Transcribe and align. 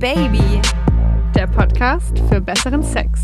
Baby, 0.00 0.62
der 1.34 1.46
Podcast 1.46 2.18
für 2.30 2.40
besseren 2.40 2.82
Sex. 2.82 3.20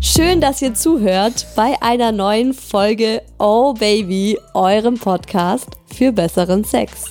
Schön, 0.00 0.40
dass 0.40 0.62
ihr 0.62 0.72
zuhört 0.72 1.46
bei 1.54 1.74
einer 1.82 2.10
neuen 2.10 2.54
Folge 2.54 3.20
Oh 3.38 3.74
Baby, 3.74 4.38
eurem 4.54 4.96
Podcast 4.96 5.68
für 5.94 6.10
besseren 6.10 6.64
Sex. 6.64 7.04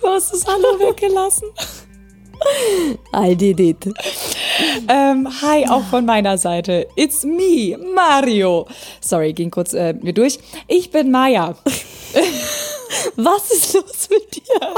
Du 0.00 0.08
hast 0.08 0.34
es 0.34 0.44
alle 0.48 0.56
weggelassen. 0.80 1.48
I 3.14 3.36
did 3.36 3.60
it. 3.60 3.86
Ähm, 4.88 5.28
hi, 5.42 5.64
auch 5.68 5.84
von 5.84 6.04
meiner 6.04 6.38
Seite. 6.38 6.88
It's 6.96 7.22
me, 7.22 7.78
Mario. 7.94 8.66
Sorry, 9.00 9.32
ging 9.32 9.52
kurz 9.52 9.74
äh, 9.74 9.92
mir 9.92 10.12
durch. 10.12 10.40
Ich 10.66 10.90
bin 10.90 11.12
Maya. 11.12 11.54
Was 13.16 13.50
ist 13.50 13.74
los 13.74 14.08
mit 14.10 14.36
dir? 14.36 14.74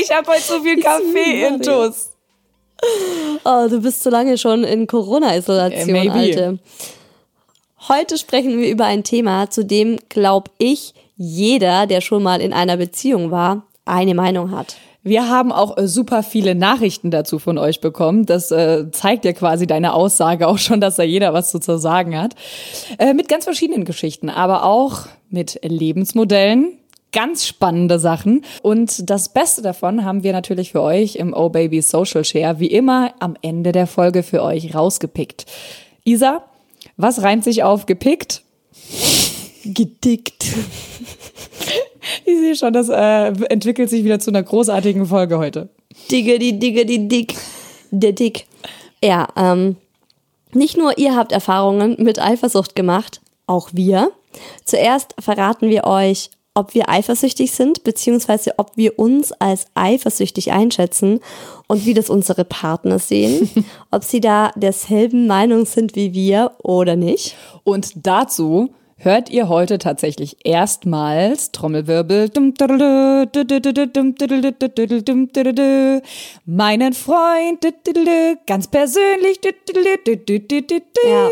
Ich 0.00 0.10
habe 0.14 0.26
heute 0.30 0.42
so 0.42 0.60
viel 0.62 0.80
Kaffee 0.80 1.46
in 1.46 1.60
Tuss. 1.60 2.10
Oh, 3.44 3.68
du 3.68 3.80
bist 3.80 4.02
so 4.02 4.10
lange 4.10 4.36
schon 4.38 4.64
in 4.64 4.86
Corona-Isolation, 4.86 5.94
Äh. 5.94 6.08
Alte. 6.10 6.58
Heute 7.88 8.18
sprechen 8.18 8.58
wir 8.60 8.68
über 8.70 8.84
ein 8.86 9.04
Thema, 9.04 9.50
zu 9.50 9.64
dem, 9.64 9.98
glaube 10.08 10.50
ich, 10.58 10.94
jeder, 11.16 11.86
der 11.86 12.00
schon 12.00 12.22
mal 12.22 12.40
in 12.40 12.52
einer 12.52 12.76
Beziehung 12.76 13.30
war, 13.30 13.62
eine 13.84 14.14
Meinung 14.14 14.50
hat. 14.50 14.76
Wir 15.04 15.28
haben 15.28 15.50
auch 15.50 15.76
äh, 15.78 15.88
super 15.88 16.22
viele 16.22 16.54
Nachrichten 16.54 17.10
dazu 17.10 17.40
von 17.40 17.58
euch 17.58 17.80
bekommen. 17.80 18.24
Das 18.24 18.52
äh, 18.52 18.88
zeigt 18.92 19.24
ja 19.24 19.32
quasi 19.32 19.66
deine 19.66 19.94
Aussage 19.94 20.46
auch 20.46 20.58
schon, 20.58 20.80
dass 20.80 20.94
da 20.94 21.02
jeder 21.02 21.32
was 21.34 21.50
zu 21.50 21.58
zu 21.58 21.76
sagen 21.78 22.16
hat. 22.16 22.34
Äh, 22.98 23.12
mit 23.12 23.28
ganz 23.28 23.44
verschiedenen 23.44 23.84
Geschichten, 23.84 24.30
aber 24.30 24.64
auch 24.64 25.06
mit 25.28 25.58
Lebensmodellen. 25.62 26.78
Ganz 27.12 27.46
spannende 27.46 27.98
Sachen. 27.98 28.44
Und 28.62 29.10
das 29.10 29.28
Beste 29.28 29.60
davon 29.62 30.04
haben 30.04 30.22
wir 30.22 30.32
natürlich 30.32 30.72
für 30.72 30.82
euch 30.82 31.16
im 31.16 31.34
Oh 31.34 31.50
Baby 31.50 31.82
Social 31.82 32.24
Share, 32.24 32.58
wie 32.58 32.68
immer 32.68 33.12
am 33.20 33.36
Ende 33.42 33.72
der 33.72 33.86
Folge 33.86 34.22
für 34.22 34.42
euch 34.42 34.74
rausgepickt. 34.74 35.44
Isa, 36.04 36.44
was 36.96 37.22
reimt 37.22 37.44
sich 37.44 37.62
auf 37.62 37.86
gepickt? 37.86 38.42
Gedickt. 39.64 40.44
Ich 42.24 42.36
sehe 42.38 42.56
schon, 42.56 42.72
das 42.72 42.88
äh, 42.88 43.32
entwickelt 43.48 43.90
sich 43.90 44.04
wieder 44.04 44.18
zu 44.18 44.30
einer 44.30 44.42
großartigen 44.42 45.06
Folge 45.06 45.38
heute. 45.38 45.68
Diggedi, 46.10 46.58
diggedi, 46.58 47.08
dick. 47.08 47.34
Der 47.90 48.12
Dick. 48.12 48.46
Ja, 49.02 49.28
ähm, 49.36 49.76
nicht 50.52 50.76
nur 50.76 50.98
ihr 50.98 51.14
habt 51.14 51.32
Erfahrungen 51.32 51.96
mit 51.98 52.18
Eifersucht 52.18 52.74
gemacht, 52.74 53.20
auch 53.46 53.70
wir. 53.72 54.12
Zuerst 54.64 55.14
verraten 55.20 55.68
wir 55.68 55.84
euch, 55.84 56.30
ob 56.54 56.74
wir 56.74 56.88
eifersüchtig 56.88 57.52
sind, 57.52 57.84
beziehungsweise 57.84 58.58
ob 58.58 58.76
wir 58.76 58.98
uns 58.98 59.32
als 59.32 59.66
eifersüchtig 59.74 60.52
einschätzen 60.52 61.20
und 61.66 61.86
wie 61.86 61.94
das 61.94 62.10
unsere 62.10 62.44
Partner 62.44 62.98
sehen, 62.98 63.50
ob 63.90 64.04
sie 64.04 64.20
da 64.20 64.52
derselben 64.56 65.26
Meinung 65.26 65.64
sind 65.64 65.96
wie 65.96 66.12
wir 66.12 66.52
oder 66.62 66.96
nicht. 66.96 67.36
Und 67.64 67.92
dazu 68.06 68.74
hört 68.96 69.30
ihr 69.30 69.48
heute 69.48 69.78
tatsächlich 69.78 70.36
erstmals 70.44 71.52
Trommelwirbel 71.52 72.28
meinen 76.44 76.92
Freund 76.92 77.64
ganz 78.46 78.68
persönlich 78.68 79.40
Ja. 81.04 81.30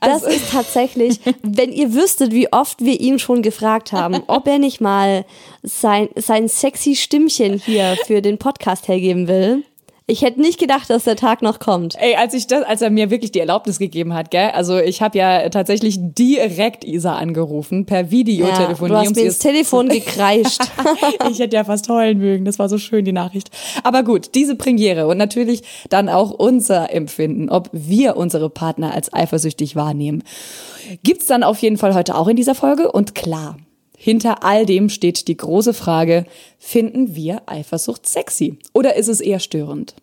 Das 0.00 0.24
Also- 0.24 0.26
ist 0.28 0.50
tatsächlich, 0.50 1.18
wenn 1.42 1.72
ihr 1.72 1.92
wüsstet, 1.94 2.32
wie 2.32 2.52
oft 2.52 2.84
wir 2.84 3.00
ihn 3.00 3.18
schon 3.18 3.42
gefragt 3.42 3.92
haben, 3.92 4.22
ob 4.26 4.46
er 4.46 4.58
nicht 4.58 4.80
mal 4.80 5.24
sein, 5.62 6.08
sein 6.16 6.48
sexy 6.48 6.96
Stimmchen 6.96 7.58
hier 7.64 7.96
für 8.06 8.22
den 8.22 8.38
Podcast 8.38 8.88
hergeben 8.88 9.28
will. 9.28 9.64
Ich 10.12 10.20
hätte 10.20 10.42
nicht 10.42 10.60
gedacht, 10.60 10.90
dass 10.90 11.04
der 11.04 11.16
Tag 11.16 11.40
noch 11.40 11.58
kommt. 11.58 11.96
Ey, 11.98 12.16
als 12.16 12.34
ich 12.34 12.46
das, 12.46 12.64
als 12.64 12.82
er 12.82 12.90
mir 12.90 13.08
wirklich 13.08 13.32
die 13.32 13.40
Erlaubnis 13.40 13.78
gegeben 13.78 14.12
hat, 14.12 14.30
gell? 14.30 14.50
Also 14.50 14.78
ich 14.78 15.00
habe 15.00 15.16
ja 15.16 15.48
tatsächlich 15.48 15.96
direkt 15.98 16.84
Isa 16.84 17.14
angerufen 17.14 17.86
per 17.86 18.10
Videotelefonie. 18.10 18.90
du 18.90 18.98
hast 18.98 19.16
mir 19.16 19.22
ins 19.22 19.38
Telefon 19.38 19.88
gekreischt. 19.88 20.60
ich 21.30 21.38
hätte 21.38 21.56
ja 21.56 21.64
fast 21.64 21.88
heulen 21.88 22.18
mögen. 22.18 22.44
Das 22.44 22.58
war 22.58 22.68
so 22.68 22.76
schön, 22.76 23.06
die 23.06 23.12
Nachricht. 23.12 23.48
Aber 23.84 24.02
gut, 24.02 24.34
diese 24.34 24.54
Premiere 24.54 25.06
und 25.06 25.16
natürlich 25.16 25.62
dann 25.88 26.10
auch 26.10 26.30
unser 26.30 26.92
Empfinden, 26.92 27.48
ob 27.48 27.70
wir 27.72 28.18
unsere 28.18 28.50
Partner 28.50 28.92
als 28.92 29.14
eifersüchtig 29.14 29.76
wahrnehmen, 29.76 30.24
gibt's 31.02 31.24
dann 31.24 31.42
auf 31.42 31.56
jeden 31.60 31.78
Fall 31.78 31.94
heute 31.94 32.16
auch 32.16 32.28
in 32.28 32.36
dieser 32.36 32.54
Folge. 32.54 32.92
Und 32.92 33.14
klar, 33.14 33.56
hinter 33.96 34.42
all 34.44 34.66
dem 34.66 34.90
steht 34.90 35.26
die 35.28 35.36
große 35.36 35.72
Frage, 35.72 36.26
finden 36.58 37.14
wir 37.14 37.42
Eifersucht 37.46 38.06
sexy? 38.06 38.58
Oder 38.74 38.96
ist 38.96 39.08
es 39.08 39.22
eher 39.22 39.38
störend? 39.38 39.94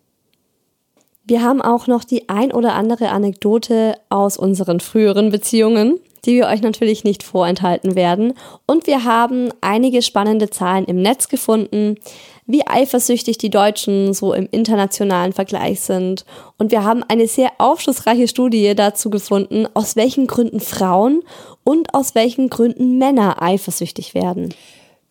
Wir 1.30 1.44
haben 1.44 1.62
auch 1.62 1.86
noch 1.86 2.02
die 2.02 2.28
ein 2.28 2.50
oder 2.50 2.74
andere 2.74 3.10
Anekdote 3.10 3.94
aus 4.08 4.36
unseren 4.36 4.80
früheren 4.80 5.30
Beziehungen, 5.30 6.00
die 6.24 6.34
wir 6.34 6.48
euch 6.48 6.60
natürlich 6.60 7.04
nicht 7.04 7.22
vorenthalten 7.22 7.94
werden. 7.94 8.34
Und 8.66 8.88
wir 8.88 9.04
haben 9.04 9.50
einige 9.60 10.02
spannende 10.02 10.50
Zahlen 10.50 10.86
im 10.86 11.00
Netz 11.00 11.28
gefunden, 11.28 11.98
wie 12.46 12.66
eifersüchtig 12.66 13.38
die 13.38 13.48
Deutschen 13.48 14.12
so 14.12 14.32
im 14.32 14.48
internationalen 14.50 15.32
Vergleich 15.32 15.82
sind. 15.82 16.24
Und 16.58 16.72
wir 16.72 16.82
haben 16.82 17.04
eine 17.06 17.28
sehr 17.28 17.52
aufschlussreiche 17.58 18.26
Studie 18.26 18.74
dazu 18.74 19.08
gefunden, 19.08 19.68
aus 19.72 19.94
welchen 19.94 20.26
Gründen 20.26 20.58
Frauen 20.58 21.22
und 21.62 21.94
aus 21.94 22.16
welchen 22.16 22.50
Gründen 22.50 22.98
Männer 22.98 23.40
eifersüchtig 23.40 24.14
werden. 24.14 24.52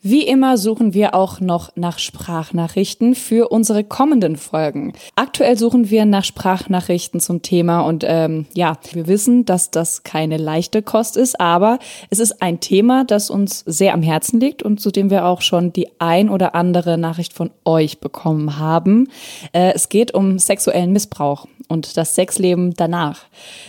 Wie 0.02 0.26
immer 0.26 0.58
suchen 0.58 0.94
wir 0.94 1.14
auch 1.14 1.42
noch 1.42 1.76
nach 1.76 2.00
Sprachnachrichten 2.00 3.16
für 3.16 3.50
unsere 3.50 3.84
kommenden 3.84 4.38
Folgen. 4.38 4.94
Aktuell 5.18 5.58
suchen 5.58 5.90
wir 5.90 6.06
nach 6.06 6.24
Sprachnachrichten 6.24 7.20
zum 7.20 7.42
Thema 7.42 7.82
und 7.82 8.06
ähm, 8.08 8.46
ja, 8.54 8.78
wir 8.94 9.08
wissen, 9.08 9.44
dass 9.44 9.72
das 9.72 10.04
keine 10.04 10.38
leichte 10.38 10.82
Kost 10.82 11.18
ist, 11.18 11.42
aber 11.42 11.80
es 12.10 12.20
ist 12.20 12.42
ein 12.42 12.62
Thema, 12.62 13.04
das 13.04 13.30
uns 13.30 13.60
sehr 13.66 13.94
am 13.94 14.02
Herzen 14.02 14.40
liegt 14.40 14.64
und 14.64 14.80
zu 14.80 14.90
dem 14.90 15.10
wir 15.10 15.26
auch 15.26 15.42
schon 15.42 15.74
die 15.74 15.90
ein 16.00 16.30
oder 16.30 16.56
andere 16.56 16.98
Nachricht 16.98 17.34
von 17.34 17.52
euch 17.66 18.00
bekommen 18.00 18.58
haben. 18.58 19.10
Äh, 19.52 19.74
es 19.74 19.90
geht 19.90 20.14
um 20.14 20.40
sexuellen 20.40 20.94
Missbrauch 20.94 21.46
und 21.68 21.98
das 21.98 22.16
Sexleben 22.16 22.74
danach. 22.74 23.24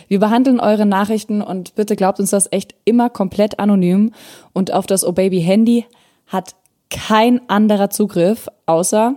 Wir 0.07 0.21
behandeln 0.21 0.61
eure 0.61 0.87
Nachrichten 0.87 1.43
und 1.43 1.75
bitte 1.75 1.97
glaubt 1.97 2.21
uns 2.21 2.31
das 2.31 2.53
echt 2.53 2.77
immer 2.85 3.11
komplett 3.11 3.59
anonym 3.59 4.13
und 4.53 4.73
auf 4.73 4.87
das 4.87 5.05
Oh 5.05 5.11
Baby 5.11 5.41
Handy 5.43 5.87
hat 6.31 6.55
kein 6.91 7.49
anderer 7.51 7.91
Zugriff 7.91 8.49
außer 8.67 9.15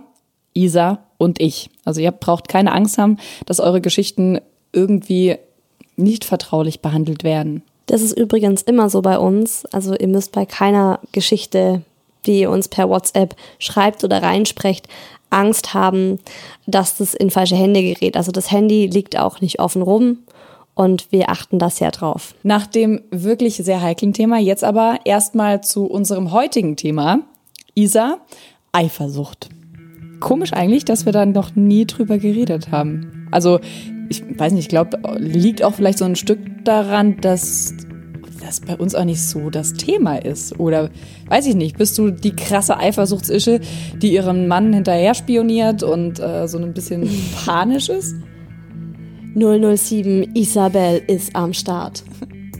Isa 0.52 0.98
und 1.16 1.40
ich. 1.40 1.70
Also 1.84 2.00
ihr 2.00 2.10
braucht 2.12 2.48
keine 2.48 2.72
Angst 2.72 2.98
haben, 2.98 3.16
dass 3.46 3.60
eure 3.60 3.80
Geschichten 3.80 4.40
irgendwie 4.72 5.36
nicht 5.96 6.24
vertraulich 6.24 6.80
behandelt 6.80 7.24
werden. 7.24 7.62
Das 7.86 8.02
ist 8.02 8.16
übrigens 8.16 8.62
immer 8.62 8.90
so 8.90 9.00
bei 9.02 9.18
uns. 9.18 9.64
Also 9.66 9.94
ihr 9.96 10.08
müsst 10.08 10.32
bei 10.32 10.44
keiner 10.44 11.00
Geschichte, 11.12 11.82
die 12.26 12.40
ihr 12.40 12.50
uns 12.50 12.68
per 12.68 12.88
WhatsApp 12.88 13.36
schreibt 13.58 14.04
oder 14.04 14.22
reinsprecht, 14.22 14.88
Angst 15.30 15.74
haben, 15.74 16.20
dass 16.66 16.98
das 16.98 17.14
in 17.14 17.30
falsche 17.30 17.56
Hände 17.56 17.82
gerät. 17.82 18.16
Also 18.16 18.32
das 18.32 18.50
Handy 18.50 18.86
liegt 18.86 19.18
auch 19.18 19.40
nicht 19.40 19.58
offen 19.60 19.82
rum 19.82 20.18
und 20.74 21.10
wir 21.10 21.30
achten 21.30 21.58
da 21.58 21.70
sehr 21.70 21.90
drauf. 21.90 22.34
Nach 22.42 22.66
dem 22.66 23.02
wirklich 23.10 23.56
sehr 23.56 23.80
heiklen 23.82 24.12
Thema 24.12 24.38
jetzt 24.38 24.64
aber 24.64 24.98
erstmal 25.04 25.62
zu 25.62 25.86
unserem 25.86 26.32
heutigen 26.32 26.76
Thema. 26.76 27.20
Isa, 27.74 28.18
Eifersucht. 28.72 29.48
Komisch 30.20 30.52
eigentlich, 30.52 30.84
dass 30.84 31.06
wir 31.06 31.12
da 31.12 31.26
noch 31.26 31.54
nie 31.54 31.86
drüber 31.86 32.18
geredet 32.18 32.70
haben. 32.70 33.28
Also, 33.30 33.60
ich 34.08 34.22
weiß 34.38 34.52
nicht, 34.52 34.64
ich 34.64 34.68
glaube, 34.68 34.98
liegt 35.16 35.62
auch 35.62 35.74
vielleicht 35.74 35.98
so 35.98 36.04
ein 36.04 36.16
Stück 36.16 36.38
daran, 36.64 37.20
dass 37.20 37.74
das 38.44 38.60
bei 38.60 38.76
uns 38.76 38.94
auch 38.94 39.04
nicht 39.04 39.22
so 39.22 39.50
das 39.50 39.72
Thema 39.72 40.16
ist. 40.16 40.58
Oder 40.58 40.90
weiß 41.28 41.46
ich 41.46 41.54
nicht, 41.54 41.78
bist 41.78 41.96
du 41.98 42.10
die 42.10 42.36
krasse 42.36 42.76
Eifersuchtsische, 42.78 43.60
die 44.00 44.12
ihrem 44.12 44.46
Mann 44.46 44.72
hinterher 44.72 45.14
spioniert 45.14 45.82
und 45.82 46.20
äh, 46.20 46.46
so 46.46 46.58
ein 46.58 46.74
bisschen 46.74 47.08
panisch 47.44 47.88
ist? 47.88 48.16
007 49.34 50.34
Isabel 50.34 51.02
ist 51.06 51.34
am 51.34 51.52
Start. 51.52 52.04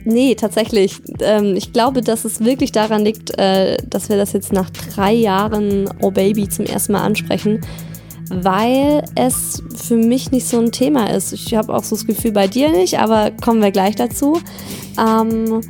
Nee, 0.05 0.35
tatsächlich. 0.35 1.01
Ähm, 1.19 1.55
ich 1.55 1.73
glaube, 1.73 2.01
dass 2.01 2.25
es 2.25 2.43
wirklich 2.43 2.71
daran 2.71 3.03
liegt, 3.03 3.37
äh, 3.39 3.77
dass 3.89 4.07
wir 4.07 4.17
das 4.17 4.33
jetzt 4.33 4.53
nach 4.53 4.69
drei 4.69 5.13
Jahren 5.13 5.89
Oh 6.01 6.11
Baby 6.11 6.47
zum 6.47 6.65
ersten 6.65 6.93
Mal 6.93 7.01
ansprechen, 7.01 7.61
weil 8.29 9.03
es 9.15 9.63
für 9.75 9.97
mich 9.97 10.31
nicht 10.31 10.47
so 10.47 10.59
ein 10.59 10.71
Thema 10.71 11.07
ist. 11.07 11.33
Ich 11.33 11.55
habe 11.55 11.73
auch 11.73 11.83
so 11.83 11.95
das 11.95 12.05
Gefühl 12.05 12.33
bei 12.33 12.47
dir 12.47 12.71
nicht, 12.71 12.99
aber 12.99 13.31
kommen 13.31 13.61
wir 13.63 13.71
gleich 13.71 13.95
dazu. 13.95 14.39
Ähm, 14.99 15.61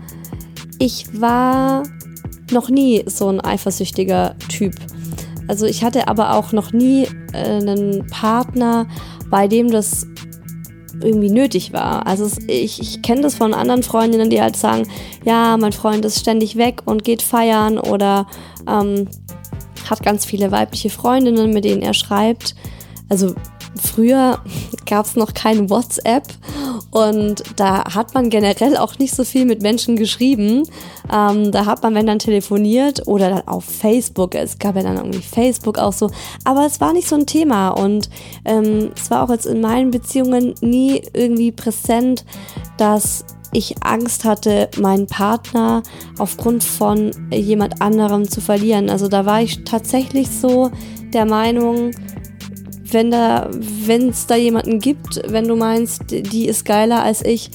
ich 0.80 1.06
war 1.14 1.84
noch 2.52 2.70
nie 2.70 3.04
so 3.06 3.30
ein 3.30 3.40
eifersüchtiger 3.40 4.36
Typ. 4.50 4.74
Also 5.48 5.66
ich 5.66 5.84
hatte 5.84 6.10
aber 6.10 6.34
auch 6.34 6.52
noch 6.52 6.74
nie 6.74 7.08
äh, 7.32 7.38
einen 7.38 8.06
Partner, 8.08 8.88
bei 9.30 9.48
dem 9.48 9.72
das 9.72 10.08
irgendwie 11.02 11.30
nötig 11.30 11.74
war. 11.74 12.06
Also 12.08 12.30
ich, 12.48 12.82
ich 12.82 13.02
kenne 13.02 13.22
das 13.22 13.36
von 13.36 13.54
anderen 13.54 13.84
Freundinnen, 13.84 14.30
die 14.30 14.42
halt 14.42 14.56
sagen, 14.56 14.88
ja, 15.24 15.58
mein 15.58 15.74
Freund 15.74 16.06
ist 16.06 16.20
ständig 16.20 16.56
weg 16.56 16.82
und 16.86 17.04
geht 17.04 17.22
feiern 17.22 17.78
oder 17.78 18.28
ähm, 18.68 19.08
hat 19.90 20.04
ganz 20.04 20.26
viele 20.26 20.52
weibliche 20.52 20.90
Freundinnen, 20.90 21.54
mit 21.54 21.66
denen 21.66 21.82
er 21.82 21.94
schreibt. 21.94 22.56
Also 23.10 23.36
früher 23.82 24.40
gab 24.86 25.06
es 25.06 25.16
noch 25.16 25.34
kein 25.34 25.70
WhatsApp 25.70 26.24
und 26.92 27.44
da 27.56 27.94
hat 27.94 28.14
man 28.14 28.30
generell 28.30 28.78
auch 28.78 28.98
nicht 29.00 29.16
so 29.16 29.24
viel 29.24 29.46
mit 29.46 29.62
Menschen 29.62 29.96
geschrieben. 29.96 30.64
Ähm, 31.12 31.52
da 31.52 31.66
hat 31.66 31.84
man, 31.84 31.96
wenn 31.96 32.08
dann 32.08 32.20
telefoniert 32.20 33.08
oder 33.08 33.30
dann 33.30 33.48
auf 33.48 33.66
Facebook. 33.66 34.36
Es 34.36 34.60
gab 34.60 34.76
ja 34.76 34.84
dann 34.84 34.98
irgendwie 34.98 35.22
Facebook 35.22 35.78
auch 35.78 35.94
so. 35.94 36.10
Aber 36.44 36.66
es 36.66 36.80
war 36.80 36.94
nicht 36.94 37.08
so 37.08 37.16
ein 37.16 37.26
Thema 37.26 37.70
und 37.70 38.10
ähm, 38.46 38.92
es 38.96 39.12
war 39.12 39.24
auch 39.24 39.30
jetzt 39.30 39.46
in 39.46 39.62
meinen 39.62 39.92
Beziehungen 39.92 40.56
nie 40.62 41.02
irgendwie 41.14 41.52
präsent, 41.52 42.26
dass 42.78 43.26
ich 43.52 43.84
Angst 43.84 44.26
hatte, 44.26 44.70
meinen 44.78 45.08
Partner 45.08 45.82
aufgrund 46.18 46.64
von 46.64 47.12
jemand 47.32 47.82
anderem 47.82 48.30
zu 48.30 48.42
verlieren. 48.42 48.90
Also 48.90 49.08
da 49.08 49.26
war 49.26 49.42
ich 49.42 49.64
tatsächlich 49.64 50.30
so 50.30 50.72
der 51.14 51.26
Meinung, 51.26 51.92
wenn 52.92 53.12
da, 53.12 53.50
wenn 53.86 54.10
es 54.10 54.28
da 54.28 54.36
jemanden 54.36 54.80
gibt, 54.80 55.22
wenn 55.28 55.48
du 55.48 55.56
meinst, 55.56 56.04
die 56.10 56.46
ist 56.48 56.66
geiler 56.66 57.04
als 57.04 57.24
ich, 57.24 57.50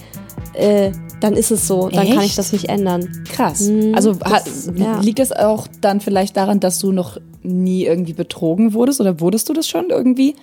äh, 0.54 0.90
dann 1.20 1.34
ist 1.34 1.50
es 1.50 1.66
so. 1.66 1.88
Dann 1.88 2.04
Echt? 2.06 2.14
kann 2.14 2.24
ich 2.24 2.34
das 2.34 2.52
nicht 2.52 2.68
ändern. 2.68 3.24
Krass. 3.30 3.60
Mhm, 3.68 3.94
also 3.94 4.14
das- 4.14 4.32
hat, 4.32 4.44
ja. 4.76 5.00
liegt 5.00 5.20
es 5.20 5.32
auch 5.32 5.66
dann 5.80 6.00
vielleicht 6.00 6.36
daran, 6.36 6.60
dass 6.60 6.78
du 6.78 6.92
noch 6.92 7.18
nie 7.42 7.84
irgendwie 7.84 8.12
betrogen 8.12 8.72
wurdest 8.74 9.00
oder 9.00 9.20
wurdest 9.20 9.48
du 9.48 9.52
das 9.52 9.68
schon 9.68 9.90
irgendwie? 9.90 10.34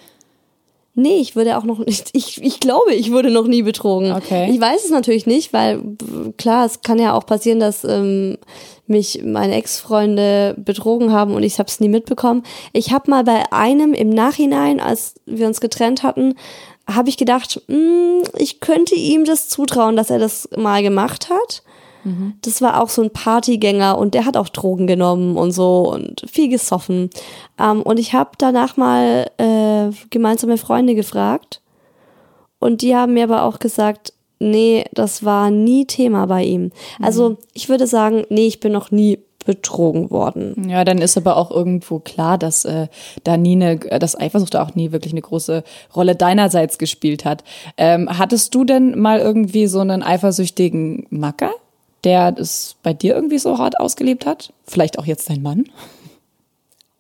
Nee, 1.00 1.20
ich 1.20 1.36
würde 1.36 1.60
auch 1.60 1.64
noch 1.64 1.78
nicht, 1.78 2.10
ich, 2.14 2.44
ich 2.44 2.60
glaube, 2.60 2.96
ich 2.96 3.12
wurde 3.12 3.30
noch 3.30 3.46
nie 3.46 3.62
betrogen. 3.62 4.12
Okay. 4.14 4.50
Ich 4.52 4.60
weiß 4.60 4.84
es 4.84 4.90
natürlich 4.90 5.28
nicht, 5.28 5.54
weil 5.54 5.80
klar, 6.38 6.66
es 6.66 6.82
kann 6.82 6.98
ja 6.98 7.14
auch 7.14 7.24
passieren, 7.24 7.60
dass 7.60 7.84
ähm, 7.84 8.40
mich 8.88 9.22
meine 9.24 9.54
Ex-Freunde 9.54 10.56
betrogen 10.58 11.12
haben 11.12 11.36
und 11.36 11.44
ich 11.44 11.60
habe 11.60 11.70
es 11.70 11.80
nie 11.80 11.88
mitbekommen. 11.88 12.42
Ich 12.74 12.92
habe 12.92 13.12
mal 13.12 13.24
bei 13.24 13.44
einem 13.52 13.94
im 13.94 14.10
Nachhinein, 14.10 14.80
als 14.80 15.14
wir 15.28 15.46
uns 15.46 15.62
getrennt 15.62 16.02
hatten, 16.02 16.34
habe 16.90 17.10
ich 17.10 17.18
gedacht, 17.18 17.62
mh, 17.68 18.30
ich 18.40 18.60
könnte 18.60 18.96
ihm 18.96 19.24
das 19.24 19.50
zutrauen, 19.50 19.98
dass 19.98 20.10
er 20.10 20.18
das 20.18 20.50
mal 20.58 20.82
gemacht 20.82 21.30
hat. 21.30 21.62
Das 22.42 22.62
war 22.62 22.82
auch 22.82 22.90
so 22.90 23.02
ein 23.02 23.12
Partygänger 23.12 23.98
und 23.98 24.14
der 24.14 24.26
hat 24.26 24.38
auch 24.38 24.50
Drogen 24.50 24.88
genommen 24.88 25.38
und 25.38 25.52
so 25.52 25.92
und 25.92 26.24
viel 26.30 26.50
gesoffen. 26.50 27.10
Ähm, 27.60 27.82
und 27.82 28.00
ich 28.00 28.14
habe 28.14 28.32
danach 28.38 28.78
mal 28.78 29.30
äh, 29.38 29.94
gemeinsame 30.10 30.58
Freunde 30.58 30.96
gefragt 30.96 31.62
und 32.60 32.82
die 32.82 32.96
haben 32.96 33.14
mir 33.14 33.24
aber 33.24 33.44
auch 33.44 33.60
gesagt, 33.60 34.14
nee, 34.40 34.86
das 34.94 35.24
war 35.24 35.52
nie 35.52 35.86
Thema 35.86 36.26
bei 36.28 36.44
ihm. 36.44 36.72
Also 37.02 37.38
ich 37.54 37.70
würde 37.70 37.88
sagen, 37.88 38.26
nee, 38.30 38.48
ich 38.48 38.60
bin 38.60 38.72
noch 38.72 38.92
nie 38.92 39.20
betrogen 39.48 40.12
worden. 40.12 40.68
Ja, 40.70 40.84
dann 40.84 40.98
ist 40.98 41.18
aber 41.18 41.38
auch 41.38 41.52
irgendwo 41.52 42.00
klar, 42.00 42.38
dass 42.38 42.66
äh, 42.66 42.88
da 43.24 43.38
nie 43.38 43.54
eine, 43.54 43.78
dass 43.78 44.20
Eifersucht 44.20 44.54
da 44.54 44.64
auch 44.64 44.76
nie 44.76 44.92
wirklich 44.92 45.14
eine 45.14 45.22
große 45.22 45.64
Rolle 45.96 46.16
deinerseits 46.16 46.78
gespielt 46.78 47.24
hat. 47.24 47.46
Ähm, 47.78 48.10
hattest 48.20 48.54
du 48.54 48.66
denn 48.66 49.00
mal 49.00 49.20
irgendwie 49.20 49.68
so 49.68 49.80
einen 49.80 50.04
eifersüchtigen 50.04 51.08
Macker, 51.10 51.52
der 52.08 52.32
das 52.32 52.78
bei 52.84 52.94
dir 52.94 53.14
irgendwie 53.14 53.38
so 53.38 53.58
hart 53.58 53.82
ausgelebt 53.82 54.26
hat? 54.26 54.54
Vielleicht 54.66 54.98
auch 54.98 55.06
jetzt 55.06 55.30
dein 55.30 55.42
Mann? 55.42 55.66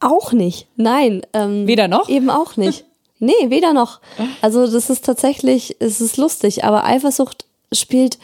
Auch 0.02 0.34
nicht. 0.34 0.68
Nein. 0.76 1.22
Ähm, 1.32 1.66
Weder 1.66 1.88
noch? 1.88 2.10
Eben 2.10 2.30
auch 2.30 2.58
nicht. 2.58 2.84
Nee, 3.20 3.50
weder 3.50 3.74
noch. 3.74 4.00
Also 4.42 4.72
das 4.72 4.92
ist 4.92 5.04
tatsächlich, 5.04 5.76
es 5.80 6.02
ist 6.02 6.18
lustig, 6.18 6.64
aber 6.66 6.84
Eifersucht 6.86 7.48
spielt 7.74 8.20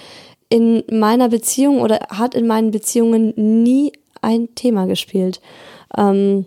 in 0.49 0.83
meiner 0.87 1.29
Beziehung 1.29 1.81
oder 1.81 1.97
hat 2.09 2.35
in 2.35 2.45
meinen 2.45 2.69
Beziehungen 2.69 3.33
nie 3.63 3.91
ein 4.21 4.53
Thema 4.53 4.85
gespielt. 4.85 5.41
Ähm, 5.97 6.45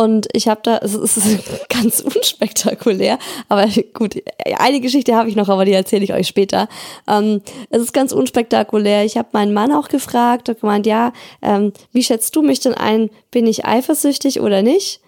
und 0.00 0.28
ich 0.32 0.48
habe 0.48 0.62
da, 0.64 0.78
es 0.78 0.94
ist 0.94 1.18
ganz 1.68 2.00
unspektakulär, 2.00 3.18
aber 3.50 3.68
gut, 3.92 4.14
eine 4.56 4.80
Geschichte 4.80 5.14
habe 5.14 5.28
ich 5.28 5.36
noch, 5.36 5.50
aber 5.50 5.66
die 5.66 5.74
erzähle 5.74 6.04
ich 6.04 6.14
euch 6.14 6.26
später. 6.26 6.70
Ähm, 7.06 7.42
es 7.68 7.82
ist 7.82 7.92
ganz 7.92 8.12
unspektakulär. 8.12 9.04
Ich 9.04 9.18
habe 9.18 9.28
meinen 9.32 9.52
Mann 9.52 9.72
auch 9.72 9.88
gefragt 9.88 10.48
und 10.48 10.58
gemeint, 10.58 10.86
ja, 10.86 11.12
ähm, 11.42 11.74
wie 11.92 12.02
schätzt 12.02 12.34
du 12.34 12.40
mich 12.40 12.60
denn 12.60 12.72
ein? 12.72 13.10
Bin 13.30 13.46
ich 13.46 13.66
eifersüchtig 13.66 14.40
oder 14.40 14.62
nicht? 14.62 15.02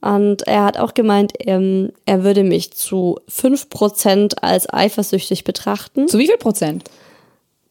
Und 0.00 0.46
er 0.46 0.64
hat 0.64 0.78
auch 0.78 0.94
gemeint, 0.94 1.34
ähm, 1.40 1.92
er 2.06 2.24
würde 2.24 2.42
mich 2.42 2.72
zu 2.72 3.18
5% 3.30 4.38
als 4.40 4.72
eifersüchtig 4.72 5.44
betrachten. 5.44 6.08
Zu 6.08 6.18
wie 6.18 6.26
viel 6.26 6.38
Prozent? 6.38 6.84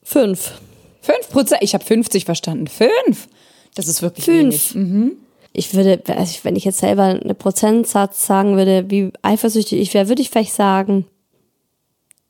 Fünf. 0.04 0.62
Fünf 1.02 1.30
Prozent? 1.32 1.64
Ich 1.64 1.74
habe 1.74 1.84
50 1.84 2.26
verstanden. 2.26 2.68
Fünf? 2.68 3.30
Das 3.74 3.88
ist 3.88 4.04
wirklich 4.04 4.26
Fünf. 4.26 4.76
wenig. 4.76 5.18
Ich 5.58 5.74
würde, 5.74 6.02
also 6.16 6.40
wenn 6.44 6.56
ich 6.56 6.66
jetzt 6.66 6.78
selber 6.78 7.04
einen 7.04 7.36
Prozentsatz 7.36 8.26
sagen 8.26 8.56
würde, 8.58 8.86
wie 8.90 9.12
eifersüchtig 9.24 9.80
ich 9.82 9.94
wäre, 9.94 10.08
würde 10.08 10.22
ich 10.22 10.30
vielleicht 10.30 10.54
sagen 10.54 11.06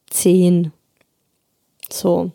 10. 0.09 0.71
So. 1.91 2.31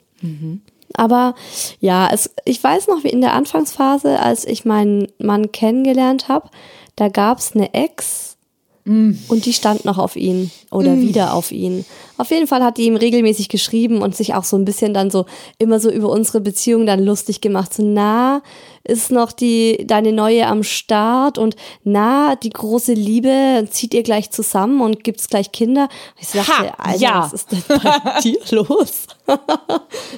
Aber 0.95 1.35
ja, 1.81 2.11
es, 2.13 2.31
ich 2.45 2.63
weiß 2.63 2.89
noch, 2.89 3.05
wie 3.05 3.09
in 3.09 3.23
der 3.23 3.33
Anfangsphase, 3.33 4.21
als 4.21 4.45
ich 4.45 4.67
meinen 4.67 5.09
Mann 5.19 5.51
kennengelernt 5.51 6.29
habe, 6.29 6.51
da 6.95 7.09
gab 7.09 7.39
es 7.39 7.55
eine 7.55 7.73
Ex 7.73 8.37
und 8.85 9.47
die 9.47 9.53
stand 9.53 9.85
noch 9.85 9.99
auf 9.99 10.17
ihn 10.17 10.51
oder 10.73 10.97
wieder 11.01 11.35
auf 11.35 11.53
ihn. 11.53 11.85
Auf 12.19 12.31
jeden 12.31 12.49
Fall 12.49 12.65
hat 12.65 12.79
die 12.79 12.87
ihm 12.87 12.97
regelmäßig 12.97 13.49
geschrieben 13.49 14.03
und 14.03 14.17
sich 14.17 14.35
auch 14.35 14.43
so 14.43 14.57
ein 14.57 14.65
bisschen 14.65 14.93
dann 14.93 15.09
so 15.09 15.27
immer 15.59 15.79
so 15.79 15.89
über 15.89 16.09
unsere 16.09 16.41
Beziehung 16.41 16.85
dann 16.85 17.05
lustig 17.05 17.41
gemacht. 17.41 17.73
So, 17.73 17.85
na, 17.85 18.43
ist 18.85 19.11
noch 19.11 19.33
die, 19.33 19.85
deine 19.87 20.13
neue 20.13 20.47
am 20.47 20.63
Start 20.63 21.39
und 21.39 21.57
na, 21.85 22.35
die 22.37 22.51
große 22.51 22.93
Liebe 22.93 23.67
zieht 23.71 23.95
ihr 23.95 24.03
gleich 24.03 24.31
zusammen 24.31 24.81
und 24.81 25.05
gibt's 25.05 25.29
gleich 25.29 25.53
Kinder. 25.53 25.89
Ich 26.19 26.31
dachte, 26.33 26.53
Ha, 26.53 26.75
Alter, 26.79 26.99
ja. 26.99 27.23
was 27.23 27.33
ist 27.33 27.53
denn 27.53 27.63
bei 27.69 28.21
dir 28.23 28.39
los? 28.51 29.07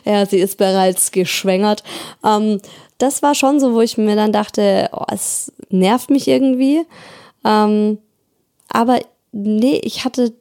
ja, 0.04 0.26
sie 0.26 0.38
ist 0.38 0.56
bereits 0.56 1.10
geschwängert. 1.10 1.82
Ähm, 2.24 2.60
das 2.98 3.22
war 3.22 3.34
schon 3.34 3.60
so, 3.60 3.74
wo 3.74 3.80
ich 3.80 3.98
mir 3.98 4.16
dann 4.16 4.32
dachte, 4.32 4.88
oh, 4.92 5.04
es 5.12 5.52
nervt 5.68 6.10
mich 6.10 6.28
irgendwie. 6.28 6.82
Ähm, 7.44 7.98
aber 8.68 9.00
nee, 9.32 9.80
ich 9.82 10.04
hatte 10.04 10.32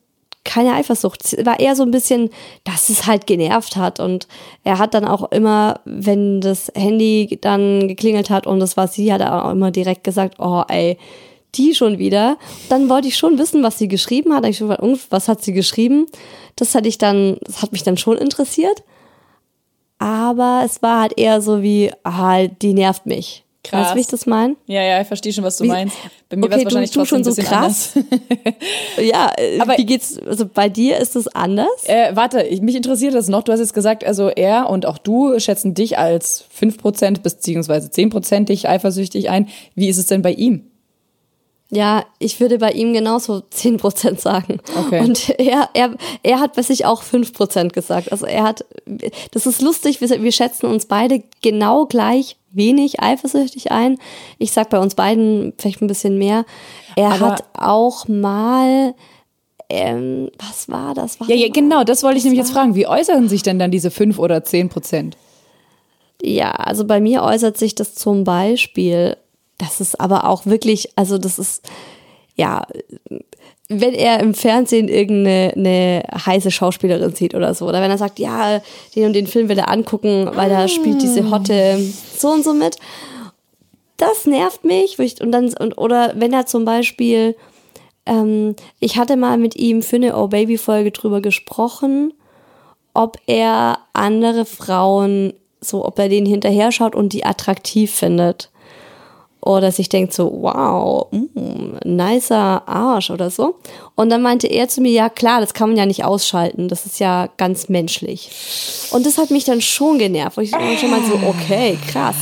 keine 0.43 0.73
Eifersucht. 0.73 1.23
Es 1.23 1.45
war 1.45 1.59
eher 1.59 1.75
so 1.75 1.83
ein 1.83 1.91
bisschen, 1.91 2.29
dass 2.63 2.89
es 2.89 3.05
halt 3.05 3.27
genervt 3.27 3.75
hat. 3.75 3.99
Und 3.99 4.27
er 4.63 4.77
hat 4.77 4.93
dann 4.93 5.05
auch 5.05 5.31
immer, 5.31 5.79
wenn 5.85 6.41
das 6.41 6.71
Handy 6.75 7.37
dann 7.41 7.87
geklingelt 7.87 8.29
hat 8.29 8.47
und 8.47 8.59
das 8.59 8.77
war 8.77 8.87
sie, 8.87 9.13
hat 9.13 9.21
er 9.21 9.45
auch 9.45 9.51
immer 9.51 9.71
direkt 9.71 10.03
gesagt, 10.03 10.35
oh 10.39 10.63
ey, 10.67 10.97
die 11.55 11.75
schon 11.75 11.97
wieder. 11.97 12.37
Dann 12.69 12.89
wollte 12.89 13.07
ich 13.07 13.17
schon 13.17 13.37
wissen, 13.37 13.63
was 13.63 13.77
sie 13.77 13.87
geschrieben 13.87 14.33
hat. 14.33 14.45
Ich 14.45 14.59
gefragt, 14.59 14.81
was 15.09 15.27
hat 15.27 15.43
sie 15.43 15.53
geschrieben? 15.53 16.07
Das 16.55 16.75
hatte 16.75 16.87
ich 16.87 16.97
dann, 16.97 17.37
das 17.41 17.61
hat 17.61 17.71
mich 17.71 17.83
dann 17.83 17.97
schon 17.97 18.17
interessiert. 18.17 18.83
Aber 19.99 20.63
es 20.65 20.81
war 20.81 21.01
halt 21.01 21.17
eher 21.17 21.41
so 21.41 21.61
wie, 21.61 21.91
ah, 22.03 22.47
die 22.47 22.73
nervt 22.73 23.05
mich. 23.05 23.43
Krass. 23.63 23.81
Weißt 23.81 23.91
du, 23.91 23.95
wie 23.95 24.01
ich 24.01 24.07
das 24.07 24.25
meine? 24.25 24.55
Ja, 24.67 24.81
ja, 24.83 24.99
ich 25.01 25.07
verstehe 25.07 25.31
schon, 25.31 25.43
was 25.45 25.55
du 25.57 25.63
Wie- 25.63 25.69
meinst. 25.69 25.95
Bei 26.29 26.35
mir 26.35 26.43
Okay, 26.45 26.51
war 26.51 26.57
es 26.59 26.65
wahrscheinlich 26.65 26.91
du 26.91 27.05
schon 27.05 27.19
ein 27.19 27.23
so 27.23 27.41
krass? 27.41 27.93
Ja, 29.01 29.31
äh, 29.37 29.59
Aber- 29.59 29.77
wie 29.77 29.85
geht's, 29.85 30.17
also 30.19 30.45
bei 30.45 30.69
dir 30.69 30.97
ist 30.97 31.15
es 31.15 31.27
anders? 31.27 31.67
Äh, 31.85 32.15
warte, 32.15 32.41
ich, 32.43 32.61
mich 32.61 32.75
interessiert 32.75 33.13
das 33.13 33.27
noch. 33.29 33.43
Du 33.43 33.51
hast 33.51 33.59
jetzt 33.59 33.73
gesagt, 33.73 34.03
also 34.03 34.27
er 34.29 34.69
und 34.69 34.85
auch 34.85 34.97
du 34.97 35.39
schätzen 35.39 35.73
dich 35.73 35.97
als 35.97 36.45
5% 36.59 37.21
beziehungsweise 37.21 37.87
10% 37.89 38.45
dich 38.45 38.67
eifersüchtig 38.67 39.29
ein. 39.29 39.47
Wie 39.75 39.87
ist 39.87 39.97
es 39.97 40.07
denn 40.07 40.21
bei 40.21 40.33
ihm? 40.33 40.69
Ja, 41.75 42.05
ich 42.19 42.39
würde 42.39 42.59
bei 42.59 42.71
ihm 42.71 42.93
genauso 42.93 43.41
10% 43.53 44.19
sagen. 44.19 44.59
Okay. 44.77 44.99
Und 44.99 45.29
er, 45.39 45.69
er, 45.73 45.95
er 46.21 46.39
hat 46.39 46.53
bei 46.55 46.61
sich 46.61 46.85
auch 46.85 47.01
5% 47.03 47.69
gesagt. 47.69 48.11
Also 48.11 48.25
er 48.25 48.43
hat, 48.43 48.65
das 49.31 49.47
ist 49.47 49.61
lustig, 49.61 49.99
wir, 49.99 50.09
wir 50.21 50.31
schätzen 50.31 50.67
uns 50.67 50.85
beide 50.85 51.23
genau 51.41 51.85
gleich 51.85 52.37
wenig 52.51 52.99
eifersüchtig 53.01 53.71
ein. 53.71 53.97
Ich 54.37 54.51
sag 54.51 54.69
bei 54.69 54.77
uns 54.79 54.93
beiden 54.93 55.53
vielleicht 55.57 55.81
ein 55.81 55.87
bisschen 55.87 56.17
mehr. 56.19 56.45
Er 56.95 57.13
Aber- 57.13 57.31
hat 57.31 57.43
auch 57.57 58.07
mal, 58.07 58.93
ähm, 59.69 60.29
was 60.37 60.69
war 60.69 60.93
das? 60.93 61.17
Ja, 61.27 61.33
ja, 61.35 61.47
Warte 61.47 61.51
genau, 61.59 61.83
das 61.83 62.03
wollte 62.03 62.19
ich 62.19 62.23
nämlich 62.23 62.39
jetzt 62.39 62.51
fragen. 62.51 62.75
Wie 62.75 62.85
äußern 62.85 63.27
sich 63.29 63.41
denn 63.41 63.57
dann 63.57 63.71
diese 63.71 63.89
5 63.89 64.19
oder 64.19 64.37
10%? 64.37 65.13
Ja, 66.21 66.51
also 66.51 66.85
bei 66.85 67.01
mir 67.01 67.23
äußert 67.23 67.57
sich 67.57 67.73
das 67.73 67.95
zum 67.95 68.23
Beispiel, 68.23 69.17
das 69.63 69.81
ist 69.81 69.99
aber 69.99 70.29
auch 70.29 70.45
wirklich, 70.45 70.89
also 70.95 71.17
das 71.17 71.39
ist, 71.39 71.63
ja, 72.35 72.65
wenn 73.69 73.93
er 73.93 74.19
im 74.19 74.33
Fernsehen 74.33 74.87
irgendeine 74.87 75.53
eine 75.55 76.03
heiße 76.25 76.51
Schauspielerin 76.51 77.15
sieht 77.15 77.33
oder 77.33 77.53
so, 77.53 77.67
oder 77.67 77.81
wenn 77.81 77.91
er 77.91 77.97
sagt, 77.97 78.19
ja, 78.19 78.61
den 78.95 79.05
und 79.05 79.13
den 79.13 79.27
Film 79.27 79.49
will 79.49 79.57
er 79.57 79.69
angucken, 79.69 80.29
weil 80.33 80.49
da 80.49 80.67
spielt 80.67 81.01
diese 81.01 81.29
Hotte 81.31 81.79
so 82.17 82.29
und 82.29 82.43
so 82.43 82.53
mit, 82.53 82.77
das 83.97 84.25
nervt 84.25 84.63
mich. 84.63 84.97
Und 85.21 85.31
dann, 85.31 85.53
und, 85.53 85.77
oder 85.77 86.13
wenn 86.15 86.33
er 86.33 86.45
zum 86.45 86.65
Beispiel, 86.65 87.35
ähm, 88.05 88.55
ich 88.79 88.97
hatte 88.97 89.15
mal 89.15 89.37
mit 89.37 89.55
ihm 89.55 89.81
für 89.81 89.95
eine 89.95 90.17
Oh 90.17 90.27
Baby 90.27 90.57
Folge 90.57 90.91
drüber 90.91 91.21
gesprochen, 91.21 92.13
ob 92.93 93.17
er 93.25 93.79
andere 93.93 94.45
Frauen, 94.45 95.33
so 95.61 95.85
ob 95.85 95.97
er 95.99 96.09
denen 96.09 96.27
hinterher 96.27 96.71
schaut 96.71 96.95
und 96.95 97.13
die 97.13 97.25
attraktiv 97.25 97.91
findet. 97.91 98.51
Oder 99.45 99.71
sich 99.71 99.89
denkt 99.89 100.13
so, 100.13 100.31
wow, 100.41 101.07
mm, 101.11 101.77
nicer 101.85 102.67
Arsch 102.67 103.11
oder 103.11 103.29
so. 103.29 103.55
Und 103.95 104.09
dann 104.09 104.21
meinte 104.21 104.47
er 104.47 104.67
zu 104.67 104.81
mir, 104.81 104.91
ja 104.91 105.09
klar, 105.09 105.41
das 105.41 105.53
kann 105.53 105.69
man 105.69 105.77
ja 105.77 105.85
nicht 105.85 106.05
ausschalten, 106.05 106.69
das 106.69 106.85
ist 106.85 106.99
ja 106.99 107.27
ganz 107.37 107.69
menschlich. 107.69 108.29
Und 108.91 109.05
das 109.05 109.17
hat 109.17 109.31
mich 109.31 109.43
dann 109.43 109.61
schon 109.61 109.99
genervt, 109.99 110.37
wo 110.37 110.41
ich 110.41 110.51
schon 110.51 110.89
mal 110.89 111.01
so, 111.03 111.19
okay, 111.27 111.77
krass. 111.91 112.15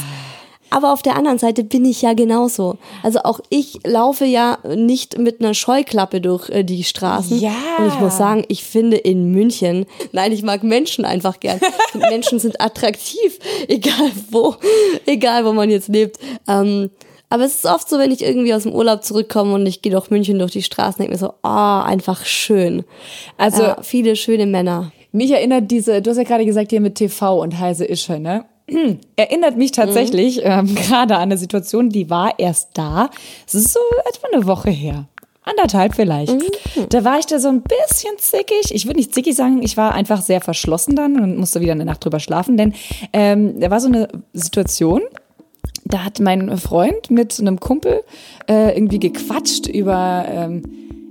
Aber 0.74 0.94
auf 0.94 1.02
der 1.02 1.18
anderen 1.18 1.38
Seite 1.38 1.66
bin 1.66 1.84
ich 1.84 2.02
ja 2.02 2.14
genauso. 2.14 2.78
Also 3.04 3.20
auch 3.24 3.42
ich 3.50 3.80
laufe 3.86 4.24
ja 4.24 4.58
nicht 4.74 5.18
mit 5.18 5.42
einer 5.42 5.54
Scheuklappe 5.54 6.22
durch 6.22 6.50
äh, 6.50 6.64
die 6.64 6.86
Straßen. 6.86 7.40
Ja. 7.40 7.52
Und 7.78 7.90
ich 7.90 8.00
muss 8.00 8.18
sagen, 8.18 8.46
ich 8.48 8.64
finde 8.64 8.96
in 8.96 9.32
München, 9.32 9.86
nein, 10.14 10.32
ich 10.32 10.44
mag 10.44 10.64
Menschen 10.64 11.04
einfach 11.04 11.42
gern. 11.42 11.60
Menschen 11.94 12.40
sind 12.40 12.62
attraktiv, 12.62 13.38
egal 13.68 14.12
wo, 14.32 14.56
egal 15.06 15.44
wo 15.44 15.52
man 15.52 15.70
jetzt 15.70 15.90
lebt. 15.90 16.18
Ähm, 16.48 16.90
aber 17.32 17.46
es 17.46 17.56
ist 17.56 17.66
oft 17.66 17.90
so, 17.90 17.98
wenn 17.98 18.12
ich 18.12 18.22
irgendwie 18.22 18.54
aus 18.54 18.64
dem 18.64 18.74
Urlaub 18.74 19.06
zurückkomme 19.06 19.54
und 19.54 19.66
ich 19.66 19.82
gehe 19.82 19.94
durch 19.94 20.10
München 20.10 20.38
durch 20.38 20.52
die 20.52 20.64
Straßen, 20.64 20.98
denke 20.98 21.14
mir 21.14 21.18
so, 21.18 21.34
ah, 21.44 21.82
oh, 21.82 21.86
einfach 21.86 22.26
schön. 22.26 22.84
Also 23.38 23.64
ja, 23.64 23.78
viele 23.82 24.18
schöne 24.18 24.46
Männer. 24.46 24.92
Mich 25.14 25.32
erinnert 25.32 25.72
diese, 25.72 26.02
du 26.02 26.10
hast 26.10 26.18
ja 26.18 26.24
gerade 26.24 26.46
gesagt, 26.46 26.72
hier 26.72 26.82
mit 26.82 26.96
TV 26.96 27.42
und 27.42 27.58
heiße 27.58 27.86
Ische, 27.86 28.20
ne? 28.20 28.44
erinnert 29.16 29.56
mich 29.56 29.72
tatsächlich 29.72 30.38
mhm. 30.38 30.44
ähm, 30.44 30.76
gerade 30.76 31.16
an 31.16 31.24
eine 31.24 31.38
Situation, 31.38 31.90
die 31.90 32.10
war 32.10 32.38
erst 32.38 32.72
da. 32.74 33.10
Es 33.48 33.56
ist 33.56 33.72
so 33.72 33.80
etwa 34.10 34.28
eine 34.34 34.46
Woche 34.46 34.70
her. 34.70 35.08
Anderthalb 35.44 35.96
vielleicht. 35.96 36.34
Mhm. 36.34 36.90
Da 36.90 37.04
war 37.06 37.18
ich 37.18 37.28
da 37.28 37.40
so 37.40 37.48
ein 37.48 37.64
bisschen 37.64 38.18
zickig. 38.18 38.72
Ich 38.72 38.86
würde 38.86 38.98
nicht 38.98 39.14
zickig 39.14 39.36
sagen, 39.36 39.64
ich 39.64 39.76
war 39.76 39.94
einfach 39.94 40.22
sehr 40.22 40.42
verschlossen 40.42 40.98
dann 40.98 41.20
und 41.20 41.38
musste 41.38 41.62
wieder 41.62 41.72
eine 41.72 41.86
Nacht 41.86 42.04
drüber 42.04 42.20
schlafen, 42.20 42.58
denn 42.58 42.74
ähm, 43.14 43.60
da 43.60 43.72
war 43.72 43.80
so 43.80 43.88
eine 43.88 44.10
Situation, 44.34 45.02
da 45.94 46.04
hat 46.04 46.20
mein 46.20 46.58
Freund 46.58 47.12
mit 47.12 47.40
einem 47.40 47.60
Kumpel 47.60 48.02
äh, 48.50 48.76
irgendwie 48.76 49.00
gequatscht 49.00 49.68
über, 49.68 50.26
ähm, 50.28 50.64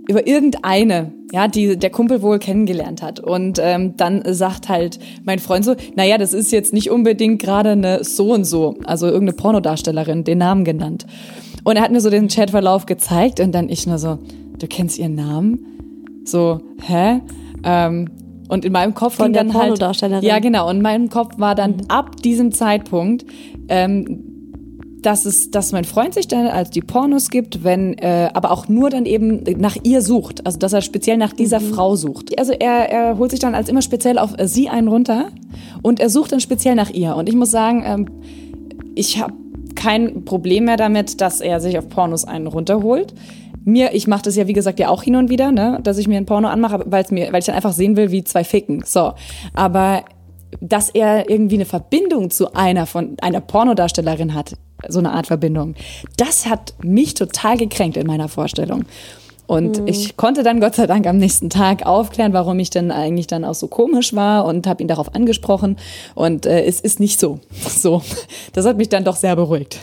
über 0.09 0.27
irgendeine, 0.27 1.13
ja, 1.33 1.49
die 1.49 1.77
der 1.77 1.91
Kumpel 1.91 2.23
wohl 2.23 2.39
kennengelernt 2.39 3.03
hat. 3.03 3.21
Und 3.21 3.59
ähm, 3.63 3.97
dann 3.97 4.23
sagt 4.27 4.69
halt 4.69 4.99
mein 5.25 5.39
Freund 5.39 5.65
so, 5.65 5.77
naja, 5.95 6.19
das 6.19 6.33
ist 6.33 6.51
jetzt 6.51 6.73
nicht 6.73 6.91
unbedingt 6.91 7.41
gerade 7.41 7.71
eine 7.71 8.05
so 8.05 8.33
und 8.33 8.45
so, 8.45 8.77
also 8.85 9.07
irgendeine 9.07 9.37
Pornodarstellerin, 9.37 10.25
den 10.25 10.39
Namen 10.39 10.65
genannt. 10.65 11.07
Und 11.63 11.77
er 11.77 11.83
hat 11.83 11.93
mir 11.93 12.01
so 12.01 12.11
den 12.11 12.29
Chatverlauf 12.29 12.87
gezeigt 12.87 13.39
und 13.41 13.53
dann 13.53 13.69
ich 13.69 13.87
nur 13.87 13.99
so, 13.99 14.19
du 14.59 14.67
kennst 14.67 14.99
ihren 14.99 15.15
Namen? 15.15 16.23
So, 16.25 16.61
hä? 16.83 17.21
Ähm, 17.63 18.09
und 18.49 18.65
in 18.65 18.73
meinem 18.73 18.95
Kopf 18.95 19.19
ging 19.19 19.33
dann 19.33 19.55
halt, 19.55 19.81
ja 20.23 20.41
genau, 20.41 20.69
und 20.69 20.77
in 20.79 20.83
meinem 20.83 21.09
Kopf 21.09 21.39
war 21.39 21.55
dann 21.55 21.73
mhm. 21.73 21.85
ab 21.89 22.17
diesem 22.17 22.51
Zeitpunkt 22.51 23.25
ähm, 23.69 24.30
dass 25.03 25.25
es, 25.25 25.51
dass 25.51 25.73
mein 25.73 25.85
Freund 25.85 26.15
sich 26.15 26.29
dann 26.29 26.47
als 26.47 26.71
die 26.71 26.81
Pornos 26.81 27.31
gibt, 27.31 27.65
wenn, 27.65 27.95
äh, 27.99 28.31
aber 28.35 28.51
auch 28.51 28.69
nur 28.69 28.91
dann 28.91 29.07
eben 29.07 29.43
nach 29.59 29.77
ihr 29.83 30.03
sucht, 30.03 30.47
also 30.47 30.59
dass 30.59 30.73
er 30.73 30.83
speziell 30.83 31.17
nach 31.17 31.33
dieser 31.33 31.61
mhm. 31.61 31.75
Frau 31.75 31.97
sucht. 31.97 32.39
Also 32.39 32.53
er, 32.53 32.91
er 32.91 33.19
holt 33.19 33.31
sich 33.31 33.41
dann 33.41 33.55
als 33.55 33.69
immer 33.69 33.83
speziell 33.83 34.19
auf 34.19 34.39
äh, 34.39 34.47
sie 34.47 34.69
einen 34.69 34.89
runter 34.89 35.31
und 35.83 36.01
er 36.01 36.11
sucht 36.11 36.33
dann 36.33 36.41
speziell 36.41 36.75
nach 36.75 36.91
ihr. 36.91 37.17
Und 37.17 37.29
ich 37.29 37.35
muss 37.35 37.51
sagen, 37.51 37.83
ähm, 37.85 38.07
ich 38.95 39.21
habe 39.21 39.35
kein 39.75 40.25
Problem 40.25 40.65
mehr 40.65 40.77
damit, 40.77 41.21
dass 41.21 41.41
er 41.41 41.61
sich 41.61 41.79
auf 41.79 41.89
Pornos 41.89 42.25
einen 42.25 42.47
runterholt. 42.47 43.15
Mir, 43.65 43.95
ich 43.95 44.07
mache 44.07 44.23
das 44.23 44.37
ja 44.37 44.47
wie 44.47 44.53
gesagt 44.53 44.79
ja 44.79 44.89
auch 44.89 45.03
hin 45.03 45.17
und 45.17 45.31
wieder, 45.31 45.53
ne, 45.53 45.81
dass 45.83 45.99
ich 45.99 46.09
mir 46.09 46.17
ein 46.17 46.27
Porno 46.27 46.49
anmache, 46.49 46.85
weil 46.87 47.05
mir, 47.11 47.33
weil 47.33 47.41
ich 47.41 47.47
dann 47.47 47.55
einfach 47.55 47.73
sehen 47.73 47.97
will, 47.97 48.11
wie 48.11 48.25
zwei 48.25 48.45
ficken. 48.45 48.83
So, 48.85 49.13
aber 49.55 50.05
dass 50.61 50.91
er 50.91 51.31
irgendwie 51.31 51.57
eine 51.57 51.65
Verbindung 51.65 52.31
zu 52.31 52.53
einer 52.55 52.87
von 52.87 53.17
einer 53.21 53.41
Pornodarstellerin 53.41 54.35
hat, 54.35 54.57
so 54.89 54.99
eine 54.99 55.13
Art 55.13 55.27
Verbindung. 55.27 55.75
Das 56.17 56.47
hat 56.47 56.75
mich 56.83 57.15
total 57.15 57.57
gekränkt 57.57 57.97
in 57.97 58.07
meiner 58.07 58.29
Vorstellung. 58.29 58.85
Und 59.51 59.81
mhm. 59.81 59.89
ich 59.89 60.17
konnte 60.17 60.45
dann 60.45 60.61
Gott 60.61 60.77
sei 60.77 60.87
Dank 60.87 61.09
am 61.09 61.17
nächsten 61.17 61.51
Tag 61.51 61.85
aufklären, 61.85 62.33
warum 62.33 62.61
ich 62.61 62.71
denn 62.71 62.93
eigentlich 62.93 63.27
dann 63.27 63.45
auch 63.45 63.57
so 63.57 63.67
komisch 63.67 64.15
war 64.15 64.45
und 64.45 64.69
habe 64.69 64.81
ihn 64.81 64.87
darauf 64.87 65.13
angesprochen. 65.13 65.77
Und 66.15 66.47
äh, 66.47 66.63
es 66.63 66.81
ist 66.81 67.01
nicht 67.01 67.19
so. 67.19 67.41
So, 67.69 68.03
das 68.53 68.65
hat 68.65 68.77
mich 68.77 68.91
dann 68.91 69.05
doch 69.05 69.17
sehr 69.17 69.35
beruhigt. 69.35 69.81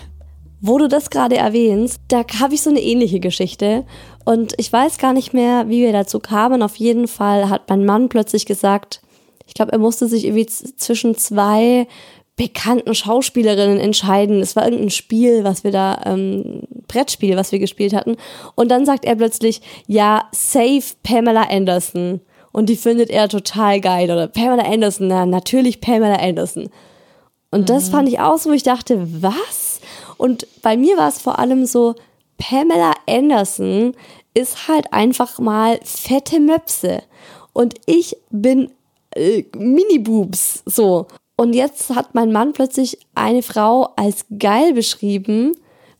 Wo 0.62 0.77
du 0.77 0.88
das 0.88 1.10
gerade 1.10 1.36
erwähnst, 1.36 2.00
da 2.08 2.24
habe 2.39 2.54
ich 2.54 2.62
so 2.62 2.70
eine 2.70 2.80
ähnliche 2.80 3.20
Geschichte. 3.20 3.84
Und 4.24 4.54
ich 4.58 4.72
weiß 4.72 5.00
gar 5.00 5.12
nicht 5.12 5.34
mehr, 5.34 5.68
wie 5.68 5.82
wir 5.82 5.92
dazu 5.92 6.20
kamen. 6.20 6.63
Auf 6.63 6.77
jeden 6.77 7.10
Fall 7.10 7.50
hat 7.50 7.70
mein 7.70 7.86
Mann 7.86 8.08
plötzlich 8.08 8.46
gesagt, 8.46 9.01
ich 9.48 9.54
glaube, 9.54 9.74
er 9.74 9.80
musste 9.80 10.08
sich 10.08 10.25
irgendwie 10.25 10.46
zwischen 10.46 11.16
zwei 11.16 11.88
bekannten 12.38 12.94
Schauspielerinnen 12.94 13.79
entscheiden. 13.79 14.41
Es 14.41 14.56
war 14.56 14.63
irgendein 14.63 14.91
Spiel, 14.91 15.44
was 15.44 15.63
wir 15.63 15.72
da, 15.72 16.01
ähm, 16.06 16.62
Brettspiel, 16.88 17.36
was 17.36 17.51
wir 17.51 17.60
gespielt 17.60 17.94
hatten. 17.94 18.15
Und 18.56 18.70
dann 18.70 18.86
sagt 18.86 19.03
er 19.03 19.15
plötzlich, 19.15 19.62
ja, 19.88 20.29
save 20.32 20.84
Pamela 21.03 21.50
Anderson. 21.50 22.22
Und 22.53 22.70
die 22.70 22.75
findet 22.75 23.10
er 23.10 23.27
total 23.27 23.82
geil. 23.82 24.10
Oder 24.10 24.27
Pamela 24.27 24.63
Anderson, 24.63 25.08
na, 25.08 25.25
natürlich 25.25 25.82
Pamela 25.82 26.15
Anderson. 26.15 26.70
Und 27.50 27.62
mhm. 27.62 27.65
das 27.65 27.89
fand 27.89 28.08
ich 28.08 28.20
auch 28.20 28.38
so, 28.38 28.51
wo 28.51 28.53
ich 28.53 28.63
dachte, 28.63 29.08
was? 29.22 29.82
Und 30.17 30.48
bei 30.62 30.77
mir 30.77 30.96
war 30.96 31.10
es 31.10 31.20
vor 31.20 31.39
allem 31.39 31.65
so, 31.65 31.96
Pamela 32.38 32.94
Anderson 33.08 33.96
ist 34.36 34.67
halt 34.67 34.94
einfach 34.94 35.39
mal 35.39 35.79
fette 35.84 36.39
Möpse. 36.39 37.01
Und 37.53 37.74
ich 37.88 38.15
bin 38.29 38.70
äh, 39.15 39.44
Mini-Boobs, 39.56 40.62
so. 40.67 41.08
Und 41.38 41.53
jetzt 41.53 41.91
hat 41.91 42.15
mein 42.15 42.32
Mann 42.32 42.51
plötzlich 42.51 42.98
eine 43.15 43.44
Frau 43.44 43.94
als 43.96 44.25
geil 44.38 44.74
beschrieben, 44.74 45.53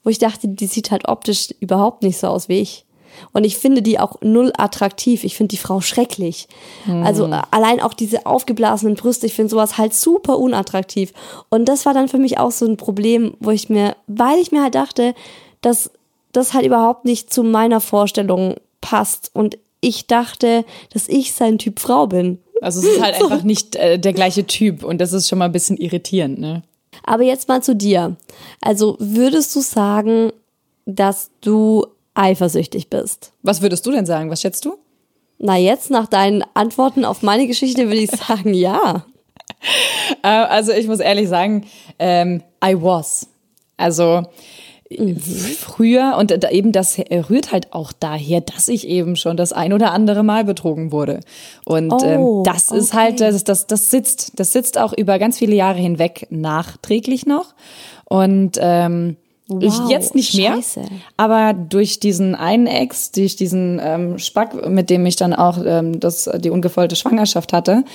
wo 0.03 0.10
ich 0.10 0.17
dachte, 0.17 0.48
die 0.48 0.65
sieht 0.65 0.91
halt 0.91 1.08
optisch 1.08 1.53
überhaupt 1.60 2.03
nicht 2.03 2.17
so 2.17 2.27
aus 2.27 2.50
wie 2.50 2.60
ich. 2.60 2.86
Und 3.34 3.44
ich 3.44 3.58
finde 3.58 3.82
die 3.82 4.00
auch 4.00 4.17
null 4.22 4.51
attraktiv. 4.58 5.24
Ich 5.24 5.36
finde 5.36 5.50
die 5.50 5.58
Frau 5.58 5.82
schrecklich. 5.82 6.48
Mhm. 6.86 7.03
Also 7.03 7.25
äh, 7.27 7.41
allein 7.51 7.82
auch 7.82 7.94
diese 7.94 8.25
aufgeblasenen 8.25 8.96
Brüste, 8.96 9.25
ich 9.25 9.34
finde 9.34 9.50
sowas 9.50 9.77
halt 9.77 9.94
super 9.94 10.38
unattraktiv. 10.38 11.13
Und 11.50 11.65
das 11.65 11.86
war 11.86 11.94
dann 11.94 12.08
für 12.08 12.20
mich 12.20 12.38
auch 12.38 12.51
so 12.51 12.65
ein 12.65 12.77
Problem, 12.77 13.36
wo 13.39 13.51
ich 13.51 13.70
mir, 13.70 13.96
weil 14.08 14.39
ich 14.39 14.51
mir 14.51 14.63
halt 14.63 14.75
dachte, 14.75 15.13
dass 15.62 15.91
das 16.32 16.53
halt 16.53 16.65
überhaupt 16.65 17.06
nicht 17.06 17.32
zu 17.34 17.44
meiner 17.44 17.82
Vorstellung 17.82 18.56
passt. 18.82 19.32
Und 19.34 19.58
ich 19.82 20.08
dachte, 20.08 20.65
dass 20.91 21.08
ich 21.08 21.34
sein 21.34 21.58
Typ 21.58 21.79
Frau 21.79 22.08
bin. 22.08 22.39
Also 22.62 22.80
es 22.80 22.86
ist 22.86 23.02
halt 23.02 23.16
einfach 23.22 23.44
nicht 23.44 23.76
äh, 23.76 24.00
der 24.00 24.14
gleiche 24.14 24.46
Typ 24.46 24.84
und 24.84 25.00
das 25.00 25.14
ist 25.14 25.28
schon 25.28 25.40
mal 25.40 25.46
ein 25.46 25.52
bisschen 25.52 25.78
irritierend, 25.78 26.40
ne? 26.40 26.64
Aber 27.04 27.24
jetzt 27.24 27.48
mal 27.48 27.62
zu 27.62 27.76
dir. 27.76 28.16
Also 28.62 28.98
würdest 29.00 29.56
du 29.56 29.62
sagen, 29.62 30.32
dass 30.86 31.30
du 31.42 31.86
eifersüchtig 32.16 32.90
bist? 32.90 33.32
Was 33.44 33.62
würdest 33.62 33.86
du 33.86 33.92
denn 33.92 34.06
sagen? 34.06 34.30
Was 34.30 34.42
schätzt 34.42 34.66
du? 34.66 34.78
Na 35.40 35.58
jetzt, 35.58 35.92
nach 35.92 36.08
deinen 36.08 36.44
Antworten 36.56 37.06
auf 37.06 37.22
meine 37.22 37.46
Geschichte, 37.48 37.86
würde 37.86 37.98
ich 38.02 38.12
sagen, 38.28 38.54
ja. 38.54 39.06
Äh, 40.24 40.28
also 40.28 40.72
ich 40.72 40.88
muss 40.88 41.00
ehrlich 41.00 41.30
sagen, 41.30 41.68
ähm, 42.00 42.42
I 42.64 42.76
was. 42.76 43.28
Also 43.78 44.24
Mhm. 44.89 45.17
früher 45.17 46.15
und 46.17 46.32
eben 46.51 46.72
das 46.72 46.98
rührt 46.98 47.51
halt 47.51 47.74
auch 47.74 47.91
daher, 47.91 48.41
dass 48.41 48.67
ich 48.70 48.88
eben 48.88 49.15
schon 49.15 49.36
das 49.36 49.51
ein 49.51 49.74
oder 49.74 49.91
andere 49.91 50.24
Mal 50.24 50.46
betrogen 50.46 50.91
wurde. 50.91 51.20
Und 51.65 51.91
oh, 51.91 52.00
ähm, 52.03 52.44
das 52.46 52.70
okay. 52.70 52.79
ist 52.79 52.94
halt, 52.94 53.22
das, 53.22 53.44
das, 53.44 53.67
das 53.67 53.89
sitzt, 53.89 54.39
das 54.39 54.53
sitzt 54.53 54.77
auch 54.77 54.94
über 54.94 55.20
ganz 55.20 55.38
viele 55.39 55.56
Jahre 55.56 55.79
hinweg 55.79 56.27
nachträglich 56.29 57.25
noch. 57.25 57.53
Und 58.06 58.58
ähm, 58.62 59.17
Wow, 59.50 59.89
jetzt 59.89 60.13
nicht 60.13 60.36
mehr, 60.36 60.56
Scheiße. 60.56 60.82
aber 61.15 61.53
durch 61.53 62.01
diesen 62.01 62.36
einen 62.36 62.67
Ex, 62.67 63.12
durch 63.13 63.38
diesen 63.38 63.79
ähm, 63.82 64.20
Spack, 64.20 64.67
mit 64.67 64.89
dem 64.89 65.06
ich 65.06 65.15
dann 65.15 65.34
auch 65.34 65.58
ähm, 65.65 66.01
das, 66.01 66.29
die 66.39 66.50
ungefüllte 66.50 66.98
Schwangerschaft 66.98 67.53
hatte. 67.53 67.86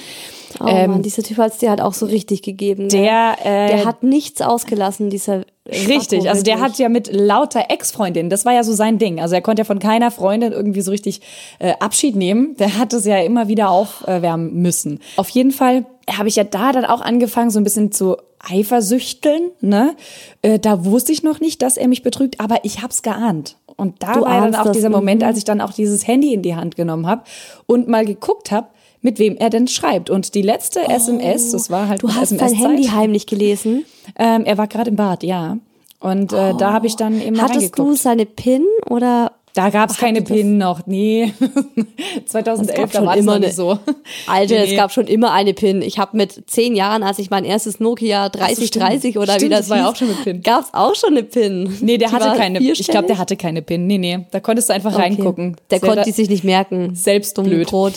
Oh 0.60 0.66
ähm, 0.66 0.90
Mann, 0.90 1.02
dieser 1.02 1.22
Typ 1.22 1.38
hat 1.38 1.52
es 1.52 1.58
dir 1.58 1.70
halt 1.70 1.80
auch 1.80 1.94
so 1.94 2.06
richtig 2.06 2.42
gegeben. 2.42 2.84
Ne? 2.84 2.88
Der, 2.88 3.36
äh, 3.42 3.68
der 3.68 3.84
hat 3.84 4.02
nichts 4.02 4.40
ausgelassen, 4.42 5.10
dieser 5.10 5.42
Richtig, 5.68 6.28
also 6.28 6.42
der 6.42 6.60
hat 6.60 6.76
ja 6.78 6.88
mit 6.88 7.12
lauter 7.12 7.66
Ex-Freundinnen, 7.68 8.30
das 8.30 8.44
war 8.44 8.52
ja 8.52 8.64
so 8.64 8.72
sein 8.72 8.98
Ding. 8.98 9.20
Also 9.20 9.36
er 9.36 9.42
konnte 9.42 9.60
ja 9.60 9.64
von 9.64 9.78
keiner 9.78 10.10
Freundin 10.10 10.50
irgendwie 10.50 10.80
so 10.80 10.90
richtig 10.90 11.20
äh, 11.60 11.74
Abschied 11.78 12.16
nehmen. 12.16 12.56
Der 12.56 12.78
hat 12.78 12.92
es 12.92 13.06
ja 13.06 13.18
immer 13.18 13.46
wieder 13.46 13.70
aufwärmen 13.70 14.54
müssen. 14.54 14.98
Auf 15.16 15.28
jeden 15.28 15.52
Fall 15.52 15.86
habe 16.10 16.28
ich 16.28 16.34
ja 16.34 16.42
da 16.42 16.72
dann 16.72 16.84
auch 16.84 17.00
angefangen, 17.00 17.50
so 17.50 17.60
ein 17.60 17.64
bisschen 17.64 17.92
zu 17.92 18.16
eifersüchteln. 18.40 19.50
Ne? 19.60 19.94
Äh, 20.42 20.58
da 20.58 20.84
wusste 20.84 21.12
ich 21.12 21.22
noch 21.22 21.38
nicht, 21.38 21.62
dass 21.62 21.76
er 21.76 21.86
mich 21.86 22.02
betrügt, 22.02 22.40
aber 22.40 22.64
ich 22.64 22.82
hab's 22.82 23.02
geahnt. 23.02 23.56
Und 23.76 24.02
da 24.02 24.14
du 24.14 24.22
war 24.22 24.40
dann 24.40 24.56
auch 24.56 24.72
dieser 24.72 24.90
Moment, 24.90 25.22
mhm. 25.22 25.28
als 25.28 25.38
ich 25.38 25.44
dann 25.44 25.60
auch 25.60 25.72
dieses 25.72 26.06
Handy 26.08 26.34
in 26.34 26.42
die 26.42 26.56
Hand 26.56 26.74
genommen 26.74 27.06
habe 27.06 27.22
und 27.66 27.86
mal 27.86 28.04
geguckt 28.04 28.50
habe, 28.50 28.66
mit 29.02 29.18
wem 29.18 29.36
er 29.36 29.50
denn 29.50 29.68
schreibt. 29.68 30.08
Und 30.10 30.34
die 30.34 30.42
letzte 30.42 30.80
oh, 30.88 30.90
SMS, 30.92 31.50
das 31.50 31.70
war 31.70 31.88
halt 31.88 32.02
Du 32.02 32.12
hast 32.14 32.32
dein 32.40 32.54
Handy 32.54 32.84
heimlich 32.84 33.26
gelesen? 33.26 33.84
Ähm, 34.18 34.44
er 34.44 34.56
war 34.58 34.68
gerade 34.68 34.90
im 34.90 34.96
Bad, 34.96 35.22
ja. 35.22 35.58
Und 36.00 36.32
äh, 36.32 36.52
oh. 36.54 36.56
da 36.56 36.72
habe 36.72 36.86
ich 36.86 36.96
dann 36.96 37.20
immer 37.20 37.42
Hattest 37.42 37.78
du 37.78 37.94
seine 37.94 38.26
PIN 38.26 38.64
oder 38.90 39.32
Da 39.54 39.70
gab 39.70 39.90
es 39.90 39.98
keine 39.98 40.22
PIN 40.22 40.58
noch, 40.58 40.86
nee. 40.86 41.32
2011, 42.26 42.90
da 42.92 43.04
war 43.06 43.16
noch 43.16 43.38
nicht 43.38 43.54
so. 43.54 43.78
Alter, 44.26 44.54
Nee, 44.54 44.70
es 44.72 44.76
gab 44.76 44.92
schon 44.92 45.06
immer 45.06 45.32
eine 45.32 45.54
PIN. 45.54 45.80
Ich 45.82 45.98
habe 45.98 46.16
mit 46.16 46.50
zehn 46.50 46.74
Jahren, 46.74 47.02
als 47.02 47.18
ich 47.20 47.30
mein 47.30 47.44
erstes 47.44 47.78
Nokia 47.80 48.28
3030 48.30 49.18
oder 49.18 49.34
Stimmt, 49.34 49.42
wie 49.42 49.48
das 49.50 49.60
das 49.60 49.70
war 49.70 49.76
ja 49.78 49.82
hieß, 49.84 49.92
auch 49.92 49.96
schon 49.96 50.08
mit 50.08 50.22
PIN. 50.24 50.42
Gab's 50.42 50.68
auch 50.72 50.94
schon 50.96 51.10
eine 51.10 51.22
PIN. 51.22 51.76
Nee, 51.82 51.98
der 51.98 52.08
Die 52.08 52.14
hatte 52.14 52.36
keine, 52.36 52.60
ich 52.60 52.86
glaube, 52.88 53.06
der 53.06 53.18
hatte 53.18 53.36
keine 53.36 53.62
PIN. 53.62 53.86
Nee, 53.86 53.98
nee, 53.98 54.26
da 54.30 54.40
konntest 54.40 54.68
du 54.70 54.72
einfach 54.74 54.92
Okay. 54.92 55.02
reingucken. 55.02 55.56
Der 55.70 55.78
Selber- 55.78 55.94
konnte 55.94 56.08
die 56.10 56.14
sich 56.16 56.28
nicht 56.30 56.44
merken. 56.44 56.94
selbst 56.94 57.38
Dumm 57.38 57.44
blöd. 57.46 57.68
Krot. 57.68 57.94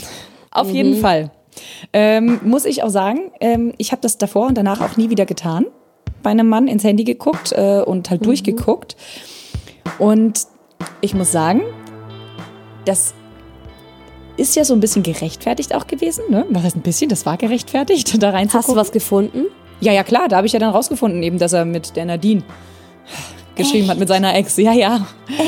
Auf 0.56 0.68
Mhm. 0.70 0.74
jeden 0.76 0.96
Fall. 1.02 1.32
Ähm, 1.94 2.40
muss 2.44 2.66
ich 2.66 2.84
auch 2.84 2.90
sagen, 2.90 3.32
ähm, 3.40 3.74
ich 3.78 3.92
habe 3.92 4.02
das 4.02 4.18
davor 4.18 4.48
und 4.48 4.58
danach 4.58 4.82
auch 4.82 4.98
nie 4.98 5.10
wieder 5.10 5.26
getan. 5.26 5.66
Bei 6.24 6.32
einem 6.32 6.48
Mann 6.50 6.68
ins 6.68 6.84
Handy 6.84 7.04
geguckt 7.04 7.52
äh, 7.52 7.82
und 7.82 8.08
Mhm. 8.08 8.12
halt 8.12 8.26
durchgeguckt. 8.26 8.96
Und 10.00 10.42
ich 11.02 11.14
muss 11.14 11.32
sagen, 11.32 11.62
das 12.86 13.14
ist 14.38 14.56
ja 14.56 14.66
so 14.66 14.74
ein 14.74 14.80
bisschen 14.80 15.04
gerechtfertigt 15.04 15.74
auch 15.76 15.88
gewesen. 15.88 16.24
Ne? 16.30 16.46
Was 16.50 16.64
heißt 16.64 16.76
ein 16.76 16.82
bisschen? 16.82 17.10
Das 17.10 17.26
war 17.26 17.38
gerechtfertigt, 17.38 18.16
da 18.22 18.32
reinzugucken. 18.32 18.60
Hast 18.60 18.70
du 18.70 18.76
was 18.76 18.92
gefunden? 18.92 19.46
Ja, 19.82 19.92
ja, 19.94 20.04
klar, 20.04 20.28
da 20.28 20.38
habe 20.38 20.48
ich 20.48 20.54
ja 20.54 20.60
dann 20.60 20.70
rausgefunden, 20.72 21.22
eben, 21.24 21.38
dass 21.38 21.54
er 21.54 21.66
mit 21.66 21.96
der 21.96 22.06
Nadine 22.06 22.44
geschrieben 23.56 23.88
hat, 23.90 23.98
mit 23.98 24.08
seiner 24.08 24.36
Ex. 24.36 24.58
Ja, 24.58 24.74
ja. 24.74 25.06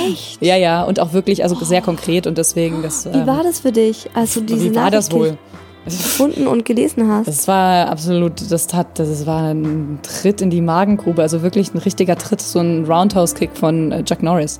Echt? 0.07 0.41
Ja, 0.41 0.55
ja, 0.55 0.83
und 0.83 0.99
auch 0.99 1.13
wirklich, 1.13 1.43
also 1.43 1.55
sehr 1.63 1.81
konkret 1.81 2.27
und 2.27 2.37
deswegen, 2.37 2.81
das. 2.81 3.05
Wie 3.05 3.27
war 3.27 3.43
das 3.43 3.59
für 3.59 3.71
dich, 3.71 4.09
als 4.13 4.33
du 4.33 4.41
diese 4.41 4.71
wie 4.71 4.75
war 4.75 4.91
das 4.91 5.11
wohl? 5.11 5.37
gefunden 5.85 6.47
und 6.47 6.65
gelesen 6.65 7.09
hast? 7.09 7.27
Das 7.27 7.47
war 7.47 7.87
absolut, 7.89 8.51
das 8.51 8.67
tat, 8.67 8.99
das 8.99 9.25
war 9.25 9.53
ein 9.53 9.99
Tritt 10.03 10.41
in 10.41 10.49
die 10.49 10.61
Magengrube, 10.61 11.21
also 11.21 11.41
wirklich 11.43 11.73
ein 11.73 11.77
richtiger 11.77 12.17
Tritt, 12.17 12.41
so 12.41 12.59
ein 12.59 12.85
Roundhouse-Kick 12.85 13.51
von 13.55 13.91
äh, 13.91 14.03
Chuck 14.03 14.21
Norris. 14.21 14.59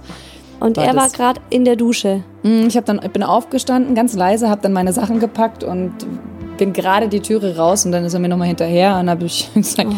Und 0.60 0.78
war 0.78 0.86
er 0.86 0.96
war 0.96 1.10
gerade 1.10 1.40
in 1.50 1.66
der 1.66 1.76
Dusche. 1.76 2.24
Mm, 2.44 2.68
Ich 2.68 2.78
hab 2.78 2.86
dann, 2.86 3.00
ich 3.04 3.12
bin 3.12 3.24
aufgestanden, 3.24 3.94
ganz 3.94 4.16
leise, 4.16 4.50
habe 4.50 4.62
dann 4.62 4.74
meine 4.74 4.94
Sachen 4.94 5.20
gepackt 5.20 5.64
und 5.64 5.94
bin 6.58 6.74
gerade 6.74 7.08
die 7.10 7.20
Türe 7.20 7.58
raus 7.58 7.86
und 7.86 7.92
dann 7.92 8.04
ist 8.04 8.14
er 8.14 8.20
mir 8.20 8.30
nochmal 8.30 8.48
hinterher 8.48 8.98
und 8.98 9.10
habe 9.10 9.26
ich 9.26 9.50
gesagt, 9.54 9.92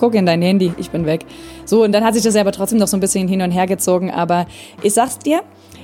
guck 0.00 0.14
in 0.14 0.24
dein 0.24 0.40
Handy, 0.40 0.72
ich 0.78 0.90
bin 0.90 1.04
weg. 1.04 1.26
So, 1.66 1.84
und 1.84 1.92
dann 1.92 2.02
hat 2.02 2.14
sich 2.14 2.22
das 2.22 2.34
aber 2.34 2.52
trotzdem 2.52 2.78
noch 2.78 2.88
so 2.88 2.96
ein 2.96 3.00
bisschen 3.00 3.28
hin 3.28 3.42
und 3.42 3.50
her 3.50 3.66
gezogen, 3.66 4.10
aber 4.10 4.46
ich 4.82 4.94
sag's 4.94 5.18
dir, 5.18 5.42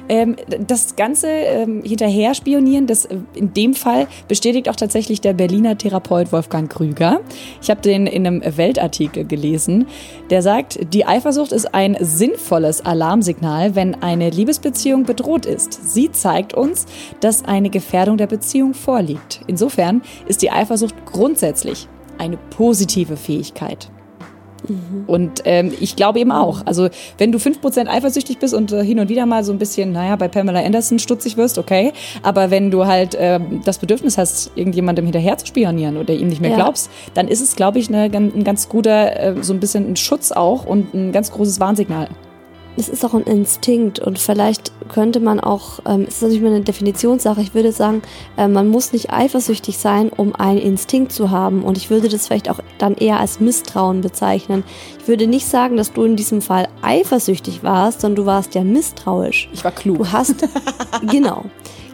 ähm, 0.08 0.36
das 0.66 0.96
ganze 0.96 1.28
ähm, 1.28 1.82
hinterher 1.84 2.34
spionieren, 2.34 2.86
das 2.86 3.04
äh, 3.04 3.18
in 3.34 3.52
dem 3.52 3.74
Fall 3.74 4.06
bestätigt 4.26 4.70
auch 4.70 4.76
tatsächlich 4.76 5.20
der 5.20 5.34
Berliner 5.34 5.76
Therapeut 5.76 6.32
Wolfgang 6.32 6.70
Krüger. 6.70 7.20
Ich 7.60 7.68
habe 7.68 7.82
den 7.82 8.06
in 8.06 8.26
einem 8.26 8.42
Weltartikel 8.56 9.26
gelesen, 9.26 9.86
der 10.30 10.40
sagt, 10.40 10.94
die 10.94 11.04
Eifersucht 11.04 11.52
ist 11.52 11.74
ein 11.74 11.96
sinnvolles 12.00 12.86
Alarmsignal, 12.86 13.74
wenn 13.74 14.00
eine 14.02 14.30
Liebesbeziehung 14.30 15.04
bedroht 15.04 15.44
ist. 15.44 15.92
Sie 15.92 16.10
zeigt 16.10 16.54
uns, 16.54 16.86
dass 17.20 17.44
eine 17.44 17.68
Gefährdung 17.68 18.16
der 18.16 18.28
Beziehung 18.28 18.72
vorliegt. 18.72 19.40
Insofern 19.46 20.00
ist 20.26 20.40
die 20.40 20.50
Eifersucht 20.50 20.94
grundsätzlich 21.04 21.86
eine 22.18 22.38
positive 22.50 23.16
Fähigkeit. 23.16 23.90
Und 25.06 25.42
ähm, 25.44 25.72
ich 25.80 25.96
glaube 25.96 26.18
eben 26.18 26.32
auch, 26.32 26.64
also 26.66 26.88
wenn 27.18 27.32
du 27.32 27.38
5% 27.38 27.86
eifersüchtig 27.86 28.38
bist 28.38 28.54
und 28.54 28.72
äh, 28.72 28.84
hin 28.84 28.98
und 28.98 29.08
wieder 29.08 29.26
mal 29.26 29.44
so 29.44 29.52
ein 29.52 29.58
bisschen, 29.58 29.92
naja, 29.92 30.16
bei 30.16 30.28
Pamela 30.28 30.60
Anderson 30.60 30.98
stutzig 30.98 31.36
wirst, 31.36 31.58
okay, 31.58 31.92
aber 32.22 32.50
wenn 32.50 32.70
du 32.70 32.86
halt 32.86 33.16
ähm, 33.18 33.60
das 33.64 33.78
Bedürfnis 33.78 34.18
hast, 34.18 34.50
irgendjemandem 34.54 35.04
hinterher 35.04 35.38
zu 35.38 35.46
spionieren 35.46 35.96
oder 35.96 36.14
ihm 36.14 36.28
nicht 36.28 36.40
mehr 36.40 36.50
Ja. 36.50 36.56
glaubst, 36.56 36.90
dann 37.14 37.28
ist 37.28 37.40
es, 37.40 37.56
glaube 37.56 37.78
ich, 37.78 37.88
eine, 37.88 38.04
ein 38.04 38.44
ganz 38.44 38.68
guter, 38.68 39.18
äh, 39.20 39.42
so 39.42 39.52
ein 39.52 39.60
bisschen 39.60 39.90
ein 39.90 39.96
Schutz 39.96 40.32
auch 40.32 40.64
und 40.66 40.94
ein 40.94 41.12
ganz 41.12 41.30
großes 41.30 41.60
Warnsignal. 41.60 42.08
Es 42.76 42.88
ist 42.88 43.04
auch 43.04 43.14
ein 43.14 43.22
Instinkt 43.22 43.98
und 43.98 44.18
vielleicht 44.18 44.72
könnte 44.88 45.20
man 45.20 45.40
auch, 45.40 45.80
ähm, 45.86 46.04
es 46.06 46.16
ist 46.16 46.22
natürlich 46.22 46.42
mal 46.42 46.52
eine 46.52 46.60
Definitionssache, 46.60 47.40
ich 47.40 47.54
würde 47.54 47.72
sagen, 47.72 48.02
äh, 48.36 48.48
man 48.48 48.68
muss 48.68 48.92
nicht 48.92 49.12
eifersüchtig 49.12 49.78
sein, 49.78 50.10
um 50.10 50.34
einen 50.34 50.58
Instinkt 50.58 51.12
zu 51.12 51.30
haben 51.30 51.64
und 51.64 51.78
ich 51.78 51.88
würde 51.88 52.08
das 52.08 52.26
vielleicht 52.26 52.50
auch 52.50 52.60
dann 52.78 52.94
eher 52.94 53.18
als 53.18 53.40
Misstrauen 53.40 54.02
bezeichnen. 54.02 54.62
Ich 55.00 55.08
würde 55.08 55.26
nicht 55.26 55.46
sagen, 55.46 55.76
dass 55.76 55.92
du 55.92 56.04
in 56.04 56.16
diesem 56.16 56.42
Fall 56.42 56.68
eifersüchtig 56.82 57.62
warst, 57.62 58.02
sondern 58.02 58.24
du 58.24 58.26
warst 58.26 58.54
ja 58.54 58.62
misstrauisch. 58.62 59.48
Ich 59.52 59.64
war 59.64 59.72
klug. 59.72 59.98
Du 59.98 60.12
hast, 60.12 60.46
genau. 61.10 61.44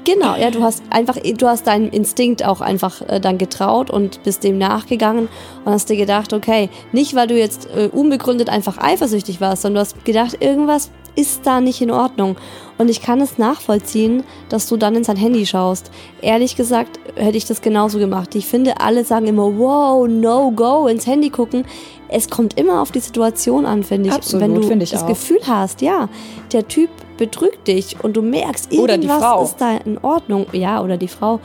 Genau, 0.05 0.35
ja, 0.35 0.51
du 0.51 0.63
hast 0.63 0.83
einfach, 0.91 1.17
du 1.17 1.47
hast 1.47 1.67
deinem 1.69 1.89
Instinkt 1.91 2.45
auch 2.45 2.61
einfach 2.61 3.03
äh, 3.03 3.21
dann 3.21 3.39
getraut 3.39 3.89
und 3.89 4.23
bist 4.25 4.43
dem 4.43 4.59
nachgegangen 4.59 5.29
und 5.65 5.73
hast 5.73 5.89
dir 5.89 5.97
gedacht, 5.97 6.33
okay, 6.33 6.71
nicht 6.91 7.15
weil 7.15 7.29
du 7.29 7.39
jetzt 7.39 7.69
äh, 7.77 7.89
unbegründet 7.93 8.49
einfach 8.49 8.79
eifersüchtig 8.79 9.41
warst, 9.41 9.63
sondern 9.63 9.85
du 9.85 9.91
hast 9.91 10.05
gedacht, 10.05 10.39
irgendwas 10.41 10.91
ist 11.15 11.47
da 11.47 11.61
nicht 11.61 11.81
in 11.81 11.91
Ordnung. 11.91 12.37
Und 12.79 12.89
ich 12.89 13.03
kann 13.03 13.21
es 13.21 13.39
nachvollziehen, 13.39 14.25
dass 14.49 14.67
du 14.67 14.77
dann 14.77 14.95
in 14.97 15.05
sein 15.05 15.17
Handy 15.17 15.47
schaust. 15.47 15.91
Ehrlich 16.21 16.57
gesagt 16.57 16.99
hätte 17.15 17.37
ich 17.37 17.45
das 17.45 17.61
genauso 17.61 17.99
gemacht. 17.99 18.35
Ich 18.35 18.47
finde, 18.47 18.81
alle 18.81 19.05
sagen 19.05 19.27
immer, 19.27 19.59
wow, 19.59 20.09
no 20.09 20.51
go, 20.51 20.87
ins 20.89 21.07
Handy 21.07 21.31
gucken. 21.31 21.65
Es 22.13 22.29
kommt 22.29 22.59
immer 22.59 22.81
auf 22.81 22.93
die 22.93 23.01
Situation 23.01 23.67
an, 23.67 23.83
finde 23.83 24.09
ich. 24.09 24.15
Absolut, 24.15 24.69
Wenn 24.69 24.79
du 24.79 24.87
das 24.87 25.03
auch. 25.03 25.07
Gefühl 25.07 25.41
hast, 25.47 25.81
ja, 25.81 26.09
der 26.53 26.69
Typ 26.69 26.91
betrügt 27.17 27.69
dich 27.69 27.97
und 28.03 28.17
du 28.17 28.23
merkst, 28.23 28.73
irgendwas 28.73 29.51
ist 29.51 29.57
da 29.61 29.77
in 29.85 29.99
Ordnung. 29.99 30.47
Ja, 30.53 30.83
oder 30.83 30.97
die 30.97 31.09
Frau. 31.09 31.41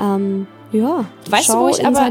Ähm, 0.00 0.46
ja, 0.72 1.04
Weißt 1.28 1.48
du, 1.48 1.52
schau 1.52 1.64
wo 1.64 1.68
ich 1.68 1.86
aber 1.86 2.10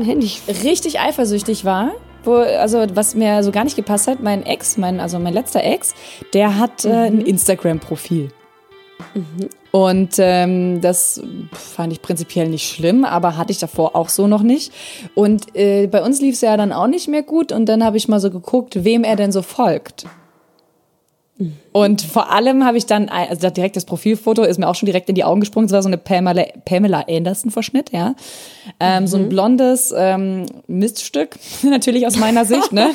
richtig 0.63 0.99
eifersüchtig 0.99 1.65
war? 1.65 1.91
Wo, 2.23 2.35
also 2.35 2.85
was 2.93 3.15
mir 3.15 3.43
so 3.43 3.51
gar 3.51 3.63
nicht 3.63 3.75
gepasst 3.75 4.07
hat, 4.07 4.21
mein 4.21 4.45
Ex, 4.45 4.77
mein, 4.77 4.99
also 4.99 5.17
mein 5.17 5.33
letzter 5.33 5.63
Ex, 5.63 5.95
der 6.33 6.59
hat 6.59 6.85
äh, 6.85 6.89
ein 6.89 7.21
Instagram-Profil. 7.21 8.29
Und 9.71 10.15
ähm, 10.17 10.81
das 10.81 11.21
fand 11.53 11.93
ich 11.93 12.01
prinzipiell 12.01 12.49
nicht 12.49 12.69
schlimm, 12.69 13.05
aber 13.05 13.37
hatte 13.37 13.51
ich 13.51 13.59
davor 13.59 13.95
auch 13.95 14.09
so 14.09 14.27
noch 14.27 14.43
nicht. 14.43 14.73
Und 15.15 15.55
äh, 15.55 15.87
bei 15.87 16.03
uns 16.03 16.19
lief 16.21 16.35
es 16.35 16.41
ja 16.41 16.57
dann 16.57 16.73
auch 16.73 16.87
nicht 16.87 17.07
mehr 17.07 17.23
gut 17.23 17.51
und 17.51 17.67
dann 17.67 17.83
habe 17.83 17.97
ich 17.97 18.07
mal 18.07 18.19
so 18.19 18.29
geguckt, 18.29 18.83
wem 18.83 19.03
er 19.03 19.15
denn 19.15 19.31
so 19.31 19.41
folgt. 19.41 20.05
Und 21.73 22.01
vor 22.01 22.31
allem 22.31 22.65
habe 22.65 22.77
ich 22.77 22.85
dann, 22.85 23.07
also 23.07 23.49
direkt 23.49 23.77
das 23.77 23.85
Profilfoto 23.85 24.43
ist 24.43 24.59
mir 24.59 24.67
auch 24.67 24.75
schon 24.75 24.87
direkt 24.87 25.07
in 25.07 25.15
die 25.15 25.23
Augen 25.23 25.39
gesprungen. 25.39 25.67
Es 25.67 25.71
war 25.71 25.81
so 25.81 25.87
eine 25.87 25.97
Pamela, 25.97 26.45
Pamela 26.65 27.05
Anderson-Verschnitt, 27.07 27.91
ja. 27.91 28.15
Ähm, 28.79 29.07
So 29.07 29.17
ein 29.17 29.29
blondes 29.29 29.93
ähm, 29.97 30.45
Miststück, 30.67 31.37
natürlich 31.63 32.05
aus 32.05 32.17
meiner 32.17 32.43
Sicht, 32.45 32.73
ne? 32.73 32.89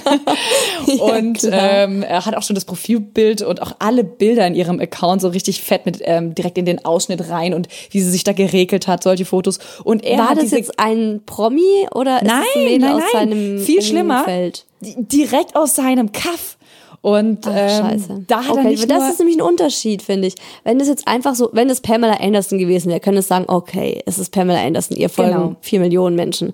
und 1.00 1.48
ähm, 1.50 2.02
er 2.02 2.26
hat 2.26 2.36
auch 2.36 2.42
schon 2.42 2.54
das 2.54 2.66
Profilbild 2.66 3.42
und 3.42 3.62
auch 3.62 3.72
alle 3.78 4.04
Bilder 4.04 4.46
in 4.46 4.54
ihrem 4.54 4.78
Account 4.78 5.22
so 5.22 5.28
richtig 5.28 5.62
fett 5.62 5.86
mit 5.86 6.00
ähm, 6.02 6.34
direkt 6.34 6.58
in 6.58 6.66
den 6.66 6.84
Ausschnitt 6.84 7.30
rein 7.30 7.54
und 7.54 7.68
wie 7.90 8.00
sie 8.00 8.10
sich 8.10 8.24
da 8.24 8.32
geregelt 8.32 8.86
hat, 8.88 9.02
solche 9.02 9.24
Fotos. 9.24 9.58
Und 9.84 10.04
er 10.04 10.18
War 10.18 10.28
hat 10.30 10.42
das 10.42 10.50
jetzt 10.50 10.78
ein 10.78 11.22
Promi 11.24 11.88
oder 11.94 12.22
ist 12.22 12.28
Nein, 12.28 12.42
es 12.50 12.56
ein 12.56 12.64
Mädel 12.64 12.78
nein, 12.80 12.92
aus 12.92 13.02
nein. 13.12 13.30
seinem 13.30 13.58
Viel 13.60 13.82
schlimmer. 13.82 14.18
Umfeld? 14.20 14.66
direkt 14.82 15.56
aus 15.56 15.74
seinem 15.74 16.12
Kaff. 16.12 16.55
Und 17.06 17.46
Ach, 17.46 17.52
ähm, 17.54 17.68
scheiße. 17.68 18.24
da 18.26 18.38
hat 18.38 18.46
er 18.48 18.52
okay, 18.62 18.70
nicht 18.70 18.90
das 18.90 19.10
ist 19.12 19.20
nämlich 19.20 19.36
ein 19.36 19.42
Unterschied, 19.42 20.02
finde 20.02 20.26
ich. 20.26 20.34
Wenn 20.64 20.80
es 20.80 20.88
jetzt 20.88 21.06
einfach 21.06 21.36
so, 21.36 21.50
wenn 21.52 21.70
es 21.70 21.80
Pamela 21.80 22.14
Anderson 22.14 22.58
gewesen 22.58 22.88
wäre, 22.88 22.98
könnte 22.98 23.20
es 23.20 23.28
sagen, 23.28 23.44
okay, 23.46 24.02
es 24.06 24.18
ist 24.18 24.32
Pamela 24.32 24.60
Anderson, 24.60 24.96
ihr 24.96 25.08
folgen 25.08 25.30
Genau. 25.30 25.56
vier 25.60 25.78
Millionen 25.78 26.16
Menschen. 26.16 26.52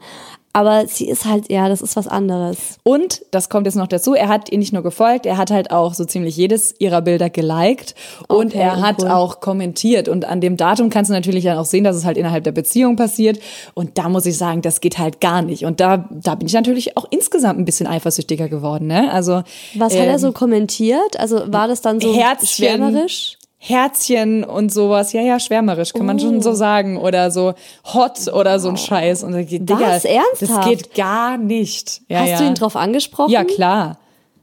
Aber 0.55 0.87
sie 0.87 1.09
ist 1.09 1.25
halt, 1.25 1.51
ja, 1.51 1.69
das 1.69 1.81
ist 1.81 1.97
was 1.97 2.07
anderes. 2.09 2.79
Und, 2.83 3.23
das 3.31 3.49
kommt 3.49 3.67
jetzt 3.67 3.77
noch 3.77 3.87
dazu, 3.87 4.15
er 4.15 4.29
hat 4.29 4.51
ihr 4.51 4.59
nicht 4.59 4.73
nur 4.73 4.83
gefolgt, 4.83 5.25
er 5.25 5.39
hat 5.39 5.51
halt 5.51 5.71
auch 5.71 5.95
so 5.95 6.05
ziemlich 6.05 6.37
jedes 6.37 6.75
ihrer 6.79 7.01
Bilder 7.01 7.31
geliked 7.31 7.95
und 8.29 8.49
Okay, 8.49 8.59
er 8.59 8.83
hat 8.83 9.03
cool. 9.03 9.09
auch 9.09 9.41
kommentiert. 9.41 10.09
Und 10.09 10.27
an 10.27 10.41
dem 10.43 10.59
Datum 10.59 10.91
kannst 10.91 11.11
du 11.11 11.15
natürlich 11.15 11.45
dann 11.45 11.57
auch 11.57 11.65
sehen, 11.65 11.85
dass 11.85 11.97
es 11.97 12.05
halt 12.05 12.19
innerhalb 12.19 12.45
der 12.45 12.53
Beziehung 12.53 12.97
passiert. 12.97 13.39
Und 13.73 13.97
da 13.97 14.11
muss 14.11 14.27
ich 14.27 14.37
sagen, 14.37 14.61
das 14.61 14.81
geht 14.81 14.99
halt 14.99 15.21
gar 15.21 15.41
nicht. 15.41 15.65
Und 15.65 15.81
da, 15.81 16.09
da 16.11 16.35
bin 16.35 16.47
ich 16.47 16.53
natürlich 16.55 16.97
auch 16.97 17.07
insgesamt 17.11 17.59
ein 17.59 17.65
bisschen 17.65 17.87
eifersüchtiger 17.87 18.49
geworden. 18.49 18.87
Ne? 18.87 19.11
Also, 19.11 19.43
Was 19.75 19.95
hat 19.95 20.07
er 20.07 20.15
ähm, 20.15 20.19
so 20.19 20.33
kommentiert? 20.33 21.19
Also 21.19 21.43
war 21.47 21.67
das 21.69 21.81
dann 21.81 21.99
so 21.99 22.13
schwärmerisch? 22.45 23.39
Herzchen 23.65 24.43
und 24.43 24.73
sowas, 24.73 25.13
ja, 25.13 25.21
ja, 25.23 25.39
schwärmerisch, 25.39 25.93
kann 25.93 26.05
man 26.05 26.19
schon 26.19 26.39
Oh. 26.39 26.41
so 26.41 26.53
sagen. 26.53 26.97
Oder 26.99 27.31
so 27.31 27.55
hot 27.95 28.27
oder 28.33 28.59
so 28.59 28.69
ein 28.69 28.77
Scheiß. 28.77 29.23
Und, 29.23 29.35
Digga, 29.49 29.79
Was? 29.79 30.03
Das 30.03 30.05
Ernsthaft? 30.05 30.69
geht 30.69 30.95
gar 30.97 31.39
nicht. 31.39 32.03
Ja, 32.09 32.21
Hast 32.23 32.31
ja. 32.31 32.39
du 32.39 32.45
ihn 32.47 32.55
drauf 32.57 32.75
angesprochen? 32.75 33.31
Ja, 33.31 33.45
klar. 33.45 33.99